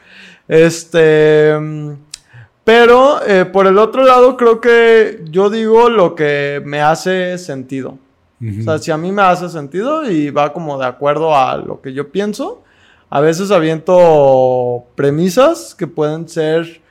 [0.49, 1.55] Este.
[2.65, 7.99] Pero eh, por el otro lado, creo que yo digo lo que me hace sentido.
[8.41, 11.81] O sea, si a mí me hace sentido y va como de acuerdo a lo
[11.81, 12.65] que yo pienso,
[13.09, 16.83] a veces aviento premisas que pueden ser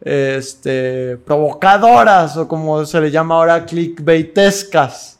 [0.00, 5.17] este, provocadoras o como se le llama ahora clickbaitescas.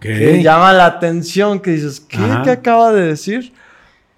[0.00, 3.52] Que llama la atención, que dices, ¿qué, ¿qué acaba de decir?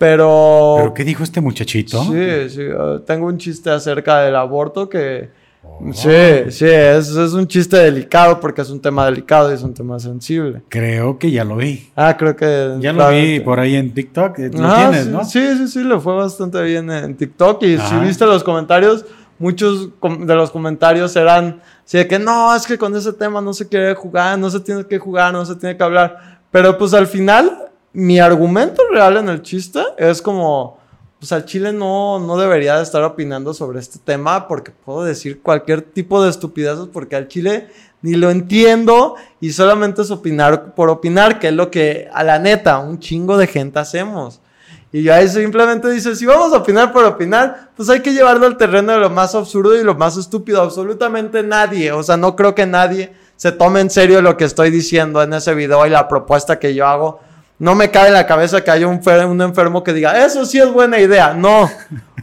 [0.01, 0.77] Pero...
[0.79, 2.03] ¿Pero qué dijo este muchachito?
[2.05, 2.63] Sí, sí.
[2.63, 5.29] Uh, tengo un chiste acerca del aborto que...
[5.63, 5.93] Oh.
[5.93, 6.09] Sí,
[6.49, 9.99] sí, es, es, un chiste delicado porque es un tema delicado y es un tema
[9.99, 10.63] sensible.
[10.71, 11.91] Creo que ya lo vi.
[11.95, 12.77] Ah, creo que...
[12.81, 14.39] Ya lo vi por ahí en TikTok.
[14.39, 15.25] Lo ah, tienes, sí, ¿no?
[15.27, 17.63] Sí, sí, sí, lo fue bastante bien en TikTok.
[17.65, 19.05] Y si viste los comentarios,
[19.39, 23.53] muchos de los comentarios eran así de que no, es que con ese tema no
[23.53, 26.41] se quiere jugar, no se tiene que jugar, no se tiene que hablar.
[26.53, 30.79] Pero pues al final, mi argumento real en el chiste es como,
[31.19, 35.43] pues al chile no, no debería de estar opinando sobre este tema porque puedo decir
[35.43, 37.67] cualquier tipo de estupideces porque al chile
[38.03, 42.39] ni lo entiendo y solamente es opinar por opinar, que es lo que a la
[42.39, 44.41] neta un chingo de gente hacemos.
[44.93, 48.57] Y ahí simplemente dice, si vamos a opinar por opinar, pues hay que llevarlo al
[48.57, 50.61] terreno de lo más absurdo y lo más estúpido.
[50.61, 54.71] Absolutamente nadie, o sea, no creo que nadie se tome en serio lo que estoy
[54.71, 57.21] diciendo en ese video y la propuesta que yo hago
[57.61, 60.59] no me cae en la cabeza que haya un, un enfermo que diga, eso sí
[60.59, 61.35] es buena idea.
[61.35, 61.71] No,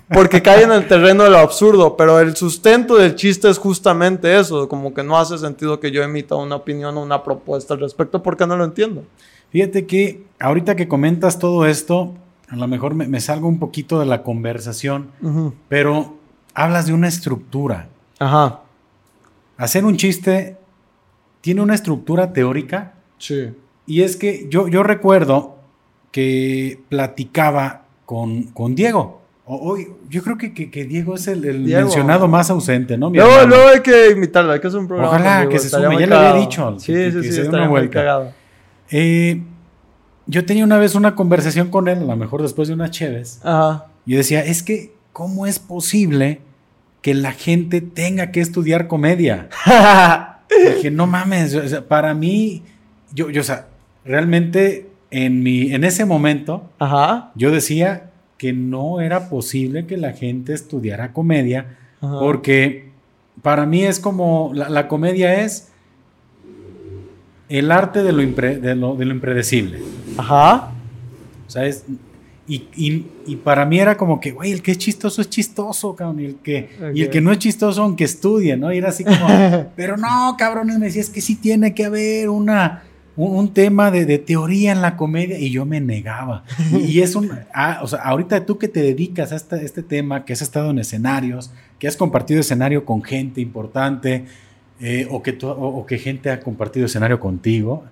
[0.09, 4.37] porque cae en el terreno de lo absurdo, pero el sustento del chiste es justamente
[4.37, 7.81] eso, como que no hace sentido que yo emita una opinión o una propuesta al
[7.81, 9.03] respecto porque no lo entiendo.
[9.51, 12.15] Fíjate que ahorita que comentas todo esto,
[12.49, 15.11] a lo mejor me, salgo un poquito de la conversación,
[15.67, 16.17] pero
[16.53, 17.89] hablas de una estructura.
[18.19, 18.61] Ajá.
[19.57, 20.57] Hacer un chiste
[21.41, 22.93] tiene una estructura teórica.
[23.17, 23.49] Sí.
[23.85, 25.57] Y es que yo, yo recuerdo
[26.11, 29.21] que platicaba con, con Diego.
[29.45, 33.09] Hoy, yo creo que, que, Diego es el, mencionado más ausente, ¿no?
[33.09, 35.09] no, no, hay que imitarlo, hay que hacer un programa.
[35.09, 36.77] Ojalá que se sume, ya le había dicho.
[36.79, 38.33] Sí, sí, sí, está muy cagado.
[38.91, 39.41] Eh,
[40.27, 43.39] yo tenía una vez una conversación con él, a lo mejor después de unas cheves.
[43.43, 43.87] Ajá.
[44.05, 46.41] Y decía, es que, ¿cómo es posible
[47.01, 49.49] que la gente tenga que estudiar comedia?
[50.75, 51.55] dije, no mames,
[51.87, 52.63] para mí,
[53.13, 53.67] yo, yo, o sea,
[54.05, 56.69] realmente en, mi, en ese momento,
[57.35, 62.91] yo decía que no era posible que la gente estudiara comedia, porque
[63.41, 65.69] para mí es como, la, comedia es
[67.49, 68.75] el arte de lo, de
[69.05, 69.79] lo, impredecible.
[70.17, 70.71] Ajá.
[71.47, 71.85] O sea, es,
[72.49, 76.21] y, para mí era como que, güey, el que es chistoso es chistoso, cabrón.
[76.21, 78.71] Y el que, y el que no es chistoso, aunque estudie, ¿no?
[78.71, 79.27] Y era así como,
[79.75, 82.83] pero no, cabrones, me decía, es que sí tiene que haber una,
[83.17, 86.43] un, tema de, teoría en la comedia y yo me negaba.
[86.71, 90.23] Y, es un, ah, o sea, ahorita tú que te dedicas a este, este, tema,
[90.23, 94.25] que has estado en escenarios, que has compartido escenario con gente importante,
[94.79, 97.83] eh, o, que o, que gente ha compartido escenario contigo.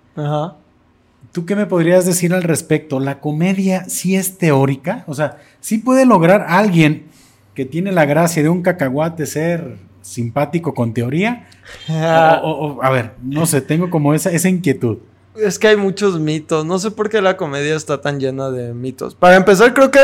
[1.32, 3.00] ¿Tú qué me podrías decir al respecto?
[3.00, 5.04] ¿La comedia sí es teórica?
[5.08, 7.08] O sea, ¿sí puede lograr alguien
[7.54, 11.48] que tiene la gracia de un cacahuate ser simpático con teoría?
[11.90, 15.00] a ver, no sé, tengo como esa, esa inquietud.
[15.38, 16.66] Es que hay muchos mitos.
[16.66, 19.16] No sé por qué la comedia está tan llena de mitos.
[19.16, 20.00] Para empezar, creo que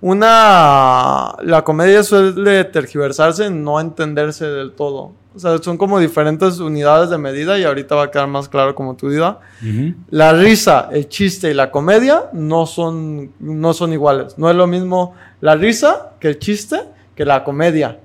[0.00, 1.34] una.
[1.42, 5.12] La comedia suele tergiversarse en no entenderse del todo.
[5.34, 8.74] O sea, son como diferentes unidades de medida y ahorita va a quedar más claro
[8.74, 9.38] como tu vida.
[10.10, 14.38] La risa, el chiste y la comedia no son, no son iguales.
[14.38, 16.80] No es lo mismo la risa que el chiste
[17.14, 18.00] que la comedia.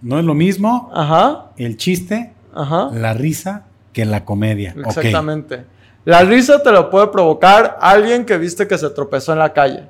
[0.00, 1.50] No es lo mismo Ajá.
[1.58, 2.88] el chiste, Ajá.
[2.94, 4.74] la risa que la comedia.
[4.86, 5.64] Exactamente.
[6.04, 9.88] La risa te lo puede provocar alguien que viste que se tropezó en la calle.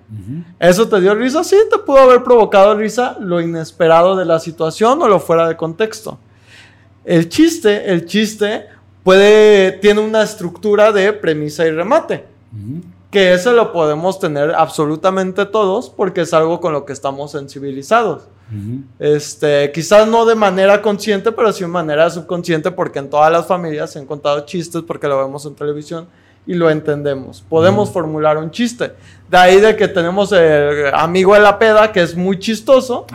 [0.58, 1.42] ¿Eso te dio risa?
[1.42, 5.56] Sí, te pudo haber provocado risa lo inesperado de la situación o lo fuera de
[5.56, 6.18] contexto.
[7.04, 8.66] El chiste, el chiste
[9.02, 12.26] puede, tiene una estructura de premisa y remate.
[13.10, 18.24] Que ese lo podemos tener absolutamente todos porque es algo con lo que estamos sensibilizados.
[18.98, 23.46] Este, quizás no de manera consciente, pero sí de manera subconsciente, porque en todas las
[23.46, 26.06] familias se han contado chistes porque lo vemos en televisión
[26.46, 27.42] y lo entendemos.
[27.48, 28.92] Podemos formular un chiste.
[29.30, 33.06] De ahí de que tenemos el amigo de la peda, que es muy chistoso.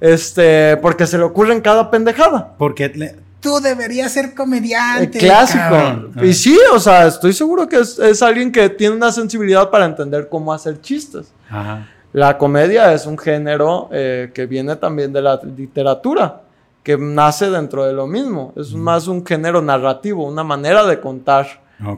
[0.00, 2.54] Este, porque se le ocurre en cada pendejada.
[2.58, 5.18] Porque tú deberías ser comediante.
[5.18, 6.10] clásico.
[6.22, 9.84] Y sí, o sea, estoy seguro que es, es, alguien que tiene una sensibilidad para
[9.84, 11.32] entender cómo hacer chistes.
[11.48, 11.86] Ajá.
[12.12, 16.42] La comedia es un género eh, que viene también de la literatura,
[16.82, 18.52] que nace dentro de lo mismo.
[18.56, 21.46] Es más un género narrativo, una manera de contar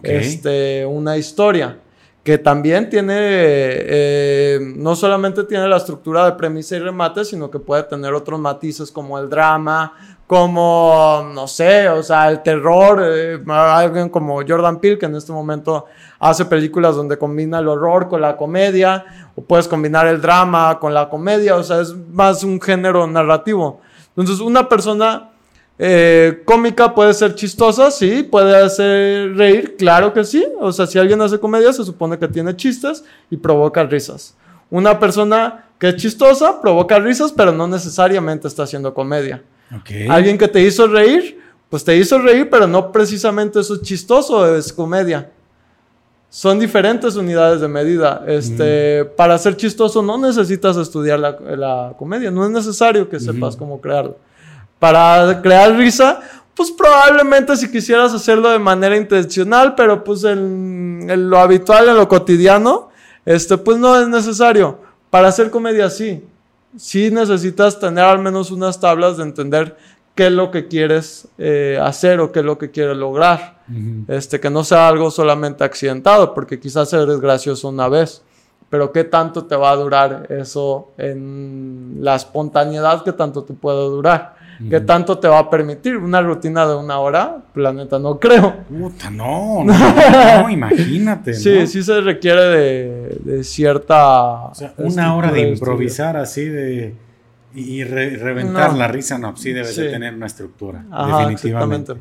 [0.03, 1.79] este, una historia,
[2.25, 7.59] que también tiene, eh, no solamente tiene la estructura de premisa y remate, sino que
[7.59, 13.43] puede tener otros matices como el drama, como, no sé, o sea, el terror, eh,
[13.49, 15.87] alguien como Jordan Peele, que en este momento
[16.21, 19.05] hace películas donde combina el horror con la comedia,
[19.35, 23.81] o puedes combinar el drama con la comedia, o sea, es más un género narrativo.
[24.11, 25.31] Entonces, una persona
[25.77, 31.01] eh, cómica puede ser chistosa, sí, puede hacer reír, claro que sí, o sea, si
[31.01, 34.37] alguien hace comedia, se supone que tiene chistes y provoca risas.
[34.71, 39.43] Una persona que es chistosa provoca risas, pero no necesariamente está haciendo comedia.
[40.09, 44.57] Alguien que te hizo reír, pues te hizo reír, pero no precisamente eso es chistoso,
[44.57, 45.31] es comedia.
[46.29, 48.25] Son diferentes unidades de medida.
[48.27, 49.17] Este, mm.
[49.17, 54.17] Para ser chistoso no necesitas estudiar la, comedia, no es necesario que sepas cómo crearlo.
[54.79, 56.21] Para crear risa,
[56.55, 62.09] pues probablemente si quisieras hacerlo de manera intencional, pero pues en, lo habitual, en lo
[62.09, 62.91] cotidiano,
[63.25, 64.79] este, pues no es necesario.
[65.11, 66.25] para hacer comedia sí.
[66.77, 69.77] Sí necesitas tener al menos unas tablas de entender
[70.15, 73.61] qué es lo que quieres eh, hacer o qué es lo que quieres lograr.
[74.09, 78.23] este, que no sea algo solamente accidentado, porque quizás eres gracioso una vez,
[78.69, 83.85] pero qué tanto te va a durar eso en la espontaneidad que tanto te puede
[83.85, 84.35] durar.
[84.69, 85.97] ¿Qué tanto te va a permitir?
[85.97, 87.39] ¿Una rutina de una hora?
[87.55, 88.65] Planeta, no creo.
[88.69, 91.35] Puta, no, no, imagínate.
[91.35, 92.43] Sí, sí se requiere
[93.25, 94.47] de, cierta...
[94.47, 96.95] O sea, una hora de, improvisar así de...
[97.55, 101.95] Y reventar la risa, no, sí debes de tener una estructura, definitivamente.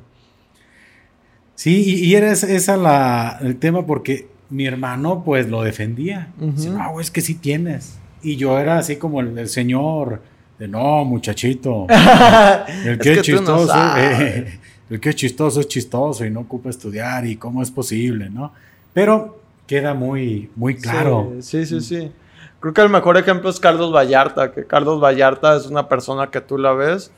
[1.55, 6.31] Sí, y, era esa la, el tema porque mi hermano pues lo defendía.
[6.37, 7.97] no, es que sí tienes.
[8.21, 10.21] Y yo era así como el señor
[10.59, 11.87] de no, muchachito.
[12.85, 13.73] El que es, chistoso.
[14.89, 18.51] el que es chistoso es chistoso y no ocupa estudiar y cómo es posible, ¿no?
[18.93, 21.33] Pero queda muy, muy claro.
[21.39, 22.11] Sí, sí, sí,
[22.59, 26.41] Creo que el mejor ejemplo es Carlos Vallarta, que Carlos Vallarta es una persona que
[26.41, 27.11] tú la ves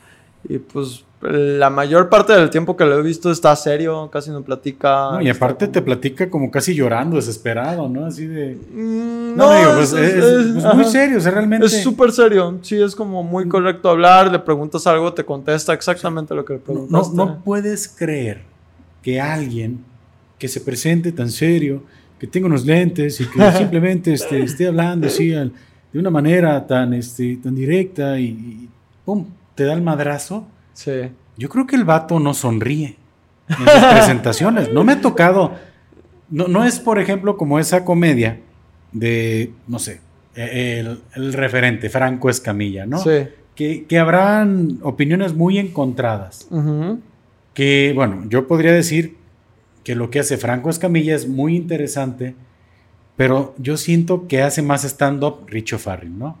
[0.48, 4.42] y pues la mayor parte del tiempo que lo he visto está serio, casi no
[4.42, 5.18] platica.
[5.20, 8.06] y aparte te platica como casi llorando, desesperado, ¿no?
[8.06, 8.56] Así de...
[8.56, 11.66] Mm, no, digo, pues es, muy serio, o sea, realmente...
[11.66, 16.34] Es súper serio, sí, es como muy correcto hablar, le preguntas algo, te contesta exactamente
[16.34, 17.16] lo que le preguntaste.
[17.16, 18.42] No, no puedes creer
[19.00, 19.84] que alguien
[20.38, 21.84] que se presente tan serio,
[22.18, 25.50] que tenga unos lentes y que simplemente este, esté hablando así de
[25.94, 28.68] una manera tan, este, tan directa y, y
[29.04, 29.24] ¡pum!
[29.54, 31.10] Te da el madrazo Sí.
[31.36, 32.96] Yo creo que el vato no sonríe
[33.48, 34.72] en sus presentaciones.
[34.72, 35.52] No me ha tocado.
[36.30, 38.40] No, no es, por ejemplo, como esa comedia
[38.92, 40.00] de, no sé,
[40.34, 40.98] el,
[41.32, 42.98] referente, Franco Escamilla, ¿no?
[42.98, 43.28] Sí.
[43.54, 46.48] Que, que habrán opiniones muy encontradas.
[47.52, 49.16] Que, bueno, yo podría decir
[49.84, 52.34] que lo que hace Franco Escamilla es muy interesante,
[53.16, 56.38] pero yo siento que hace más stand-up Richo Farrell, ¿no?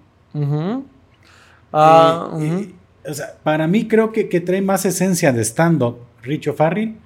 [1.70, 2.30] Ah,
[3.08, 6.96] o sea, para mí creo que, que trae más esencia de stand-up Richo Farrell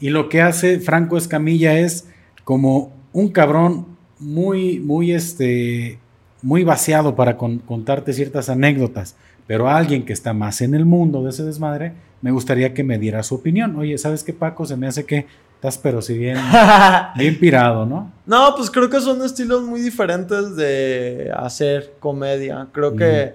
[0.00, 2.06] y lo que hace Franco Escamilla es
[2.44, 5.98] como un cabrón muy, muy, este,
[6.42, 11.30] muy vaciado para contarte ciertas anécdotas, pero alguien que está más en el mundo de
[11.30, 13.76] ese desmadre, me gustaría que me diera su opinión.
[13.76, 14.66] Oye, ¿sabes qué, Paco?
[14.66, 16.36] Se me hace que estás, pero si bien,
[17.16, 18.12] bien pirado, ¿no?
[18.26, 22.68] No, pues creo que son estilos muy diferentes de hacer comedia.
[22.72, 23.34] Creo que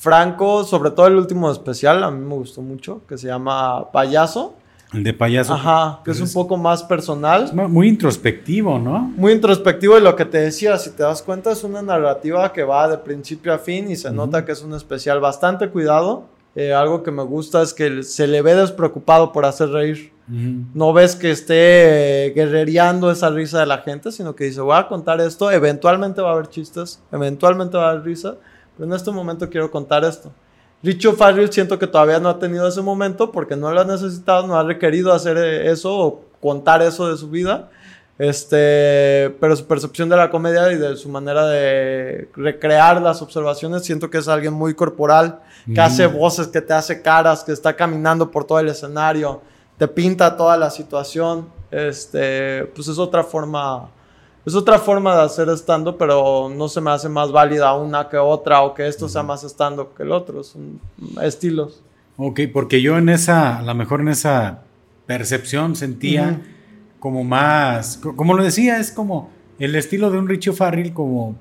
[0.00, 4.54] Franco, sobre todo el último especial, a mí me gustó mucho, que se llama Payaso.
[4.94, 5.52] El de payaso.
[5.52, 7.50] Ajá, que es un poco más personal.
[7.52, 9.00] muy introspectivo, ¿no?
[9.14, 12.64] Muy introspectivo y lo que te decía, si te das cuenta, es una narrativa que
[12.64, 16.24] va de principio a fin y se nota que es un especial bastante cuidado.
[16.56, 20.12] Eh, algo que me gusta es que se le ve despreocupado por hacer reír.
[20.26, 24.86] No ves que esté guerrereando esa risa de la gente, sino que dice, voy a
[24.86, 28.36] contar esto, eventualmente va a haber chistes, eventualmente va a haber risa
[28.80, 30.32] en este momento quiero contar esto.
[30.82, 34.46] Richo Farrell siento que todavía no ha tenido ese momento porque no lo ha necesitado,
[34.46, 37.68] no ha requerido hacer eso o contar eso de su vida.
[38.18, 43.82] Este, pero su percepción de la comedia y de su manera de recrear las observaciones,
[43.82, 45.40] siento que es alguien muy corporal,
[45.74, 49.40] que hace voces, que te hace caras, que está caminando por todo el escenario,
[49.78, 51.48] te pinta toda la situación.
[51.70, 53.88] Este, pues es otra forma
[54.46, 58.16] es otra forma de hacer estando, pero no se me hace más válida una que
[58.16, 60.42] otra o que esto sea más estando que el otro.
[60.42, 60.80] Son
[61.22, 61.82] estilos.
[62.16, 64.62] Ok, porque yo en esa, a lo mejor en esa
[65.06, 66.40] percepción sentía
[66.98, 71.36] como más, como lo decía, es como el estilo de un Richie Farrell como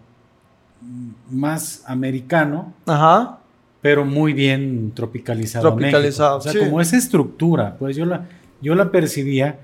[1.29, 2.73] más americano.
[2.85, 3.39] Ajá.
[3.81, 5.69] Pero muy bien tropicalizado.
[5.69, 6.37] Tropicalizado.
[6.37, 8.27] O sea, como esa estructura, pues yo la,
[8.61, 9.59] yo la percibía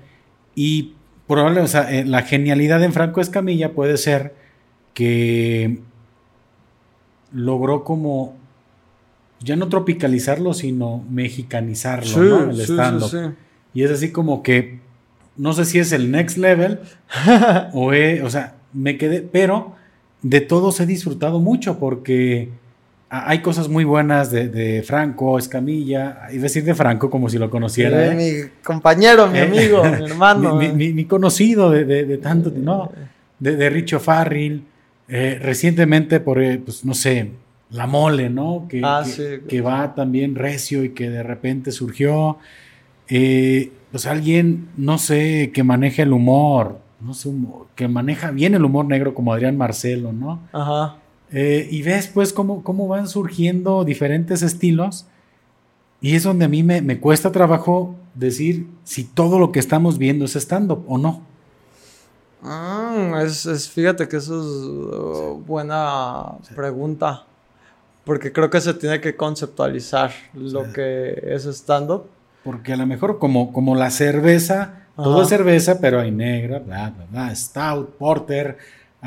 [0.54, 0.95] y
[1.26, 4.34] probablemente, o sea, eh, la genialidad en Franco Escamilla puede ser
[4.94, 5.80] que
[7.32, 8.36] logró como
[9.40, 12.50] ya no tropicalizarlo, sino mexicanizarlo, ¿no?
[12.50, 13.18] El sí,
[13.74, 14.80] y es así como que
[15.36, 16.80] no sé si es el next level
[17.74, 17.92] o,
[18.24, 19.74] o sea, me quedé, pero
[20.22, 22.50] de todos he disfrutado mucho porque
[23.08, 28.06] hay cosas muy buenas de, Franco, Escamilla, y decir de Franco como si lo conociera.
[28.06, 28.14] ¿eh?
[28.14, 30.56] Mi compañero, mi eh, amigo, mi hermano.
[30.56, 32.90] Mi, conocido de, tanto, ¿no?
[33.38, 34.62] De, Richo Farrell.
[35.08, 37.30] Eh, recientemente por, pues no sé,
[37.70, 38.66] La Mole, ¿no?
[38.68, 39.04] Que, ah,
[39.48, 42.38] que, va también recio y que de repente surgió.
[43.06, 47.30] pues alguien, no sé, que maneja el humor, no sé,
[47.76, 50.40] que maneja bien el humor negro como Adrián Marcelo, ¿no?
[50.52, 50.96] Ajá.
[51.38, 55.04] Eh, y ves pues cómo, cómo, van surgiendo diferentes estilos
[56.00, 60.24] y es donde a mí me, cuesta trabajo decir si todo lo que estamos viendo
[60.24, 61.20] es stand-up o no.
[62.40, 67.24] Mm, es, fíjate que eso es uh, buena pregunta.
[68.06, 72.04] Porque creo que se tiene que conceptualizar lo que es stand-up.
[72.44, 76.94] Porque a lo mejor como, como la cerveza, todo es cerveza, pero hay negra, bla,
[76.96, 78.56] bla, bla, stout, porter,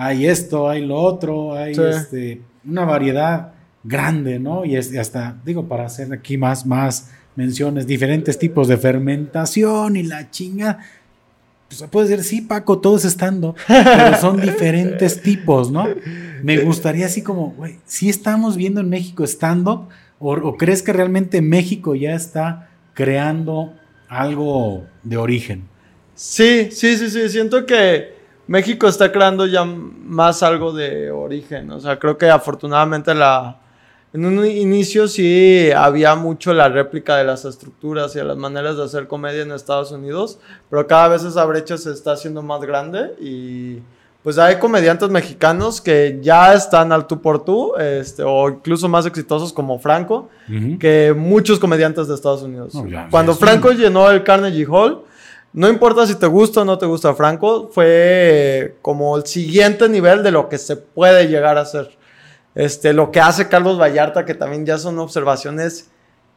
[0.02, 3.52] hay esto, hay lo otro, hay este, una variedad
[3.84, 4.64] grande, ¿no?
[4.64, 10.04] Y es, hasta, digo, para hacer aquí más, más menciones, diferentes tipos de fermentación y
[10.04, 10.80] la chinga
[11.68, 15.88] pues puede ser, sí, Paco, todo es estando, pero son diferentes tipos, ¿no?
[16.42, 19.88] Me gustaría así como, güey, ¿sí estamos viendo en México estando?
[20.18, 23.76] O, crees que realmente México ya está creando
[24.08, 25.68] algo de origen?
[26.16, 28.19] Sí, sí, sí, sí, siento que
[28.50, 33.60] México está creando ya más algo de origen, o sea, creo que afortunadamente la
[34.12, 38.76] en un inicio sí había mucho la réplica de las estructuras y de las maneras
[38.76, 42.62] de hacer comedia en Estados Unidos, pero cada vez esa brecha se está haciendo más
[42.62, 43.84] grande y
[44.24, 49.06] pues hay comediantes mexicanos que ya están al tú por tú, este, o incluso más
[49.06, 50.28] exitosos como Franco,
[50.80, 52.74] que muchos comediantes de Estados Unidos.
[53.12, 55.04] Cuando Franco llenó el Carnegie Hall,
[55.54, 60.22] no importa si te gusta o no te gusta Franco, fue como el siguiente nivel
[60.22, 61.98] de lo que se puede llegar a hacer.
[62.56, 65.90] Este, lo que hace Carlos Vallarta, que también ya son observaciones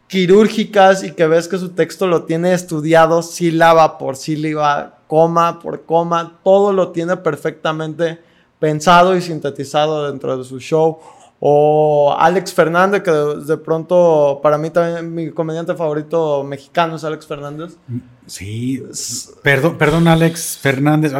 [0.06, 5.84] quirúrgicas y que ves que su texto lo tiene estudiado sílaba por sílaba, coma por
[5.84, 8.20] coma, todo lo tiene perfectamente
[8.59, 11.01] pensado y sintetizado dentro de su show.
[11.44, 17.27] O Alex Fernández, que de, pronto para mí también mi comediante favorito mexicano es Alex
[17.27, 17.73] Fernández.
[18.28, 18.81] Sí,
[19.43, 21.12] perdón, perdón Alex Fernández.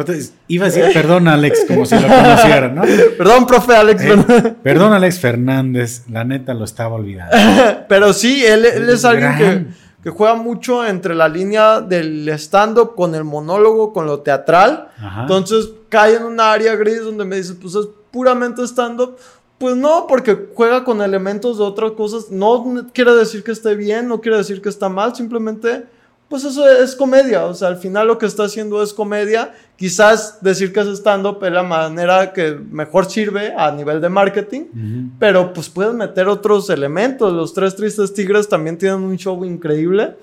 [0.47, 2.83] Iba a decir perdón Alex, como si lo conociera, ¿no?
[3.17, 4.53] perdón, profe Alex eh, Fernández.
[4.63, 7.35] Perdón Alex Fernández, la neta lo estaba olvidando.
[7.89, 13.13] Pero sí, él, es alguien que, que, juega mucho entre la línea del stand-up con
[13.13, 14.87] el monólogo, con lo teatral.
[15.19, 19.17] Entonces cae en un área gris donde me dice, pues es puramente stand-up
[19.63, 22.29] pues no, porque juega con elementos de otras cosas.
[22.29, 25.85] No quiere decir que esté bien, no quiere decir que está mal, simplemente,
[26.27, 27.45] pues eso es comedia.
[27.45, 29.53] O sea, al final lo que está haciendo es comedia.
[29.77, 34.63] Quizás decir que es stand-up es la manera que mejor sirve a nivel de marketing,
[35.17, 37.31] pero pues pueden meter otros elementos.
[37.31, 40.17] Los Tres Tristes Tigres también tienen un show increíble.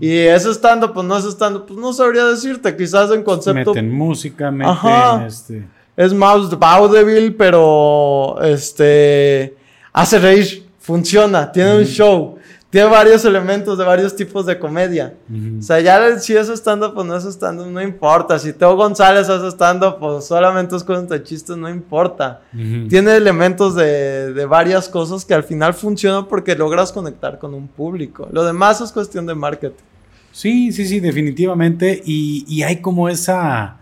[0.00, 2.76] Y ese stand-up, pues no es stand-up, pues no sabría decirte.
[2.76, 3.72] Quizás en concepto.
[3.72, 5.66] Meten música, meten este
[5.96, 9.56] es más vaudeville, pero este
[9.92, 12.36] hace reír, funciona, tiene un show,
[12.70, 15.12] tiene varios elementos de varios tipos de comedia.
[15.58, 18.38] O sea, ya si es stand-up pues no es stand-up, no importa.
[18.38, 22.40] Si Teo González hace stand-up pues solamente es de chistes, no importa.
[22.88, 27.68] Tiene elementos de, de, varias cosas que al final funcionan porque logras conectar con un
[27.68, 28.26] público.
[28.32, 29.84] Lo demás es cuestión de marketing.
[30.32, 32.00] Sí, sí, sí, definitivamente.
[32.06, 33.81] Y, y hay como esa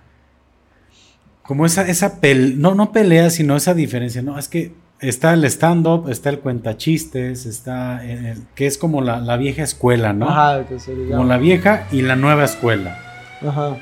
[1.42, 2.18] como esa, esa
[2.56, 4.38] no, no pelea, sino esa diferencia, ¿no?
[4.38, 9.62] Es que está el stand-up, está el cuentachistes, está el, que es como la, vieja
[9.62, 10.28] escuela, ¿no?
[10.28, 10.76] Ajá, que
[11.08, 12.98] Como la vieja y la nueva escuela.
[13.42, 13.78] Ajá.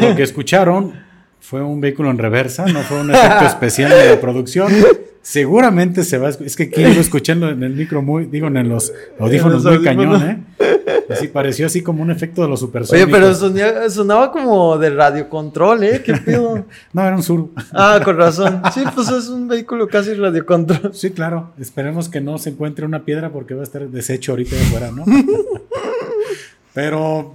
[0.00, 0.94] Lo que escucharon
[1.40, 4.72] fue un vehículo en reversa, no fue un efecto especial de la producción.
[5.20, 8.92] Seguramente se va a Es que quiero escuchando en el micro muy, digo, en los
[9.18, 10.22] audífonos muy cañón,
[10.58, 10.73] ¿eh?
[11.08, 13.06] Así pareció así como un efecto de los supersónicos.
[13.06, 16.02] Oye, pero sonaba, como de radiocontrol, ¿eh?
[16.04, 16.64] ¿Qué pido?
[16.92, 17.50] no, era un sur.
[17.72, 18.62] Ah, con razón.
[18.72, 20.94] Sí, pues es un vehículo casi radiocontrol.
[20.94, 21.52] Sí, claro.
[21.58, 24.90] Esperemos que no se encuentre una piedra porque va a estar deshecho ahorita de afuera,
[24.90, 25.04] ¿no?
[26.74, 27.34] pero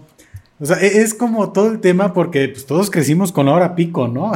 [0.59, 3.75] o sea, e-, es como todo el tema porque pues, todos crecimos con la hora
[3.75, 4.31] pico, ¿no?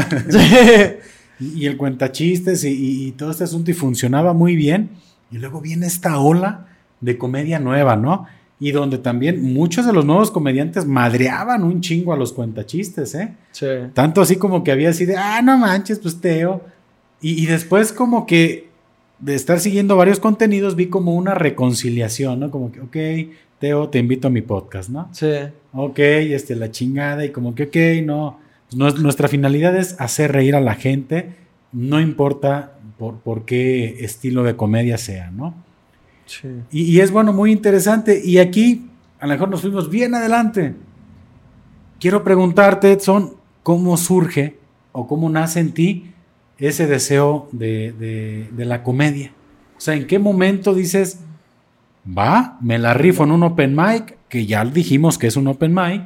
[1.40, 4.90] y, el cuentachistes y, y, todo este asunto y funcionaba muy bien.
[5.32, 6.68] Y luego viene esta ola
[7.02, 8.28] de comedia nueva, ¿no?
[8.64, 13.34] Y donde también muchos de los nuevos comediantes madreaban un chingo a los cuentachistes, ¿eh?
[13.52, 13.68] Sí.
[13.94, 16.62] Tanto así como que había así de, ah, no manches, pues Teo.
[17.20, 18.70] Y, y después como que
[19.20, 22.52] de estar siguiendo varios contenidos vi como una reconciliación, ¿no?
[22.52, 25.10] Como que, ok, Teo, te invito a mi podcast, ¿no?
[25.12, 25.34] Sí.
[25.74, 28.40] Ok, este, la chingada y como que, ok, no.
[28.74, 31.36] Nuestra finalidad es hacer reír a la gente,
[31.74, 35.54] no importa por, por qué estilo de comedia sea, ¿no?
[36.72, 38.22] Y, es bueno, muy interesante.
[38.24, 38.90] Y aquí,
[39.20, 40.76] a lo mejor nos fuimos bien adelante.
[42.00, 44.58] Quiero preguntarte, Edson, ¿cómo surge
[44.92, 46.12] o cómo nace en ti
[46.58, 49.32] ese deseo de, de, de la comedia?
[49.78, 51.20] O sea, ¿en qué momento dices,
[52.06, 55.74] Va, me la rifo en un open mic, que ya dijimos que es un open
[55.74, 56.02] mic.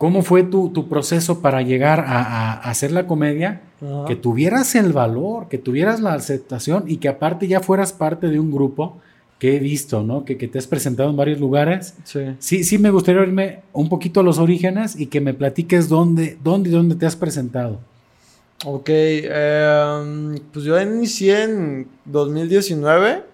[0.00, 3.60] ¿Cómo fue tu, proceso para llegar a, hacer la comedia?
[4.06, 8.40] Que tuvieras el valor, que tuvieras la aceptación y que aparte ya fueras parte de
[8.40, 8.96] un grupo
[9.38, 10.24] que he visto, ¿no?
[10.24, 11.96] Que, que, te has presentado en varios lugares.
[12.04, 12.20] Sí.
[12.38, 12.64] sí.
[12.64, 16.70] Sí, me gustaría irme un poquito a los orígenes y que me platiques dónde, dónde
[16.70, 17.78] y dónde te has presentado.
[18.64, 23.24] Ok, em, pues yo inicié en 2019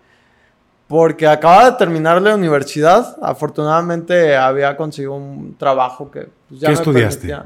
[0.89, 3.17] porque acababa de terminar la universidad.
[3.23, 7.37] Afortunadamente había conseguido un trabajo que pues, ya ¿Qué estudiaste?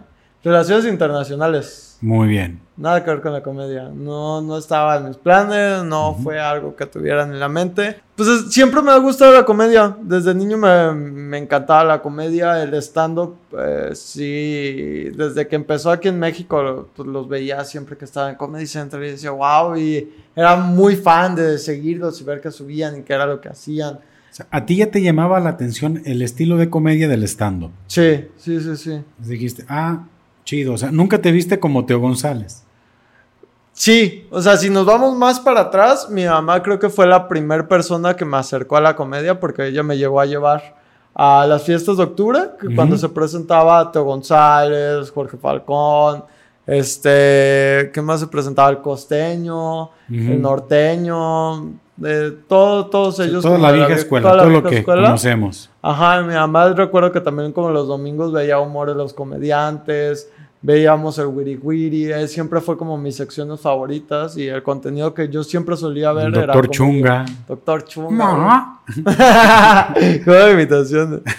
[0.42, 1.98] Relaciones internacionales.
[2.00, 2.60] Muy bien.
[2.78, 3.90] Nada que ver con la comedia.
[3.94, 8.00] No, no estaba en mis planes, no fue algo que tuvieran en la mente.
[8.16, 9.94] Pues siempre me ha gustado la comedia.
[10.00, 13.36] Desde niño me, me encantaba la comedia, el stand-up.
[13.58, 18.36] Eh, sí, desde que empezó aquí en México, pues los veía siempre que estaba en
[18.36, 23.00] Comedy Central y decía, wow, y era muy fan de seguirlos y ver qué subían
[23.00, 23.98] y qué era lo que hacían.
[24.50, 27.72] a ti ya te llamaba la atención el estilo de comedia del stand-up.
[27.88, 29.02] Sí, sí, sí, sí.
[29.18, 30.04] Dijiste, ah,
[30.50, 32.64] Chido, o sea, nunca te viste como Teo González.
[33.72, 37.28] Sí, o sea, si nos vamos más para atrás, mi mamá creo que fue la
[37.28, 40.74] primera persona que me acercó a la comedia porque ella me llegó a llevar
[41.14, 42.40] a las fiestas de octubre,
[42.74, 46.24] cuando se presentaba Teo González, Jorge Falcón,
[46.66, 48.70] este, ¿qué más se presentaba?
[48.70, 53.42] El costeño, el norteño, de todo, todos ellos.
[53.42, 55.70] toda la vieja escuela, todo lo que conocemos.
[55.82, 60.30] Ajá, mi mamá recuerdo que también como los domingos veía humor de los comediantes,
[60.62, 65.44] veíamos el Wiri Wiri, siempre fue como mis secciones favoritas y el contenido que yo
[65.44, 67.26] siempre solía ver era Doctor Chunga.
[67.46, 68.80] Doctor Chunga.
[70.24, 71.22] Como imitación.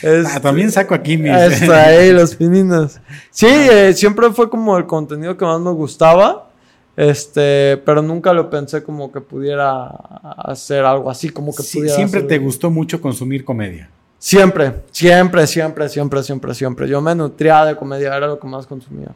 [0.00, 1.32] Ah, también saco aquí mis...
[1.32, 3.00] Está ahí, los pininos.
[3.30, 6.47] Sí, eh, siempre fue como el contenido que más me gustaba.
[6.98, 12.22] Este, pero nunca lo pensé como que pudiera hacer algo así, como que pudiera Siempre
[12.22, 13.88] te gustó mucho consumir comedia.
[14.18, 16.88] Siempre, siempre, siempre, siempre, siempre, siempre.
[16.88, 19.10] Yo me nutría de comedia, era lo que más consumía.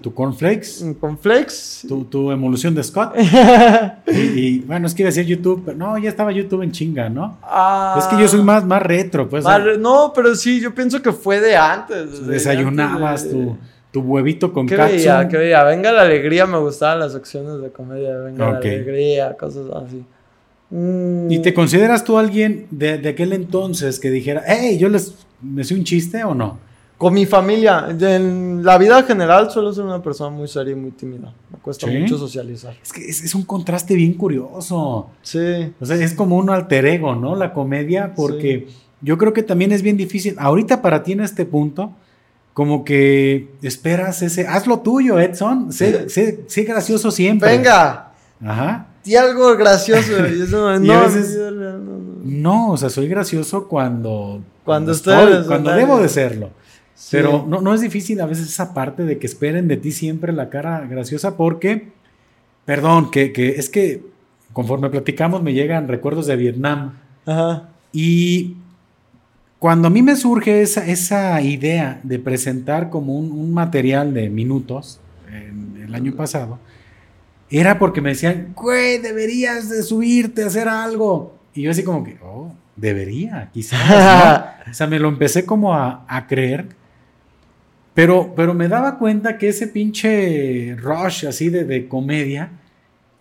[0.00, 0.94] ¿Tu cornflakes?
[1.00, 1.88] Cornflakes.
[1.88, 3.16] ¿Tu, tu evolución de Scott.
[4.06, 7.08] y, bueno, es que iba a decir YouTube, pero no, ya estaba YouTube en chinga,
[7.08, 7.38] ¿no?
[7.42, 7.96] Ah.
[7.98, 9.44] es que yo soy más, más retro, pues.
[9.80, 12.24] no, pero sí, yo pienso que fue de antes.
[12.24, 13.58] Desayunabas tu,
[13.94, 15.28] tu, huevito con ¿Qué veía?
[15.28, 15.62] ¿Qué veía?
[15.62, 18.18] Venga la alegría, me gustaban las secciones de comedia.
[18.18, 20.04] Venga la alegría, cosas así.
[20.70, 21.30] Mm.
[21.30, 25.74] ¿Y te consideras tú alguien de, aquel entonces que dijera, hey, yo les, me hice
[25.74, 26.58] un chiste o no?
[26.98, 30.90] Con mi familia, en la vida general suelo ser una persona muy seria y muy
[30.90, 31.32] tímida.
[31.52, 32.74] Me cuesta mucho socializar.
[32.82, 35.10] Es que es, un contraste bien curioso.
[35.22, 35.72] Sí.
[35.80, 37.36] O sea, es como un alter ego, ¿no?
[37.36, 38.68] La comedia, porque
[39.00, 40.34] yo creo que también es bien difícil.
[40.38, 41.92] Ahorita para ti en este punto,
[42.54, 45.70] como que esperas ese, haz lo tuyo, Edson.
[45.72, 47.50] Sé, sé gracioso siempre.
[47.50, 48.12] Venga.
[48.42, 50.12] Ajá y algo gracioso.
[50.50, 50.78] no,
[52.24, 54.42] no, o sea, soy gracioso cuando.
[54.64, 56.50] Cuando, estoy, cuando debo de serlo.
[57.10, 60.32] Pero no, no es difícil a veces esa parte de que esperen de ti siempre
[60.32, 61.88] la cara graciosa porque,
[62.64, 64.02] perdón, que, que es que
[64.52, 66.98] conforme platicamos me llegan recuerdos de Vietnam.
[67.26, 67.68] Ajá.
[67.92, 68.56] Y
[69.64, 74.28] cuando a mí me surge esa, esa idea de presentar como un, un material de
[74.28, 75.00] minutos
[75.32, 76.58] en el año pasado,
[77.48, 81.38] era porque me decían, güey, deberías de subirte a hacer algo.
[81.54, 84.44] Y yo así como que, oh, debería, quizás.
[84.70, 86.66] O sea, me lo empecé como a, creer.
[87.94, 92.50] Pero, pero me daba cuenta que ese pinche rush así de, de comedia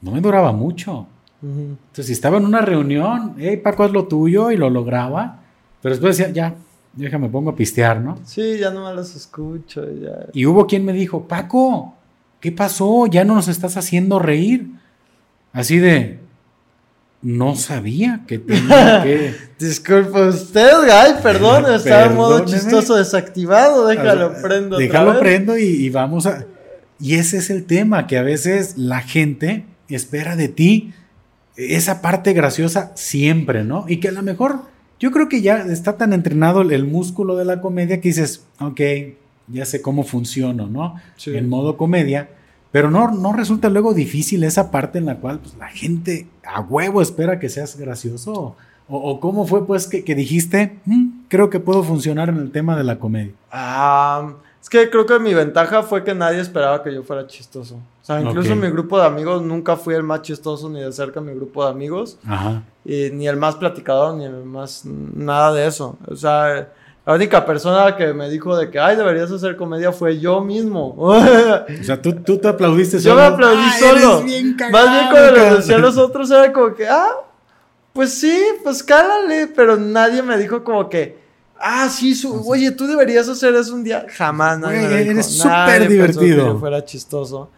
[0.01, 1.07] no me duraba mucho.
[1.41, 5.42] Entonces, si estaba en una reunión, hey, Paco, haz lo tuyo y lo lograba.
[5.83, 6.55] Pero después decía, ya,
[6.93, 8.17] déjame pongo a pistear, ¿no?
[8.25, 9.83] Sí, ya no me los escucho.
[9.93, 10.27] Ya.
[10.33, 11.93] Y hubo quien me dijo, Paco,
[12.39, 13.05] ¿qué pasó?
[13.07, 14.67] Ya no nos estás haciendo reír.
[15.51, 16.19] Así de,
[17.21, 19.35] no sabía que tenía que.
[19.59, 24.77] Disculpa usted, Guy, perdón, está en modo chistoso desactivado, déjalo prendo.
[24.77, 26.45] Déjalo prendo y, vamos a.
[26.97, 30.93] Y ese es el tema, que a veces la gente espera de ti
[31.57, 33.83] esa parte graciosa siempre, ¿no?
[33.89, 34.72] Y que a lo mejor
[35.03, 38.79] yo creo que ya está tan entrenado el músculo de la comedia que dices, ok,
[39.49, 40.95] ya sé cómo funciona, ¿no?
[41.25, 42.29] En modo comedia.
[42.71, 46.61] Pero no, no resulta luego difícil esa parte en la cual pues, la gente a
[46.61, 48.55] huevo espera que seas gracioso.
[48.87, 52.85] ¿O, cómo fue pues que, dijiste, mm, creo que puedo funcionar en el tema de
[52.85, 53.33] la comedia?
[53.51, 57.77] Ah, es que creo que mi ventaja fue que nadie esperaba que yo fuera chistoso.
[58.03, 60.91] O sea, incluso en mi grupo de amigos nunca fui el más chistoso ni de
[60.91, 62.19] cerca en mi grupo de amigos.
[62.27, 62.63] Ajá.
[62.83, 64.83] Y, ni el más platicador, ni el más...
[64.85, 65.97] Nada de eso.
[66.07, 66.67] O sea
[67.05, 70.95] la única persona que me dijo de que, ay, deberías hacer comedia fue yo mismo.
[70.97, 73.15] o sea, tú, tú te aplaudiste solo.
[73.15, 74.21] Yo me aplaudí solo.
[74.71, 77.11] Más bien cuando lo decían los otros era como que, ah,
[77.91, 79.47] pues sí, pues cálale.
[79.47, 81.22] Pero nadie me dijo como que,
[81.59, 84.05] ah, sí, oye, tú deberías hacer eso un día.
[84.09, 86.45] Jamás nadie Eres súper divertido.
[86.45, 87.49] Que yo fuera chistoso.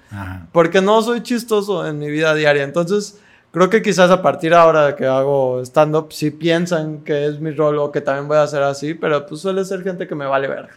[0.52, 2.64] Porque no soy chistoso en mi vida diaria.
[2.64, 3.18] Entonces,
[3.52, 7.52] creo que quizás a partir ahora de que hago stand-up, sí piensan que es mi
[7.52, 10.26] rol o que también voy a hacer así, pero pues suele ser gente que me
[10.26, 10.70] vale ver.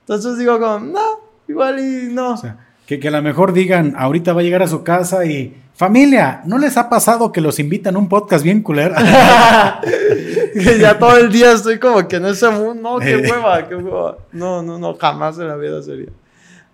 [0.00, 2.40] Entonces digo como, no, igual y no.
[2.86, 6.42] que, que a lo mejor digan, ahorita va a llegar a su casa y Familia,
[6.44, 8.96] ¿no les ha pasado que los invitan a un podcast bien culero?
[10.52, 13.30] que ya todo el día estoy como que en ese mundo, no, qué eh.
[13.30, 14.18] hueva, qué hueva.
[14.32, 16.10] No, no, no, jamás en la vida sería.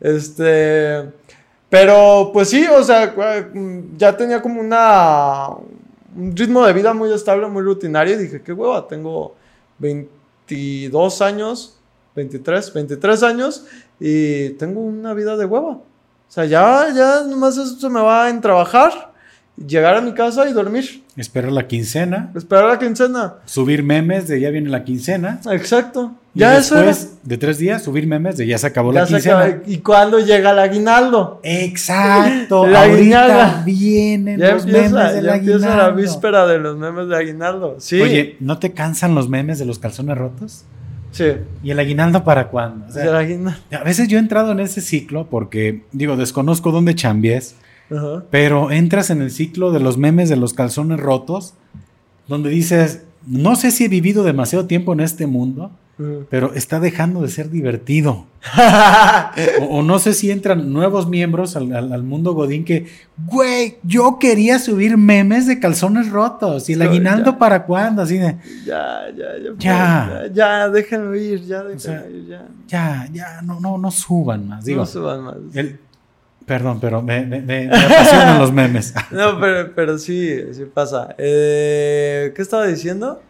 [0.00, 1.10] Este,
[1.68, 3.14] pero pues sí, o sea,
[3.96, 5.48] ya tenía como una,
[6.16, 9.34] un ritmo de vida muy estable, muy rutinario y dije, qué hueva, tengo
[9.78, 11.78] 22 años,
[12.14, 13.66] 23, 23 años
[13.98, 15.70] y tengo una vida de hueva.
[15.70, 15.82] O
[16.28, 19.13] sea, ya, ya nomás eso me va en trabajar,
[19.56, 21.02] llegar a mi casa y dormir.
[21.16, 22.30] Esperar la quincena.
[22.34, 23.34] Esperar la quincena.
[23.44, 25.40] Subir memes de ya viene la quincena.
[25.50, 26.12] Exacto.
[26.34, 29.62] Y ya después de tres días, subir memes de ya se acabó la quincena.
[29.66, 31.40] ¿Y cuándo llega el aguinaldo?
[31.44, 32.66] Exacto.
[32.68, 35.34] la Ahorita vienen los memes del ya aguinaldo.
[35.34, 37.76] Empieza la víspera de los memes de aguinaldo.
[37.78, 38.00] Sí.
[38.00, 40.64] Oye, ¿no te cansan los memes de los calzones rotos?
[41.12, 41.26] Sí.
[41.62, 42.86] ¿Y el aguinaldo para cuándo?
[42.92, 47.54] A veces yo he entrado en ese ciclo porque, digo, desconozco dónde chambies,
[48.30, 51.54] pero entras en el ciclo de los memes de los calzones rotos,
[52.28, 55.70] donde dices, no sé si he vivido demasiado tiempo en este mundo,
[56.28, 58.26] pero está dejando de ser divertido.
[59.70, 62.86] o, no sé si entran nuevos miembros al, mundo Godín que,
[63.26, 66.68] güey, yo quería subir memes de calzones rotos.
[66.68, 68.02] ¿Y el aguinaldo para cuándo?
[68.02, 68.36] Así de.
[68.66, 69.54] Ya, ya, ya.
[69.58, 72.48] Ya, ya, déjenlo ir, ya, déjenlo ir, ya.
[72.66, 74.64] Ya, ya, no, no, no suban más.
[74.64, 75.36] Digo, no suban más.
[76.46, 78.94] Perdón, pero me, me, apasionan los memes.
[79.10, 81.14] no, pero, pero sí, sí pasa.
[81.18, 83.22] Eh, ¿Qué estaba diciendo?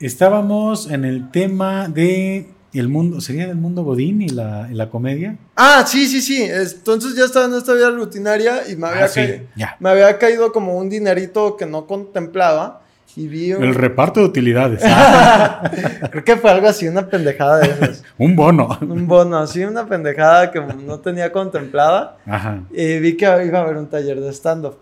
[0.00, 2.48] Estábamos en el tema de
[2.80, 5.36] el mundo, ¿sería el mundo Godín y la, la, comedia?
[5.56, 6.42] Ah, sí, sí, sí.
[6.42, 9.44] Entonces ya estaba en esta vida rutinaria y me había, ah, caído,
[9.78, 12.81] me había caído como un dinerito que no contemplaba.
[13.14, 14.82] Y vi El reparto de utilidades.
[16.10, 18.04] Creo que fue algo así, una pendejada de esas.
[18.18, 18.78] un bono.
[18.80, 22.16] Un bono, así, una pendejada que no tenía contemplada.
[22.26, 22.62] Ajá.
[22.72, 24.76] Y vi que iba a haber un taller de stand-up.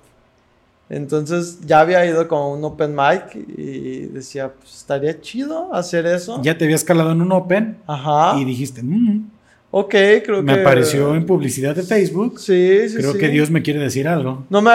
[0.89, 6.40] Entonces ya había ido como un open mic y decía, pues estaría chido hacer eso.
[6.43, 7.78] Ya te había escalado en un open.
[7.86, 8.36] Ajá.
[8.39, 9.31] Y dijiste, mm,
[9.71, 10.43] ok, creo que...
[10.43, 12.41] Me apareció en publicidad de Facebook.
[12.41, 14.45] Sí, sí, Creo que Dios me quiere decir algo.
[14.51, 14.71] No me,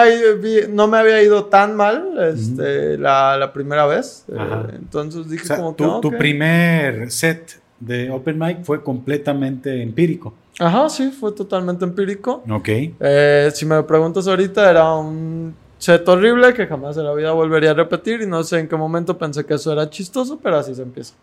[0.68, 4.24] no me había ido tan mal este, la, primera vez.
[4.28, 4.68] Eh, Ajá.
[4.74, 5.84] entonces dije como que...
[5.84, 10.34] Tu, tu primer set de open mic fue completamente empírico.
[10.58, 12.42] Ajá, sí, fue totalmente empírico.
[12.50, 12.68] Ok.
[12.68, 17.72] Eh, si me preguntas ahorita, era un set horrible que jamás en la vida volvería
[17.72, 20.74] a repetir y no sé en qué momento pensé que eso era chistoso, pero así
[20.74, 21.14] se empieza.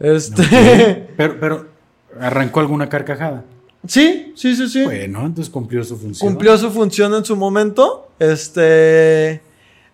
[0.00, 0.42] Este...
[1.16, 1.66] Pero, pero,
[2.20, 3.44] ¿arrancó alguna carcajada?
[3.86, 4.84] Sí, sí, sí, sí.
[4.84, 6.30] Bueno, entonces cumplió su función.
[6.30, 8.08] Cumplió su función en su momento.
[8.18, 9.42] Este...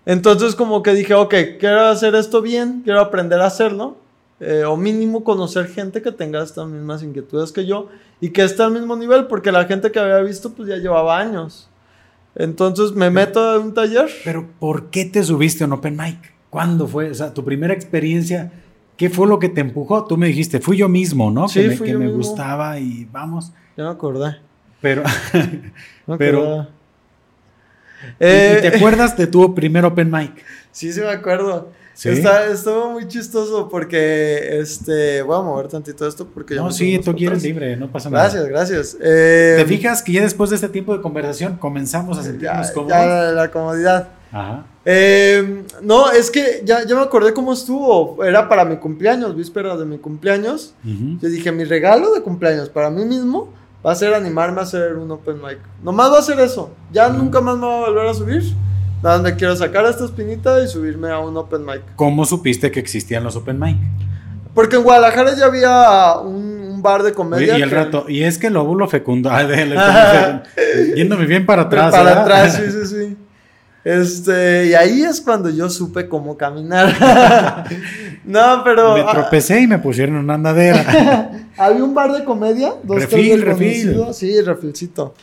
[0.07, 3.97] Entonces como que dije, ok, quiero hacer esto bien, quiero aprender a hacerlo.
[4.41, 7.89] Eh, o mínimo conocer gente que tenga estas mismas inquietudes que yo
[8.23, 11.19] y que esté al mismo nivel, porque la gente que había visto pues ya llevaba
[11.19, 11.69] años.
[12.35, 14.09] Entonces me meto a un taller.
[14.25, 16.33] Pero ¿por qué te subiste a un open mic?
[16.49, 17.11] ¿Cuándo fue?
[17.11, 18.51] O sea, tu primera experiencia,
[19.01, 20.05] ¿qué fue lo que te empujó?
[20.05, 21.49] Tú me dijiste, fui yo mismo, ¿no?
[21.49, 23.51] Sí, que me, fui que me gustaba y vamos.
[23.75, 24.37] Ya me acordé.
[24.83, 25.05] Pero,
[26.19, 26.69] pero.
[28.19, 30.45] Eh, ¿Y te acuerdas de tu primer open mic?
[30.71, 31.73] Sí, sí me acuerdo.
[32.05, 37.01] Está, estuvo muy chistoso porque, este, voy a mover tantito esto porque ya No, sí,
[37.03, 38.25] tú quieres libre, no pasa nada.
[38.25, 38.99] Gracias, gracias.
[38.99, 42.99] ¿Te eh, fijas que ya después de este tiempo de conversación comenzamos a sentirnos cómodos?
[42.99, 44.09] Ya, la comodidad.
[44.31, 44.67] Ajá.
[44.93, 48.25] Eh, no, es que ya, ya me acordé cómo estuvo.
[48.25, 50.75] Era para mi cumpleaños, víspera de mi cumpleaños.
[50.85, 53.53] Yo dije, mi regalo de cumpleaños para mí mismo
[53.87, 55.59] va a ser animarme a hacer un open mic.
[55.85, 56.71] Nomás va a ser eso.
[56.93, 58.43] Ya nunca más me va a volver a subir
[59.01, 61.83] donde quiero sacar esta espinita y subirme a un open mic.
[61.95, 63.77] ¿Cómo supiste que existían los open mic?
[64.55, 67.59] Porque en Guadalajara ya había un, bar de comedia.
[67.59, 69.31] Y, el rato, y es que el óvulo fecundo.
[70.97, 71.93] yéndome bien para atrás.
[71.93, 73.17] Para atrás, sí, sí, sí.
[73.83, 77.67] Este, y ahí es cuando yo supe cómo caminar.
[78.25, 78.95] no, pero.
[78.95, 81.31] Me tropecé y me pusieron una andadera.
[81.57, 84.07] Había un bar de comedia, dos refil, refil.
[84.13, 85.15] Sí, refilcito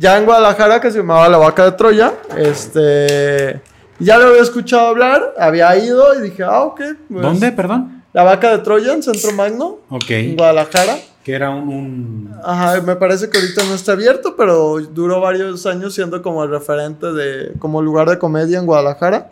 [0.00, 2.14] ya en Guadalajara que se llamaba La Vaca de Troya.
[2.36, 3.60] Este.
[3.98, 6.80] Ya lo había escuchado hablar, había ido y dije, ah, ok.
[7.10, 8.02] Pues, ¿Dónde, perdón?
[8.14, 9.80] La Vaca de Troya en Centro Magno.
[9.90, 10.10] Ok.
[10.10, 10.96] En Guadalajara.
[11.24, 15.94] Que era un, Ajá, me parece que ahorita no está abierto, pero duró varios años
[15.94, 17.52] siendo como el referente de.
[17.58, 19.30] como lugar de comedia en Guadalajara.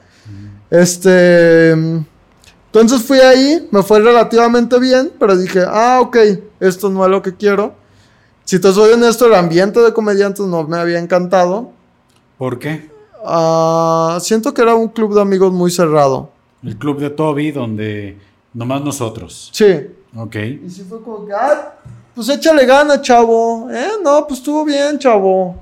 [0.71, 1.73] Este.
[1.73, 6.17] Entonces fui ahí, me fue relativamente bien, pero dije, ah, ok,
[6.61, 7.75] esto no es lo que quiero.
[8.45, 11.73] Si te soy honesto, el ambiente de comediantes no me había encantado.
[12.37, 12.91] ¿Por qué?
[13.25, 16.31] Ah, siento que era un club de amigos muy cerrado.
[16.63, 18.19] El club de Toby, donde
[18.53, 19.51] nomás nosotros.
[19.53, 19.87] Sí.
[20.17, 20.37] Ok.
[20.37, 21.75] Y sí fue como que, ah,
[22.15, 23.69] pues échale gana, chavo.
[23.71, 23.91] ¿Eh?
[24.03, 25.57] No, pues estuvo bien, chavo.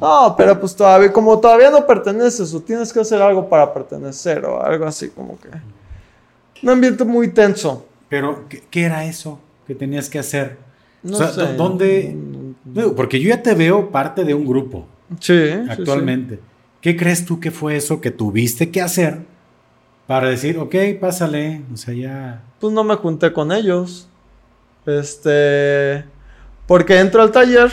[0.00, 4.44] No, pero pues todavía, como todavía no perteneces o tienes que hacer algo para pertenecer
[4.44, 5.48] o algo así como que...
[6.62, 7.86] Un ambiente muy tenso.
[8.08, 10.56] Pero, ¿qué, era eso que tenías que hacer?
[11.02, 11.54] No sé.
[11.56, 12.16] ¿Dónde?
[12.96, 14.86] Porque yo ya te veo parte de un grupo.
[15.20, 15.50] Sí.
[15.68, 16.40] Actualmente.
[16.80, 19.20] ¿Qué crees tú que fue eso que tuviste que hacer
[20.06, 21.62] para decir, ok, pásale?
[21.72, 22.42] O sea, ya.
[22.60, 24.08] Pues no me junté con ellos.
[24.86, 26.04] Este.
[26.66, 27.70] Porque entro al taller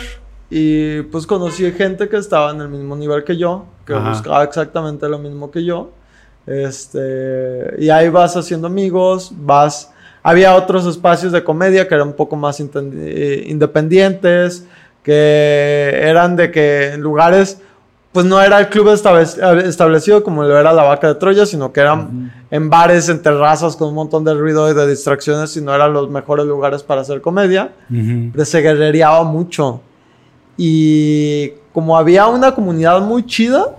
[0.50, 5.08] y pues conocí gente que estaba en el mismo nivel que yo, que buscaba exactamente
[5.08, 5.92] lo mismo que yo.
[6.46, 9.90] Este, y ahí vas haciendo amigos, vas...
[10.22, 14.66] Había otros espacios de comedia que eran un poco más eh, independientes,
[15.02, 17.60] que eran de que en lugares,
[18.12, 21.80] pues no era el club establecido como lo era la vaca de Troya, sino que
[21.80, 25.74] eran en bares, en terrazas con un montón de ruido y de distracciones y no
[25.74, 27.72] eran los mejores lugares para hacer comedia.
[27.88, 29.80] Pero se guerrereaba mucho.
[30.58, 33.76] Y como había una comunidad muy chida,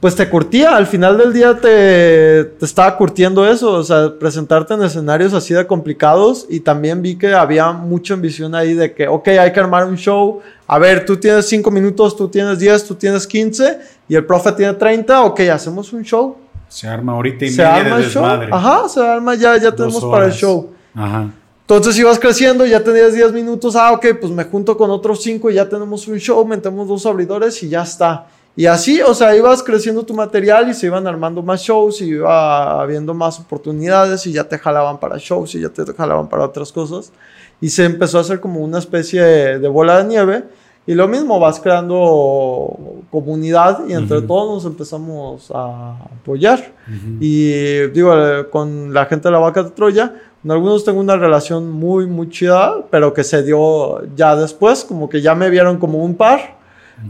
[0.00, 4.74] pues te curtía, al final del día te, te, estaba curtiendo eso, o sea, presentarte
[4.74, 9.08] en escenarios así de complicados y también vi que había mucha ambición ahí de que,
[9.08, 12.86] ok, hay que armar un show, a ver, tú tienes 5 minutos, tú tienes 10,
[12.86, 16.36] tú tienes 15 y el profe tiene 30, ok, hacemos un show.
[16.68, 18.24] Se arma ahorita y se arma el show.
[18.24, 20.70] Ajá, se arma, ya, ya tenemos para el show.
[20.94, 21.28] Ajá.
[21.62, 25.50] Entonces ibas creciendo, ya tenías 10 minutos, ah, ok, pues me junto con otros 5
[25.50, 28.26] y ya tenemos un show, metemos dos abridores y ya está.
[28.58, 32.06] Y así, o sea, ibas creciendo tu material y se iban armando más shows y
[32.06, 36.44] iba habiendo más oportunidades y ya te jalaban para shows y ya te jalaban para
[36.44, 37.12] otras cosas.
[37.60, 40.44] Y se empezó a hacer como una especie de, bola de nieve.
[40.88, 42.76] Y lo mismo, vas creando
[43.12, 46.72] comunidad y entre todos nos empezamos a apoyar.
[47.20, 48.12] Y digo,
[48.50, 50.12] con la gente de la vaca de Troya,
[50.42, 55.08] con algunos tengo una relación muy, muy chida, pero que se dio ya después, como
[55.08, 56.57] que ya me vieron como un par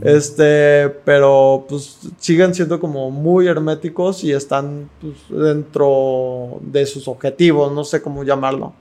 [0.03, 7.73] este, pero pues siguen siendo como muy herméticos y están pues, dentro de sus objetivos,
[7.73, 8.75] no sé cómo llamarlo.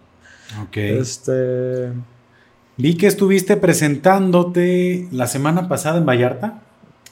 [0.64, 0.78] Ok.
[0.78, 1.92] Este.
[2.78, 6.62] Vi que estuviste presentándote la semana pasada en Vallarta.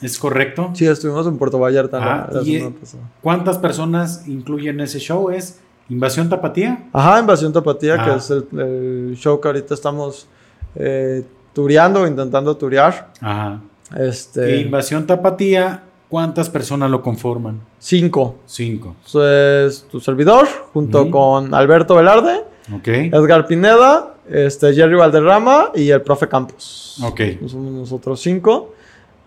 [0.02, 0.72] ¿Es correcto?
[0.74, 3.04] Sí, estuvimos en Puerto Vallarta la, ah, semana pasada.
[3.22, 5.32] ¿Cuántas personas incluyen ese show?
[5.32, 5.60] ¿Es
[5.90, 6.90] Invasión Tapatía?
[6.94, 8.16] Ajá, Invasión Tapatía, que ah.
[8.18, 10.28] es el, show que ahorita estamos
[10.76, 11.24] eh,
[11.54, 13.14] tureando, intentando turear.
[13.22, 13.62] Ajá.
[13.96, 17.62] Este, Invasión Tapatía, ¿cuántas personas lo conforman?
[17.80, 18.36] Cinco.
[18.46, 18.96] Cinco.
[19.24, 22.42] es tu servidor, junto con Alberto Velarde,
[22.84, 26.98] Edgar Pineda, este, Jerry Valderrama y el profe Campos.
[27.04, 27.22] Ok.
[27.48, 28.74] Somos nosotros cinco.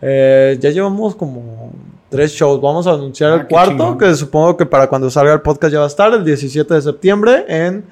[0.01, 1.73] Eh, ya llevamos como
[2.09, 2.61] tres shows.
[2.61, 5.78] Vamos a anunciar el ah, cuarto, que supongo que para cuando salga el podcast ya
[5.81, 7.85] va a estar, el 17 de septiembre en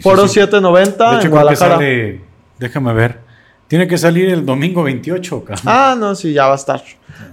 [0.00, 1.78] Foro 790 en Guadalajara.
[2.58, 3.29] déjame ver.
[3.70, 5.64] Tiene que salir el domingo 28, cabrón.
[5.64, 6.82] Ah, no, sí, ya va a estar.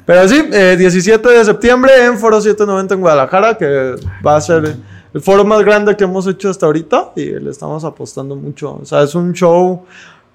[0.05, 4.75] Pero sí, 17 eh, de septiembre en Foro 790 en Guadalajara, que va a ser
[5.15, 8.77] el foro más grande que hemos hecho hasta ahorita y le estamos apostando mucho.
[8.79, 9.83] O sea, es un show,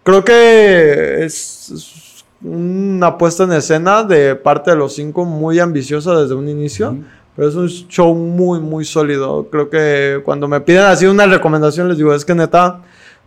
[0.02, 6.34] creo que es, una puesta en escena de parte de los cinco muy ambiciosa desde
[6.34, 6.96] un inicio.
[7.36, 9.46] Pero es un show muy, muy sólido.
[9.52, 12.80] Creo que cuando me piden así una recomendación, les digo, es que neta,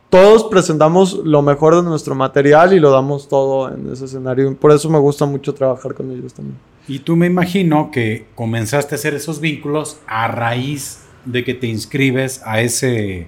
[0.10, 4.56] todos presentamos lo mejor de nuestro material y lo damos todo en ese escenario.
[4.56, 6.58] Por eso me gusta mucho trabajar con ellos también.
[6.88, 11.68] Y tú me imagino que comenzaste a hacer esos vínculos a raíz de que te
[11.68, 13.28] inscribes a ese,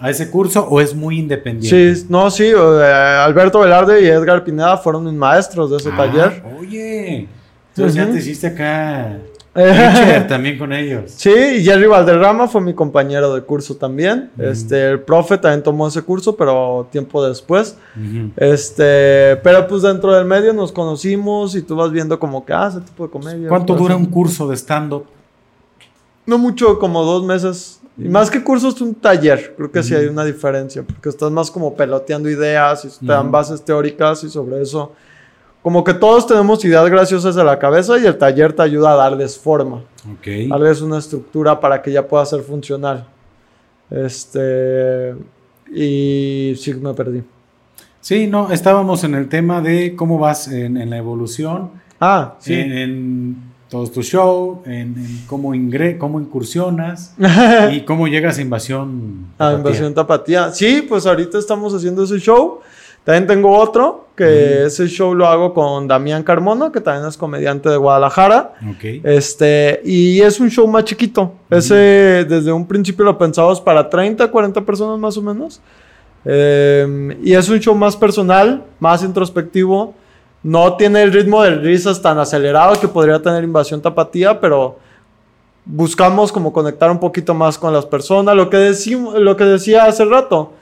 [0.00, 1.94] a ese curso o es muy independiente.
[1.94, 2.44] Sí, no, sí.
[2.44, 6.42] Eh, Alberto Velarde y Edgar Pineda fueron mis maestros de ese ah, taller.
[6.58, 7.28] Oye,
[7.68, 9.20] entonces ya te hiciste acá
[10.28, 11.12] también con ellos.
[11.16, 14.30] Sí, y Jerry Valderrama fue mi compañero de curso también.
[14.38, 17.76] Este, el profe también tomó ese curso, pero tiempo después.
[18.36, 22.68] Este, pero pues dentro del medio nos conocimos y tú vas viendo como que, ah,
[22.68, 23.48] ese tipo de comedia.
[23.48, 25.06] ¿Cuánto dura un curso de stand-up?
[26.26, 27.80] No mucho, como dos meses.
[27.96, 29.54] Y más que curso es un taller.
[29.56, 33.30] Creo que sí hay una diferencia, porque estás más como peloteando ideas y te dan
[33.30, 34.92] bases teóricas y sobre eso
[35.66, 38.94] como que todos tenemos ideas graciosas de la cabeza y el taller te ayuda a
[38.94, 39.82] darles forma.
[40.12, 40.48] Ok.
[40.48, 43.08] Darles una estructura para que ya pueda ser funcional.
[43.90, 45.16] Este.
[45.74, 47.24] Y sí, me perdí.
[48.00, 51.72] Sí, no, estábamos en el tema de cómo vas en, la evolución.
[51.98, 52.54] Ah, sí.
[52.54, 53.36] En,
[53.68, 54.94] todos tus shows, en,
[55.26, 57.12] cómo, ingre, cómo incursionas
[57.72, 59.56] y cómo llegas a Invasión Tapatía.
[59.56, 60.52] A Invasión Tapatía.
[60.52, 62.60] Sí, pues ahorita estamos haciendo ese show.
[63.06, 67.68] También tengo otro, que ese show lo hago con Damián Carmona, que también es comediante
[67.68, 68.54] de Guadalajara.
[69.04, 71.32] Este, y es un show más chiquito.
[71.48, 75.60] Ese, desde un principio lo pensamos para 30, 40 personas más o menos.
[76.24, 79.94] Em, y es un show más personal, más introspectivo.
[80.42, 84.78] No tiene el ritmo de risas tan acelerado que podría tener Invasión Tapatía, pero
[85.64, 88.34] buscamos como conectar un poquito más con las personas.
[88.34, 88.74] Lo que,
[89.16, 90.54] lo que decía hace rato,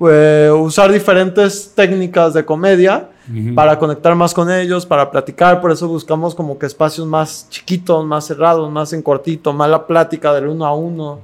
[0.00, 3.08] eh, usar diferentes técnicas de comedia
[3.54, 5.60] para conectar más con ellos, para platicar.
[5.60, 9.86] Por eso buscamos como que espacios más chiquitos, más cerrados, más en cortito, más la
[9.86, 11.20] plática del uno a uno.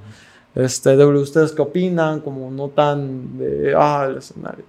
[0.55, 4.65] Este, de ustedes qué opinan, como no tan de, ah, el escenario.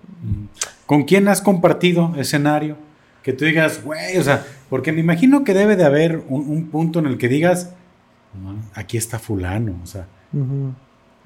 [0.85, 2.75] ¿Con quién has compartido escenario?
[3.21, 6.99] Que tú digas, güey, o sea, porque me imagino que debe de haber un, punto
[6.99, 7.73] en el que digas,
[8.73, 10.07] aquí está fulano, o sea.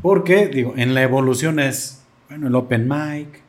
[0.01, 1.98] Porque, digo, en la evolución es,
[2.29, 3.41] bueno, el open mic.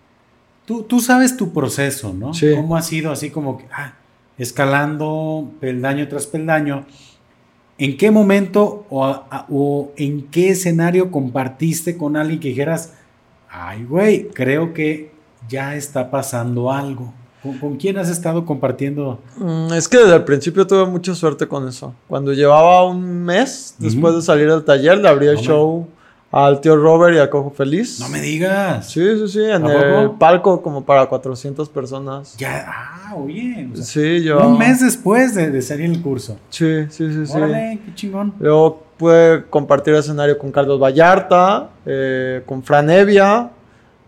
[0.64, 2.32] Tú, tú sabes tu proceso, ¿no?
[2.32, 2.52] Sí.
[2.56, 3.94] Cómo ha sido así como que, ah,
[4.38, 6.86] escalando peldaño tras peldaño.
[7.76, 12.94] ¿En qué momento o, en qué escenario compartiste con alguien que dijeras,
[13.50, 15.12] ay, güey, creo que
[15.48, 17.12] ya está pasando algo?
[17.58, 19.18] ¿Con, quién has estado compartiendo?
[19.38, 21.94] Mm, es que desde el principio tuve mucha suerte con eso.
[22.06, 25.88] Cuando llevaba un mes después de salir del taller, le abrí el show
[26.30, 27.98] al tío Robert y a Cojo Feliz.
[28.00, 28.88] No me digas.
[28.88, 32.36] Sí, sí, sí, en el palco como para 400 personas.
[32.36, 33.68] Ya, ah, oye.
[33.74, 34.46] sí, yo.
[34.46, 36.38] Un mes después de, salir el curso.
[36.50, 38.34] Sí, sí, sí, Órale, qué chingón.
[38.38, 43.50] Luego pude compartir escenario con Carlos Vallarta, eh, con Fran Evia,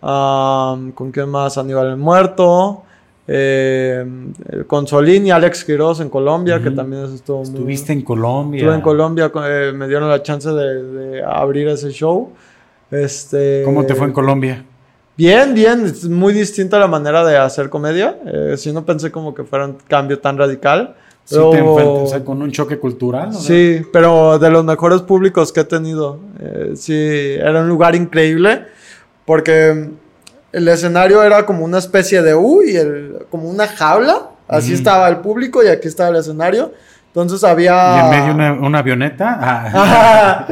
[0.01, 2.85] con quién más, Aníbal el Muerto.
[3.29, 4.05] Eh,
[4.67, 8.59] con Solín y Alex Quiroz en Colombia, que también estuvo Estuviste en Colombia.
[8.59, 12.31] Estuve en Colombia, eh, me dieron la chance de, abrir ese show.
[12.91, 14.65] Este, ¿Cómo te fue en Colombia?
[15.17, 18.19] Bien, bien, es muy distinta la manera de hacer comedia.
[18.27, 20.97] Eh, si no pensé como que fuera un cambio tan radical.
[21.25, 23.33] Sí, te o sea, con un choque cultural.
[23.33, 26.19] Sí, pero de los mejores públicos que he tenido.
[26.41, 28.65] Eh, sí, era un lugar increíble
[29.25, 29.91] porque
[30.53, 34.29] el escenario era como una especie de U y el, como una jaula.
[34.47, 36.73] Así estaba el público y aquí estaba el escenario.
[37.07, 37.97] Entonces había.
[37.97, 39.39] ¿Y en medio una, una avioneta?
[39.75, 40.47] Ah.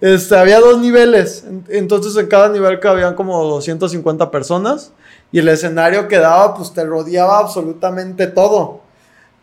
[0.00, 1.44] este, había dos niveles.
[1.68, 4.92] Entonces en cada nivel cabían como 250 personas.
[5.30, 8.80] Y el escenario que daba, pues te rodeaba absolutamente todo.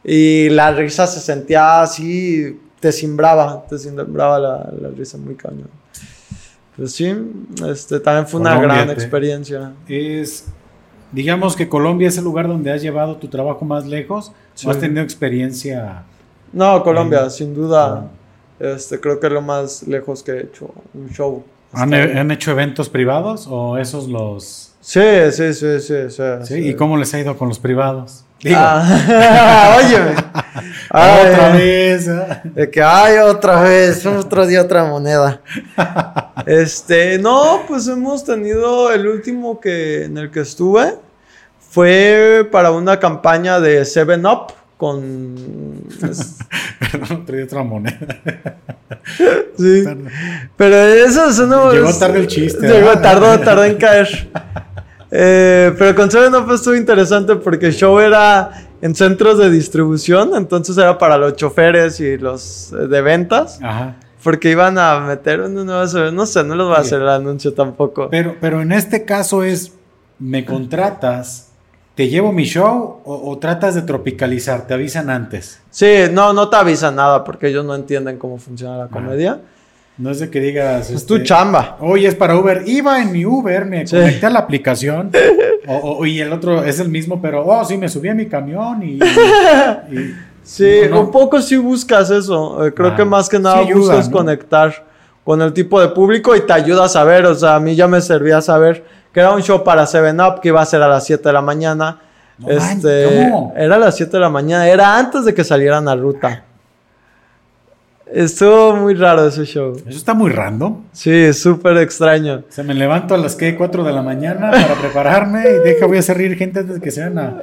[0.03, 5.69] Y la risa se sentía así, te simbraba, te simbraba la, la risa muy cañón.
[6.79, 7.13] Pues sí,
[7.69, 9.73] este, también fue una gran experiencia.
[9.85, 10.45] Es,
[11.11, 14.31] digamos que Colombia es el lugar donde has llevado tu trabajo más lejos.
[14.65, 16.03] ¿O has tenido experiencia?
[16.53, 18.09] No, Colombia, sin duda.
[18.61, 21.43] Este, creo que es lo más lejos que he hecho un show.
[21.73, 24.71] ¿Han, ¿Han, hecho eventos privados o esos los...?
[24.79, 25.01] Sí,
[25.31, 25.93] sí, sí, sí.
[26.43, 28.23] sí, ¿Y cómo les ha ido con los privados?
[28.55, 30.15] Ah, óyeme.
[30.89, 32.07] otra vez.
[32.07, 32.41] ¿eh?
[32.43, 35.41] De que, ay, otra vez, otro día otra moneda.
[36.45, 40.95] Este, no, pues hemos tenido el último que en el que estuve
[41.69, 45.35] fue para una campaña de Seven Up con.
[46.79, 47.99] Perdón, traí otra moneda.
[49.57, 49.83] sí.
[50.55, 51.71] Pero eso, eso no.
[51.73, 52.65] Llegó tarde el chiste.
[52.65, 54.29] Llegó, tardó, tardó en caer.
[55.11, 60.31] Eh, pero con Seven Up estuvo interesante porque el show era en centros de distribución,
[60.35, 63.59] entonces era para los choferes y los eh, de ventas.
[63.61, 63.95] Ajá.
[64.23, 67.53] Porque iban a meter un nuevo no sé, no les voy a hacer el anuncio
[67.53, 68.09] tampoco.
[68.09, 69.71] Pero, pero en este caso es,
[70.19, 71.51] me contratas,
[71.95, 75.61] te llevo mi show o, tratas de tropicalizar, te avisan antes.
[75.69, 79.39] Sí, no, no te avisan nada porque ellos no entienden cómo funciona la comedia.
[79.99, 80.89] No es de que digas.
[80.89, 81.75] Es tu este, chamba.
[81.81, 82.63] Oye, es para Uber.
[82.65, 85.11] Iba en mi Uber, me conecté a la aplicación.
[85.67, 88.81] o, y el otro es el mismo, pero, oh, sí, me subí a mi camión
[88.81, 88.97] y.
[90.43, 92.65] sí, un poco sí buscas eso.
[92.65, 94.87] Eh, creo que ah, más que nada buscas conectar
[95.25, 97.25] con el tipo de público y te ayuda a saber.
[97.25, 100.39] O sea, a mí ya me servía saber que era un show para Seven Up
[100.39, 101.99] que iba a ser a las 7 de la mañana.
[102.47, 103.27] este,
[103.57, 106.45] Era a las 7 de la mañana, era antes de que salieran a ruta.
[108.11, 109.73] Estuvo muy raro ese show.
[109.87, 110.83] Eso está muy random.
[110.91, 112.43] Sí, súper extraño.
[112.49, 115.97] Se me levanto a las que 4 de la mañana para prepararme y deja, voy
[115.97, 117.41] a hacer reír gente antes de que se van a.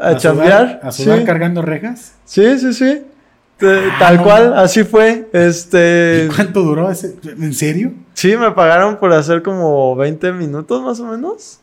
[0.00, 0.80] A, a chambear.
[0.82, 2.14] a sudar cargando rejas.
[2.24, 3.02] Sí, sí, sí.
[3.62, 5.28] Ah, tal cual, así fue.
[5.32, 6.28] Este.
[6.30, 7.16] ¿Y cuánto duró ese?
[7.24, 7.92] ¿En serio?
[8.12, 11.60] Sí, me pagaron por hacer como 20 minutos más o menos.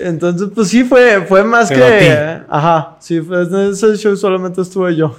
[0.00, 2.40] Entonces, pues sí, fue, fue más que.
[2.48, 5.16] Ajá, sí, en ese show solamente estuve yo.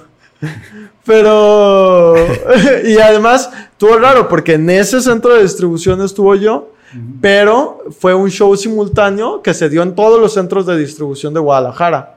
[1.04, 2.14] Pero.
[2.84, 6.72] y además, estuvo raro porque en ese centro de distribución estuvo yo.
[7.20, 11.40] pero fue un show simultáneo que se dio en todos los centros de distribución de
[11.40, 12.16] Guadalajara.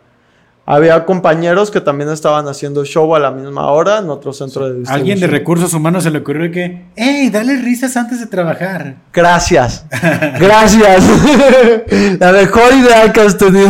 [0.68, 4.80] Había compañeros que también estaban haciendo show a la misma hora en otro centro de
[4.80, 4.99] distribución.
[4.99, 8.95] Alguien de recursos humanos se le ocurrió que, ¡Ey, dale risas antes de trabajar!
[9.14, 9.85] Gracias.
[10.39, 11.03] Gracias.
[12.19, 13.69] la mejor idea que has tenido.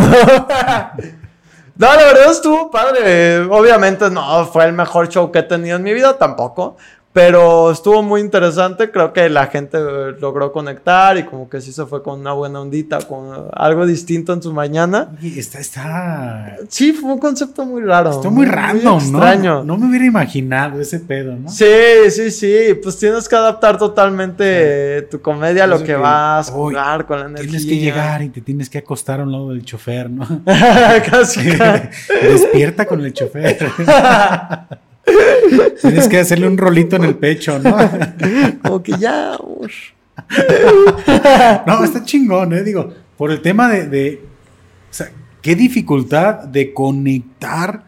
[1.78, 3.40] No, la verdad estuvo padre.
[3.40, 6.76] Obviamente no fue el mejor show que he tenido en mi vida, tampoco.
[7.16, 9.78] Pero estuvo muy interesante, creo que la gente
[10.20, 14.34] logró conectar y como que sí se fue con una buena ondita, con algo distinto
[14.34, 15.16] en su mañana.
[15.22, 16.58] Y está, está...
[16.68, 18.10] Sí, fue un concepto muy raro.
[18.10, 19.64] Está muy, random, extraño.
[19.64, 19.64] ¿no?
[19.64, 21.48] No me hubiera imaginado ese pedo, ¿no?
[21.48, 21.64] Sí,
[22.10, 27.06] sí, sí, pues tienes que adaptar totalmente tu comedia a lo que, vas a jugar
[27.06, 27.48] con la energía.
[27.48, 30.26] Tienes que llegar y te tienes que acostar a un lado del chofer, ¿no?
[31.10, 31.48] Casi.
[32.20, 33.70] Despierta con el chofer.
[35.80, 37.76] Tienes que hacerle un rolito en el pecho, ¿no?
[38.62, 39.36] Como que ya.
[41.66, 42.62] no, está chingón, ¿eh?
[42.62, 44.22] Digo, por el tema de,
[44.90, 45.10] o sea,
[45.42, 47.84] qué dificultad de conectar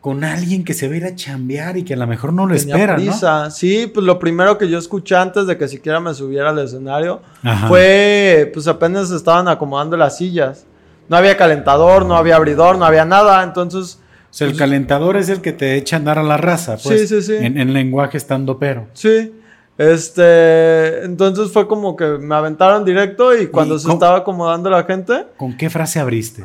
[0.00, 2.46] con alguien que se va a ir a chambear y que a lo mejor no
[2.46, 3.50] lo espera, ¿no?
[3.50, 7.22] Sí, pues lo primero que yo escuché antes de que siquiera me subiera al escenario
[7.68, 10.66] fue, pues apenas estaban acomodando las sillas.
[11.08, 13.98] No había calentador, no había abridor, no había nada, entonces
[14.36, 17.02] sea, el calentador es el que te echa a andar a la raza, pues.
[17.02, 17.36] Sí, sí, sí.
[17.38, 18.88] En, lenguaje estando pero.
[18.92, 19.32] Sí.
[19.78, 25.26] Este, entonces fue como que me aventaron directo y cuando se estaba acomodando la gente.
[25.36, 26.44] ¿Con qué frase abriste?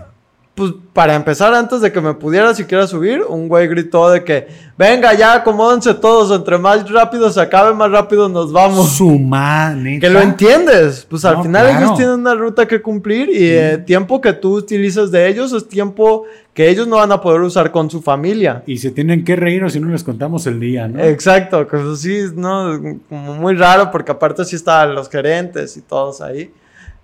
[0.55, 4.47] Pues para empezar, antes de que me pudiera siquiera subir, un güey gritó de que,
[4.77, 8.91] venga ya, acomódense todos, entre más rápido se acabe, más rápido nos vamos.
[8.91, 9.17] Su
[10.01, 14.19] Que lo entiendes, pues al final ellos tienen una ruta que cumplir y el tiempo
[14.19, 17.89] que tú utilizas de ellos es tiempo que ellos no van a poder usar con
[17.89, 18.63] su familia.
[18.65, 21.01] Y se tienen que reír o si no les contamos el día, ¿no?
[21.01, 22.81] Exacto, que eso sí, ¿no?
[23.07, 26.51] Como muy raro porque aparte sí están los gerentes y todos ahí.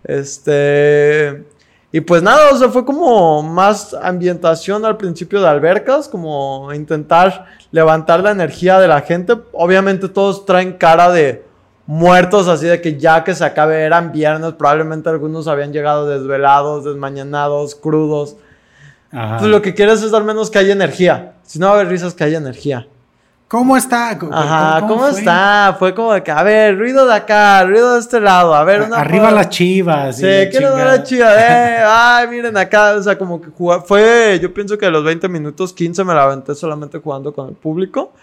[0.04, 1.55] Este...
[1.96, 7.46] Y pues nada, o sea, fue como más ambientación al principio de albercas, como intentar
[7.72, 9.38] levantar la energía de la gente.
[9.54, 11.46] Obviamente todos traen cara de
[11.86, 16.84] muertos, así de que ya que se acabe eran viernes, probablemente algunos habían llegado desvelados,
[16.84, 18.36] desmañanados, crudos.
[19.10, 19.48] Ajá.
[19.48, 21.36] lo que quieres es al menos que haya energía.
[21.44, 22.90] Si no va a haber risas, que haya energía.
[23.48, 24.10] ¿Cómo está?
[24.10, 25.76] Ajá, ¿cómo, está?
[25.78, 28.82] Fue como de que, a ver, ruido de acá, ruido de este lado, a ver,
[28.82, 30.18] una Arriba las chivas.
[30.18, 34.40] Sí, quiero ver las chivas, eh, ay, miren acá, o sea, como que jugar, fue,
[34.42, 37.56] yo pienso que a los 20 minutos, 15 me la aventé solamente jugando con el
[37.56, 38.14] público.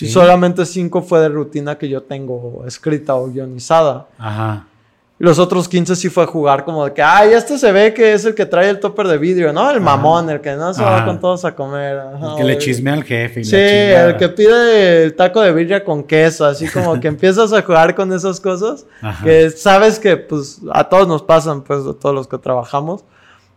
[0.00, 4.06] Y solamente 5 fue de rutina que yo tengo escrita o guionizada.
[4.18, 4.66] Ajá.
[5.20, 8.24] Los otros 15 sí fue jugar como de que, ay, este se ve que es
[8.24, 9.68] el que trae el topper de vidrio, ¿no?
[9.68, 11.98] El mamón, el que no se va con todos a comer.
[12.22, 13.42] el que le chismea al jefe.
[13.42, 17.62] sí, el que pide el taco de vidrio con queso, así como que empiezas a
[17.62, 18.86] jugar con esas cosas
[19.24, 23.04] que sabes que pues a todos nos pasan, pues a todos los que trabajamos.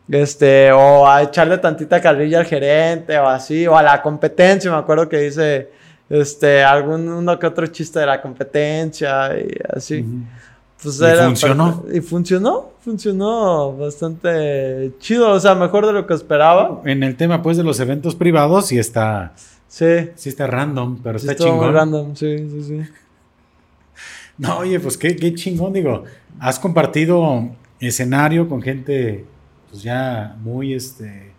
[0.10, 4.78] Este, o a echarle tantita carrilla al gerente o así, o a la competencia, me
[4.78, 5.70] acuerdo que dice,
[6.10, 10.04] este, algún uno que otro chiste de la competencia y así.
[10.82, 11.86] Pues ¿Y funcionó?
[11.94, 16.82] y funcionó, funcionó bastante chido, o sea, mejor de lo que esperaba.
[16.86, 19.34] En el tema, pues, de los eventos privados, sí está...
[19.68, 20.10] Sí.
[20.16, 21.74] Sí está random, pero está chingón.
[21.74, 22.82] random, sí, sí, sí.
[24.38, 26.04] No, oye, pues qué, qué chingón, digo.
[26.40, 27.50] Has compartido
[27.80, 29.26] escenario con gente,
[29.70, 31.32] pues ya muy, este...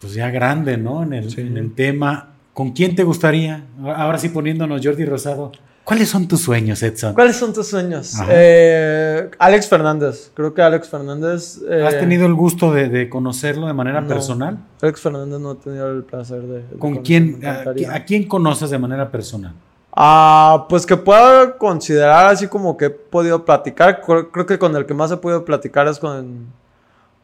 [0.00, 1.02] Pues ya grande, ¿no?
[1.02, 2.34] En el, en el tema.
[2.52, 3.64] ¿Con quién te gustaría?
[3.82, 5.50] Ahora sí poniéndonos Jordi Rosado.
[5.84, 7.12] ¿Cuáles son tus sueños, Edson?
[7.12, 8.14] ¿Cuáles son tus sueños?
[8.30, 10.30] Eh, Alex Fernández.
[10.32, 11.60] Creo que Alex Fernández.
[11.68, 14.58] Eh, ¿Has tenido el gusto de, conocerlo de manera personal?
[14.80, 16.78] Alex Fernández no ha tenido el placer de.
[16.78, 17.40] ¿Con quién?
[17.46, 19.52] A, quién conoces de manera personal?
[19.92, 24.00] Ah, pues que pueda considerar así como que he podido platicar.
[24.00, 26.46] Creo que con el que más he podido platicar es con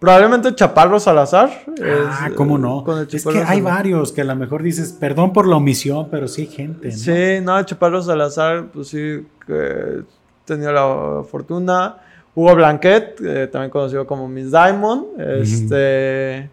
[0.01, 1.51] Probablemente Chaparro Salazar.
[1.85, 2.85] Ah, cómo no.
[3.03, 6.43] es que hay varios que a lo mejor dices, perdón por la omisión, pero sí
[6.43, 6.89] hay gente.
[6.89, 6.95] ¿no?
[6.95, 10.03] Sí, no, Chaparro Salazar, pues sí, que
[10.47, 11.99] tenía la fortuna.
[12.35, 15.21] Hugo Blanquet, también conocido como Miss Diamond.
[15.21, 16.49] Este,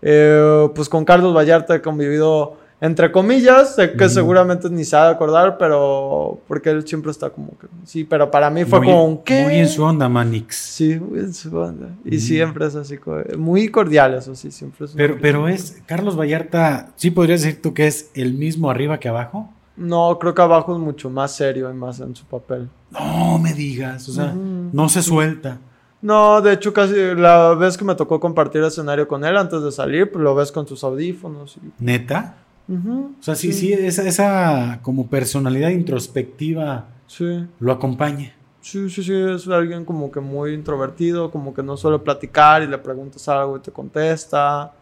[0.00, 5.08] eh, pues con Carlos Vallarta he convivido entre comillas, sé que seguramente ni se va
[5.08, 9.04] a acordar, pero porque él siempre está como que, sí, pero para mí fue como
[9.04, 9.44] un ¿qué?
[9.44, 10.56] Muy en su onda, Manix.
[10.56, 11.88] Sí, muy en su onda.
[12.04, 12.98] Y siempre es así,
[13.38, 14.92] muy cordial, eso sí, siempre es.
[14.92, 19.08] Pero, pero es, Carlos Vallarta, ¿sí podrías decir tú que es el mismo arriba que
[19.08, 19.50] abajo?
[19.76, 22.68] No, creo que abajo es mucho más serio y más en su papel.
[22.90, 25.58] No me digas, o sea, no se suelta.
[26.02, 29.72] No, de hecho, casi la vez que me tocó compartir escenario con él antes de
[29.72, 31.58] salir, pues lo ves con tus audífonos.
[31.78, 32.36] ¿Neta?
[32.68, 36.88] O sea, sí, sí, esa, esa, como personalidad introspectiva
[37.60, 38.32] lo acompaña.
[38.60, 42.66] Sí, sí, sí, es alguien como que muy introvertido, como que no suele platicar y
[42.66, 44.72] le preguntas algo y te contesta.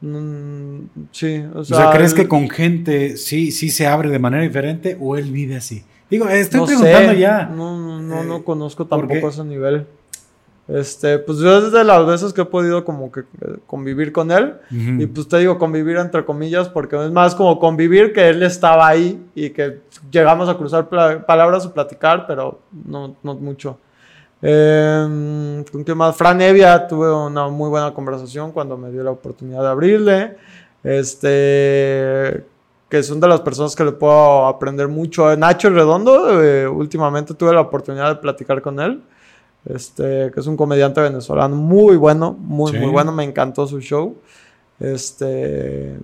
[0.00, 0.78] Mm,
[1.10, 5.16] sí, o sea, ¿crees que con gente sí, sí se abre de manera diferente o
[5.16, 5.84] él vive así?
[6.08, 7.46] Digo, estoy preguntando ya.
[7.46, 9.86] No, no, no, no eh, conozco tampoco ese nivel.
[10.68, 14.56] Este, pues yo desde las veces que he podido como que eh, convivir con él,
[14.70, 18.88] y pues te digo convivir entre comillas, porque es más como convivir que él estaba
[18.88, 19.80] ahí y que
[20.10, 20.88] llegamos a cruzar
[21.24, 23.78] palabras o platicar, pero no, no mucho.
[24.42, 26.16] Eh, ¿Con qué más?
[26.16, 30.36] Fran Evia, tuve una muy buena conversación cuando me dio la oportunidad de abrirle.
[30.82, 32.44] Este,
[32.88, 35.34] que son de las personas que le puedo aprender mucho.
[35.36, 39.00] Nacho Redondo, eh, últimamente tuve la oportunidad de platicar con él
[39.68, 44.16] este, que es un comediante venezolano muy bueno, muy, muy bueno, me encantó su show.
[44.78, 45.96] Este,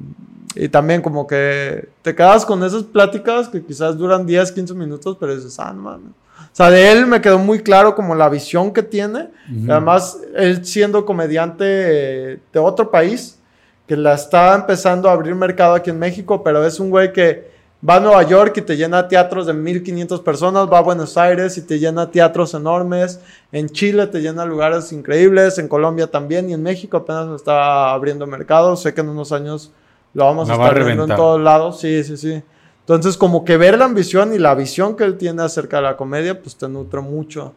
[0.55, 5.17] y también como que te quedas con esas pláticas que quizás duran 10, 15 minutos,
[5.19, 6.13] pero dices, ah, no mames.
[6.41, 9.29] O sea, de él me quedó muy claro como la visión que tiene.
[9.69, 13.39] Además, él siendo comediante de otro país,
[13.87, 17.51] que la está empezando a abrir mercado aquí en México, pero es un güey que
[17.89, 21.59] Va a Nueva York y te llena teatros de 1500 personas, va a Buenos Aires
[21.59, 23.19] y te llena teatros enormes,
[23.51, 28.25] en Chile te llena lugares increíbles, en Colombia también y en México apenas está abriendo
[28.25, 29.73] mercado, sé que en unos años
[30.15, 32.41] lo vamos a estar viendo en todos lados, sí, sí, sí.
[32.81, 35.97] Entonces como que ver la ambición y la visión que él tiene acerca de la
[35.97, 37.53] comedia, pues te nutre mucho.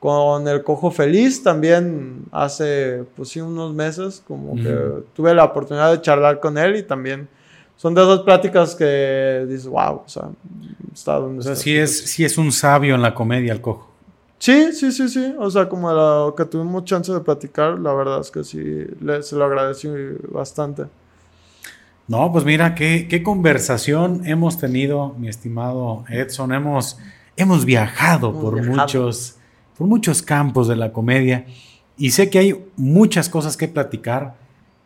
[0.00, 4.76] Con el Cojo Feliz también hace, pues sí, unos meses, como que
[5.14, 7.28] tuve la oportunidad de charlar con él y también
[7.78, 10.24] son de esas pláticas que dices, wow, o sea,
[10.92, 13.88] está donde o sea, Sí es, sí es un sabio en la comedia el cojo.
[14.38, 15.34] Sí, sí, sí, sí.
[15.38, 18.58] O sea, como lo que tuvimos chance de platicar, la verdad es que sí,
[19.00, 19.88] le, se lo agradecí
[20.30, 20.84] bastante.
[22.08, 26.52] No, pues mira, qué, qué conversación hemos tenido, mi estimado Edson.
[26.52, 26.98] Hemos,
[27.36, 29.36] hemos viajado por muchos
[29.78, 31.46] por muchos campos de la comedia
[31.96, 34.34] y sé que hay muchas cosas que platicar.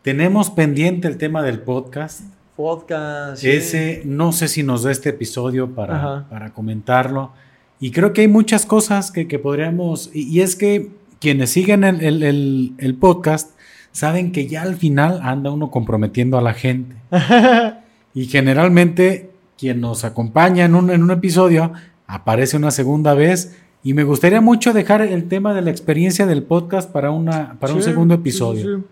[0.02, 2.20] Tenemos pendiente el tema del podcast.
[2.56, 3.42] Podcast.
[3.44, 7.32] Ese, no sé si nos da este episodio para, para comentarlo.
[7.80, 10.10] Y creo que hay muchas cosas que, podríamos.
[10.14, 13.58] Y, es que quienes siguen el, podcast
[13.90, 16.94] saben que ya al final anda uno comprometiendo a la gente.
[18.14, 21.72] y generalmente quien nos acompaña en un, en un episodio
[22.06, 23.56] aparece una segunda vez.
[23.82, 27.72] Y me gustaría mucho dejar el tema de la experiencia del podcast para, una, para
[27.72, 28.84] un segundo episodio.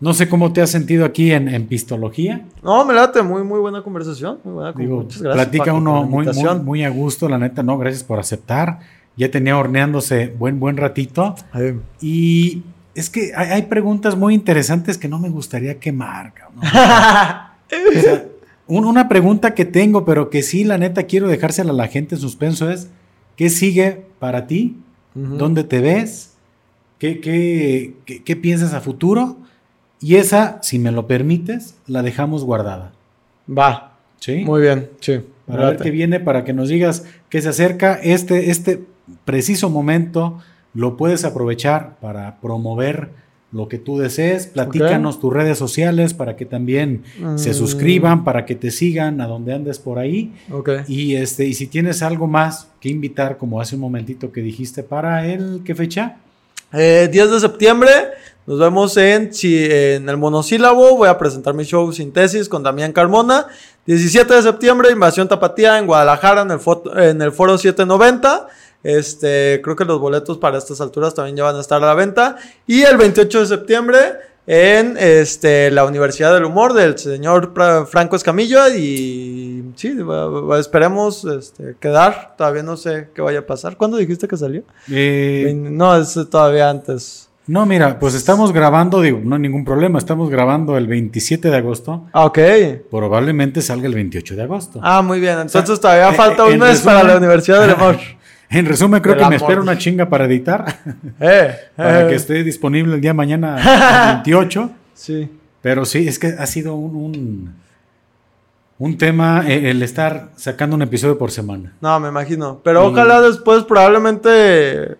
[0.00, 2.46] No sé cómo te has sentido aquí en, en Pistología.
[2.62, 4.38] No, me late, muy, muy buena conversación.
[4.42, 5.48] Muy buena, muchas gracias.
[5.48, 6.26] Platica uno muy,
[6.64, 8.80] muy, a gusto, la neta, no, gracias por aceptar.
[9.16, 11.34] Ya tenía horneándose buen, buen ratito.
[12.00, 12.62] Y
[12.94, 16.32] es que hay, preguntas muy interesantes que no me gustaría quemar.
[18.66, 22.22] una pregunta que tengo, pero que sí, la neta, quiero dejársela a la gente en
[22.22, 22.88] suspenso es,
[23.36, 24.78] ¿qué sigue para ti?
[25.14, 26.38] ¿Dónde te ves?
[26.98, 29.36] ¿Qué, qué, qué piensas a futuro?
[30.00, 32.92] Y esa, si me lo permites, la dejamos guardada.
[33.48, 33.98] Va.
[34.18, 34.44] Sí.
[34.44, 35.20] Muy bien, sí.
[35.46, 37.94] Para ver qué viene, para que nos digas qué se acerca.
[37.94, 38.82] Este, este
[39.24, 40.38] preciso momento
[40.74, 43.10] lo puedes aprovechar para promover
[43.52, 44.46] lo que tú desees.
[44.46, 47.02] Platícanos tus redes sociales para que también
[47.36, 47.54] se mm.
[47.54, 50.32] suscriban, para que te sigan a donde andes por ahí.
[50.50, 50.82] Okay.
[50.86, 54.82] Y, este, y si tienes algo más que invitar, como hace un momentito que dijiste,
[54.82, 56.16] para el, ¿qué fecha?
[56.72, 57.90] 10 eh, de septiembre.
[58.50, 60.96] Nos vemos en, en el monosílabo.
[60.96, 63.46] Voy a presentar mi show Síntesis con Damián Carmona.
[63.86, 66.60] 17 de septiembre, Invasión Tapatía en Guadalajara, en el,
[66.96, 68.48] en el Foro 790.
[68.82, 71.94] Este, creo que los boletos para estas alturas también ya van a estar a la
[71.94, 72.38] venta.
[72.66, 73.98] Y el 28 de septiembre
[74.48, 77.52] en este, la Universidad del Humor del señor
[77.86, 78.66] Franco Escamillo.
[78.66, 79.96] Y sí,
[80.58, 82.34] esperemos este, quedar.
[82.36, 83.76] Todavía no sé qué vaya a pasar.
[83.76, 84.64] ¿Cuándo dijiste que salió?
[84.90, 87.29] Eh, no, es todavía antes.
[87.46, 91.56] No, mira, pues estamos grabando, digo, no hay ningún problema, estamos grabando el 27 de
[91.56, 92.06] agosto.
[92.12, 92.38] Ah, ok.
[92.90, 94.80] Probablemente salga el 28 de agosto.
[94.82, 97.96] Ah, muy bien, entonces todavía eh, falta un mes para la Universidad del Amor.
[98.52, 100.64] En resumen, creo que me espero una chinga para editar.
[101.20, 102.16] Eh, para que eh.
[102.16, 104.70] esté disponible el día mañana 28.
[104.92, 105.30] Sí.
[105.62, 107.54] Pero sí, es que ha sido un,
[108.78, 111.74] un, tema el estar sacando un episodio por semana.
[111.80, 112.60] No, me imagino.
[112.64, 114.96] Pero ojalá después probablemente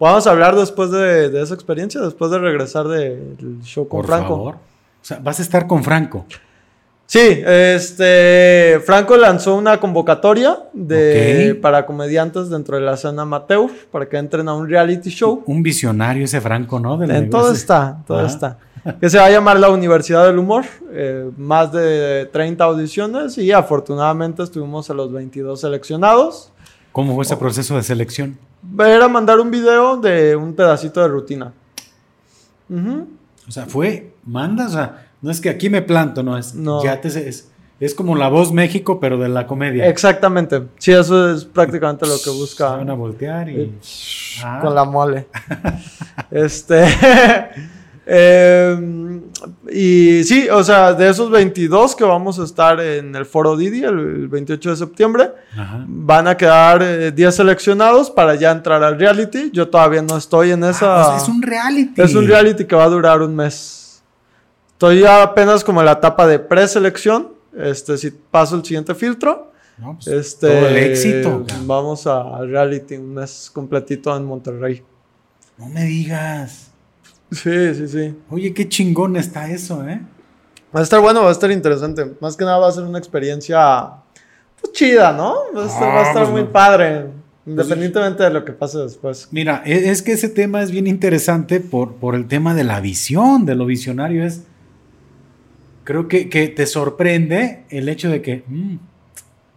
[0.00, 4.28] Podemos hablar después de, esa experiencia, después de regresar del show con Franco.
[4.28, 4.54] Por favor.
[4.54, 4.58] O
[5.02, 6.24] sea, vas a estar con Franco.
[7.04, 14.08] Sí, este Franco lanzó una convocatoria de, para comediantes dentro de la escena amateur para
[14.08, 15.42] que entren a un reality show.
[15.44, 17.02] Un visionario ese Franco, ¿no?
[17.02, 18.56] en todo está, todo está.
[19.02, 20.64] Que se va a llamar la Universidad del Humor.
[20.92, 26.50] Eh, más de 30 audiciones y afortunadamente estuvimos a los 22 seleccionados.
[26.90, 28.38] ¿Cómo fue ese proceso de selección?
[28.78, 31.52] Era mandar un video de un pedacito de rutina.
[33.48, 36.54] O sea, fue, manda, o sea, no es que aquí me planto, no es.
[36.84, 37.50] Ya te, es,
[37.80, 39.88] es como la voz México, pero de la comedia.
[39.88, 40.62] Exactamente.
[40.78, 42.76] Sí, eso es prácticamente lo que busca.
[42.76, 43.60] van a voltear y.
[43.60, 43.72] Eh,
[44.44, 44.60] ah.
[44.62, 45.26] Con la mole.
[46.30, 46.84] este.
[48.12, 49.22] Em,
[49.70, 53.84] y sí, o sea, de esos 22 que vamos a estar en el Foro Didi
[53.84, 55.30] el 28 de septiembre,
[55.86, 59.52] van a quedar 10 eh, seleccionados para ya entrar al reality.
[59.52, 61.14] Yo todavía no estoy en esa.
[61.14, 62.02] Ah, es un reality.
[62.02, 64.02] Es un reality que va a durar un mes.
[64.72, 67.28] Estoy ya apenas como en la etapa de preselección.
[67.56, 69.52] Este, si paso el siguiente filtro.
[69.80, 71.46] Pues, este, todo el éxito.
[71.64, 74.82] Vamos al reality un mes completito en Monterrey.
[75.58, 76.69] No me digas.
[77.30, 78.14] Sí, sí, sí.
[78.28, 80.00] Oye, qué chingón está eso, ¿eh?
[80.74, 82.12] Va a estar bueno, va a estar interesante.
[82.20, 83.90] Más que nada va a ser una experiencia
[84.60, 85.34] pues, chida, ¿no?
[85.56, 87.06] Va a estar, ah, pues muy padre.
[87.46, 89.28] Independientemente de lo que pase después.
[89.32, 92.80] Mira, e, es que ese tema es bien interesante por, por el tema de la
[92.80, 94.24] visión, de lo visionario.
[94.24, 94.44] Es.
[95.84, 98.44] Creo que, te sorprende el hecho de que.
[98.46, 98.76] Mm,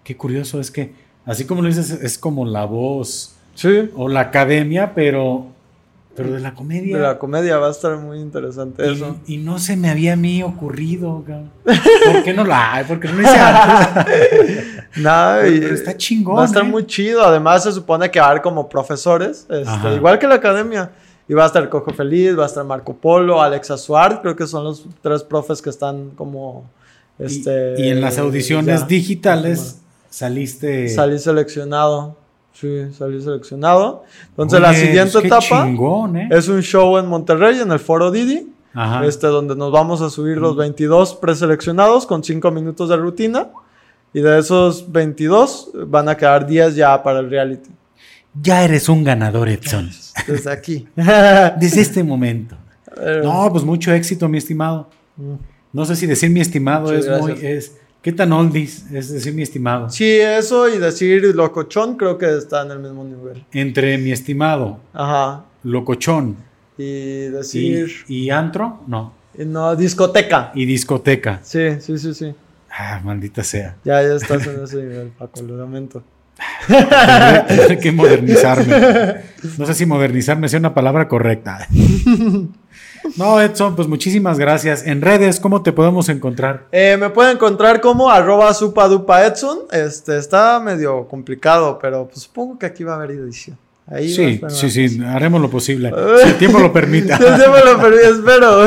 [0.03, 0.93] qué curioso es que.
[1.25, 3.35] Así como lo dices, es como la voz.
[3.53, 3.91] Sí.
[3.95, 5.52] O la academia, pero
[6.15, 6.97] pero de la comedia.
[6.97, 9.17] De la comedia va a estar muy interesante eso.
[9.25, 11.23] Y no se me había a mí ocurrido,
[11.63, 12.83] ¿Por qué no lo hay?
[12.83, 14.65] ¿Por qué no lo hice antes?
[14.97, 16.37] Nada, está chingón.
[16.37, 16.67] Va a estar ¿eh?
[16.67, 17.23] muy chido.
[17.23, 20.91] Además, se supone que va a haber como profesores, este, igual que la academia.
[21.27, 24.45] Y va a estar Cojo Feliz, va a estar Marco Polo, Alexa Suárez, creo que
[24.45, 26.69] son los tres profes que están como.
[27.17, 29.79] Este, y, en las audiciones digitales
[30.09, 30.89] saliste.
[30.89, 32.17] Salí seleccionado.
[32.53, 34.03] Sí, salí seleccionado.
[34.29, 36.27] Entonces la siguiente etapa ¿eh?
[36.29, 38.49] es un show en Monterrey, en el Foro Didi.
[39.03, 43.49] Este, donde nos vamos a subir los 22 preseleccionados con 5 minutos de rutina.
[44.13, 47.69] Y de esos 22 van a quedar 10 ya para el reality.
[48.39, 49.89] Ya eres un ganador, Edson.
[50.27, 50.87] Desde aquí.
[50.95, 52.55] Desde este momento.
[53.23, 54.89] No, pues mucho éxito, mi estimado.
[55.17, 55.33] Mm.
[55.71, 57.31] No sé si decir mi estimado es muy...
[57.41, 58.91] Es, ¿Qué tan oldies?
[58.91, 59.89] Es decir, mi estimado.
[59.89, 63.45] Sí, eso y decir locochón creo que está en el mismo nivel.
[63.53, 64.77] Entre mi estimado.
[64.91, 65.45] Ajá.
[65.63, 66.35] Locochón.
[66.77, 67.89] Y decir.
[68.09, 68.81] ¿Y, antro?
[68.87, 69.13] No.
[69.37, 70.51] No, discoteca.
[70.53, 71.39] Y discoteca.
[71.43, 72.35] Sí, sí, sí, sí.
[72.69, 73.77] Ah, maldita sea.
[73.85, 76.03] Ya, ya estás en ese nivel, Paco, lo lamento.
[76.67, 79.21] Tendré que modernizarme.
[79.57, 81.67] No sé si modernizarme sea una palabra correcta.
[83.17, 84.85] No, Edson, pues muchísimas gracias.
[84.87, 86.67] En redes, ¿cómo te podemos encontrar?
[86.71, 89.59] Eh, me pueden encontrar como arroba supadupa Edson.
[89.71, 93.57] Este, está medio complicado, pero pues supongo que aquí va a haber edición.
[93.85, 95.91] Ahí sí, sí, sí, haremos lo posible.
[96.23, 97.17] si el tiempo lo permita.
[97.17, 98.65] si el tiempo lo permite, espero.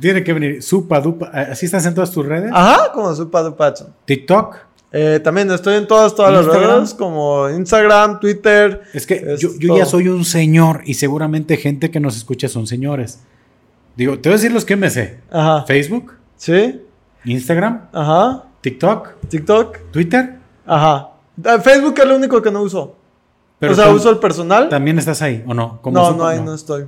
[0.00, 1.26] Tiene que venir Supadupa.
[1.26, 2.50] ¿Así estás en todas tus redes?
[2.54, 3.88] Ajá, como Supadupa Edson.
[4.04, 4.56] TikTok.
[4.96, 8.82] Eh, también estoy en todas, todas las redes, como Instagram, Twitter.
[8.92, 13.18] Es que yo, ya soy un señor y seguramente gente que nos escucha son señores.
[13.96, 15.18] Digo, te voy a decir los que me sé.
[15.32, 15.64] Ajá.
[15.66, 16.12] Facebook.
[16.36, 16.80] Sí.
[17.24, 17.88] Instagram.
[17.92, 18.44] Ajá.
[18.60, 19.14] TikTok.
[19.28, 19.78] TikTok.
[19.90, 20.36] Twitter.
[20.64, 21.10] Ajá.
[21.44, 22.94] Ah, Facebook es lo único que no uso.
[23.58, 24.68] Pero o sea, uso el personal.
[24.68, 25.80] ¿También estás ahí o no?
[25.86, 26.84] no, no, ahí no estoy.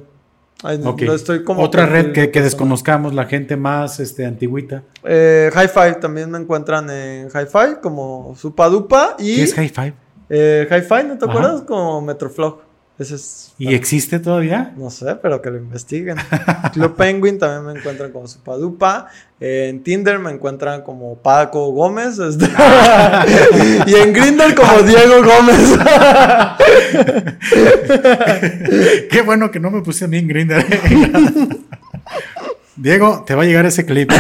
[0.63, 4.83] Otra red que, desconozcamos, la gente más este, antigüita.
[5.05, 9.17] Eh, Hi-Fi, también me encuentran en Hi-Fi como Supadupa.
[9.19, 9.93] Y, ¿Qué es Hi-Fi?
[10.31, 11.63] Eh, Hi-Fi, ¿no te acuerdas?
[11.63, 12.66] Como Metroflog.
[13.59, 14.73] ¿Y existe todavía?
[14.75, 16.17] No sé, pero que lo investiguen.
[16.73, 19.09] Club Penguin también me encuentran como Supadupa.
[19.39, 22.19] en Tinder me encuentran como Paco Gómez.
[22.19, 22.47] Este,
[23.87, 25.79] y en Grindr como Diego Gómez.
[29.11, 30.65] Qué bueno que no me puse a mí en Grindr.
[32.77, 34.11] Diego, te va a llegar ese clip.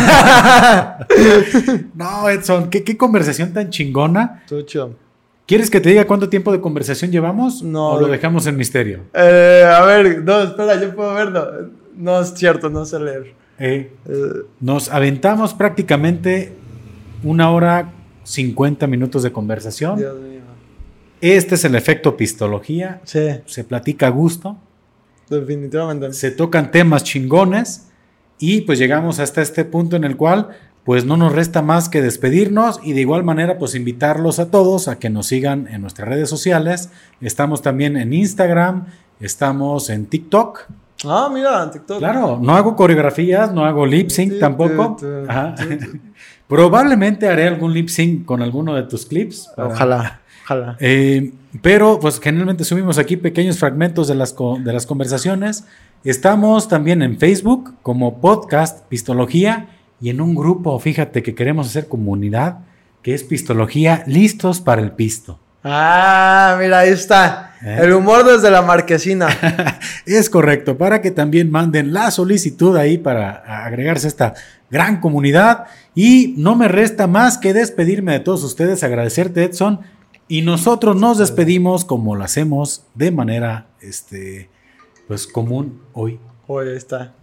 [1.94, 4.42] no, Edson, ¿qué, qué conversación tan chingona.
[4.46, 5.05] Tucho.
[5.46, 7.62] ¿Quieres que te diga cuánto tiempo de conversación llevamos?
[7.62, 7.90] No.
[7.90, 9.04] ¿O lo dejamos en misterio?
[9.14, 11.70] Eh, a ver, no, espera, yo puedo verlo.
[11.96, 13.34] No es cierto, no sé leer.
[13.58, 14.22] Eh, eh.
[14.60, 16.52] Nos aventamos prácticamente
[17.22, 17.92] una hora
[18.24, 19.98] 50 minutos de conversación.
[19.98, 20.40] Dios mío.
[21.20, 23.00] Este es el efecto pistología.
[23.04, 23.28] Sí.
[23.46, 24.56] Se platica a gusto.
[25.30, 26.12] Definitivamente.
[26.12, 27.86] Se tocan temas chingones.
[28.38, 30.50] Y pues llegamos hasta este punto en el cual
[30.86, 34.86] pues no nos resta más que despedirnos y de igual manera pues invitarlos a todos
[34.86, 36.90] a que nos sigan en nuestras redes sociales.
[37.20, 38.86] Estamos también en Instagram,
[39.18, 40.60] estamos en TikTok.
[41.04, 41.98] Ah, mira, en TikTok.
[41.98, 44.96] Claro, no hago coreografías, no hago lip sync tampoco.
[46.48, 49.50] Probablemente haré algún lip sync con alguno de tus clips.
[49.56, 50.76] Ojalá, ojalá.
[50.78, 51.32] Eh,
[51.62, 55.64] pero pues generalmente subimos aquí pequeños fragmentos de las, de las conversaciones.
[56.04, 59.70] Estamos también en Facebook como podcast Pistología
[60.00, 62.58] y en un grupo, fíjate que queremos hacer comunidad,
[63.02, 65.38] que es Pistología Listos para el Pisto.
[65.68, 67.56] Ah, mira, ahí está.
[67.60, 67.78] ¿Eh?
[67.80, 69.28] El humor desde la marquesina.
[70.06, 74.34] es correcto, para que también manden la solicitud ahí para agregarse a esta
[74.70, 75.64] gran comunidad.
[75.92, 79.80] Y no me resta más que despedirme de todos ustedes, agradecerte Edson.
[80.28, 84.50] Y nosotros nos despedimos como lo hacemos de manera este,
[85.08, 86.20] pues común hoy.
[86.46, 87.15] Hoy está.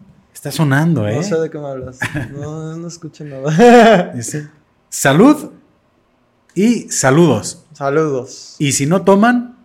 [0.44, 1.16] Está sonando, ¿eh?
[1.16, 2.00] No sé de qué me hablas.
[2.34, 4.12] No, no escucho nada.
[4.14, 4.50] Dice,
[4.90, 5.52] salud
[6.54, 7.64] y saludos.
[7.72, 8.58] Saludos.
[8.60, 9.56] Y si no toman,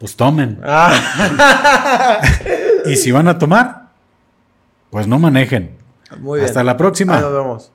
[0.00, 0.58] pues tomen.
[0.64, 2.20] Ah.
[2.86, 3.90] y si van a tomar,
[4.90, 5.76] pues no manejen.
[6.18, 6.48] Muy bien.
[6.48, 7.20] Hasta la próxima.
[7.20, 7.72] nos vemos.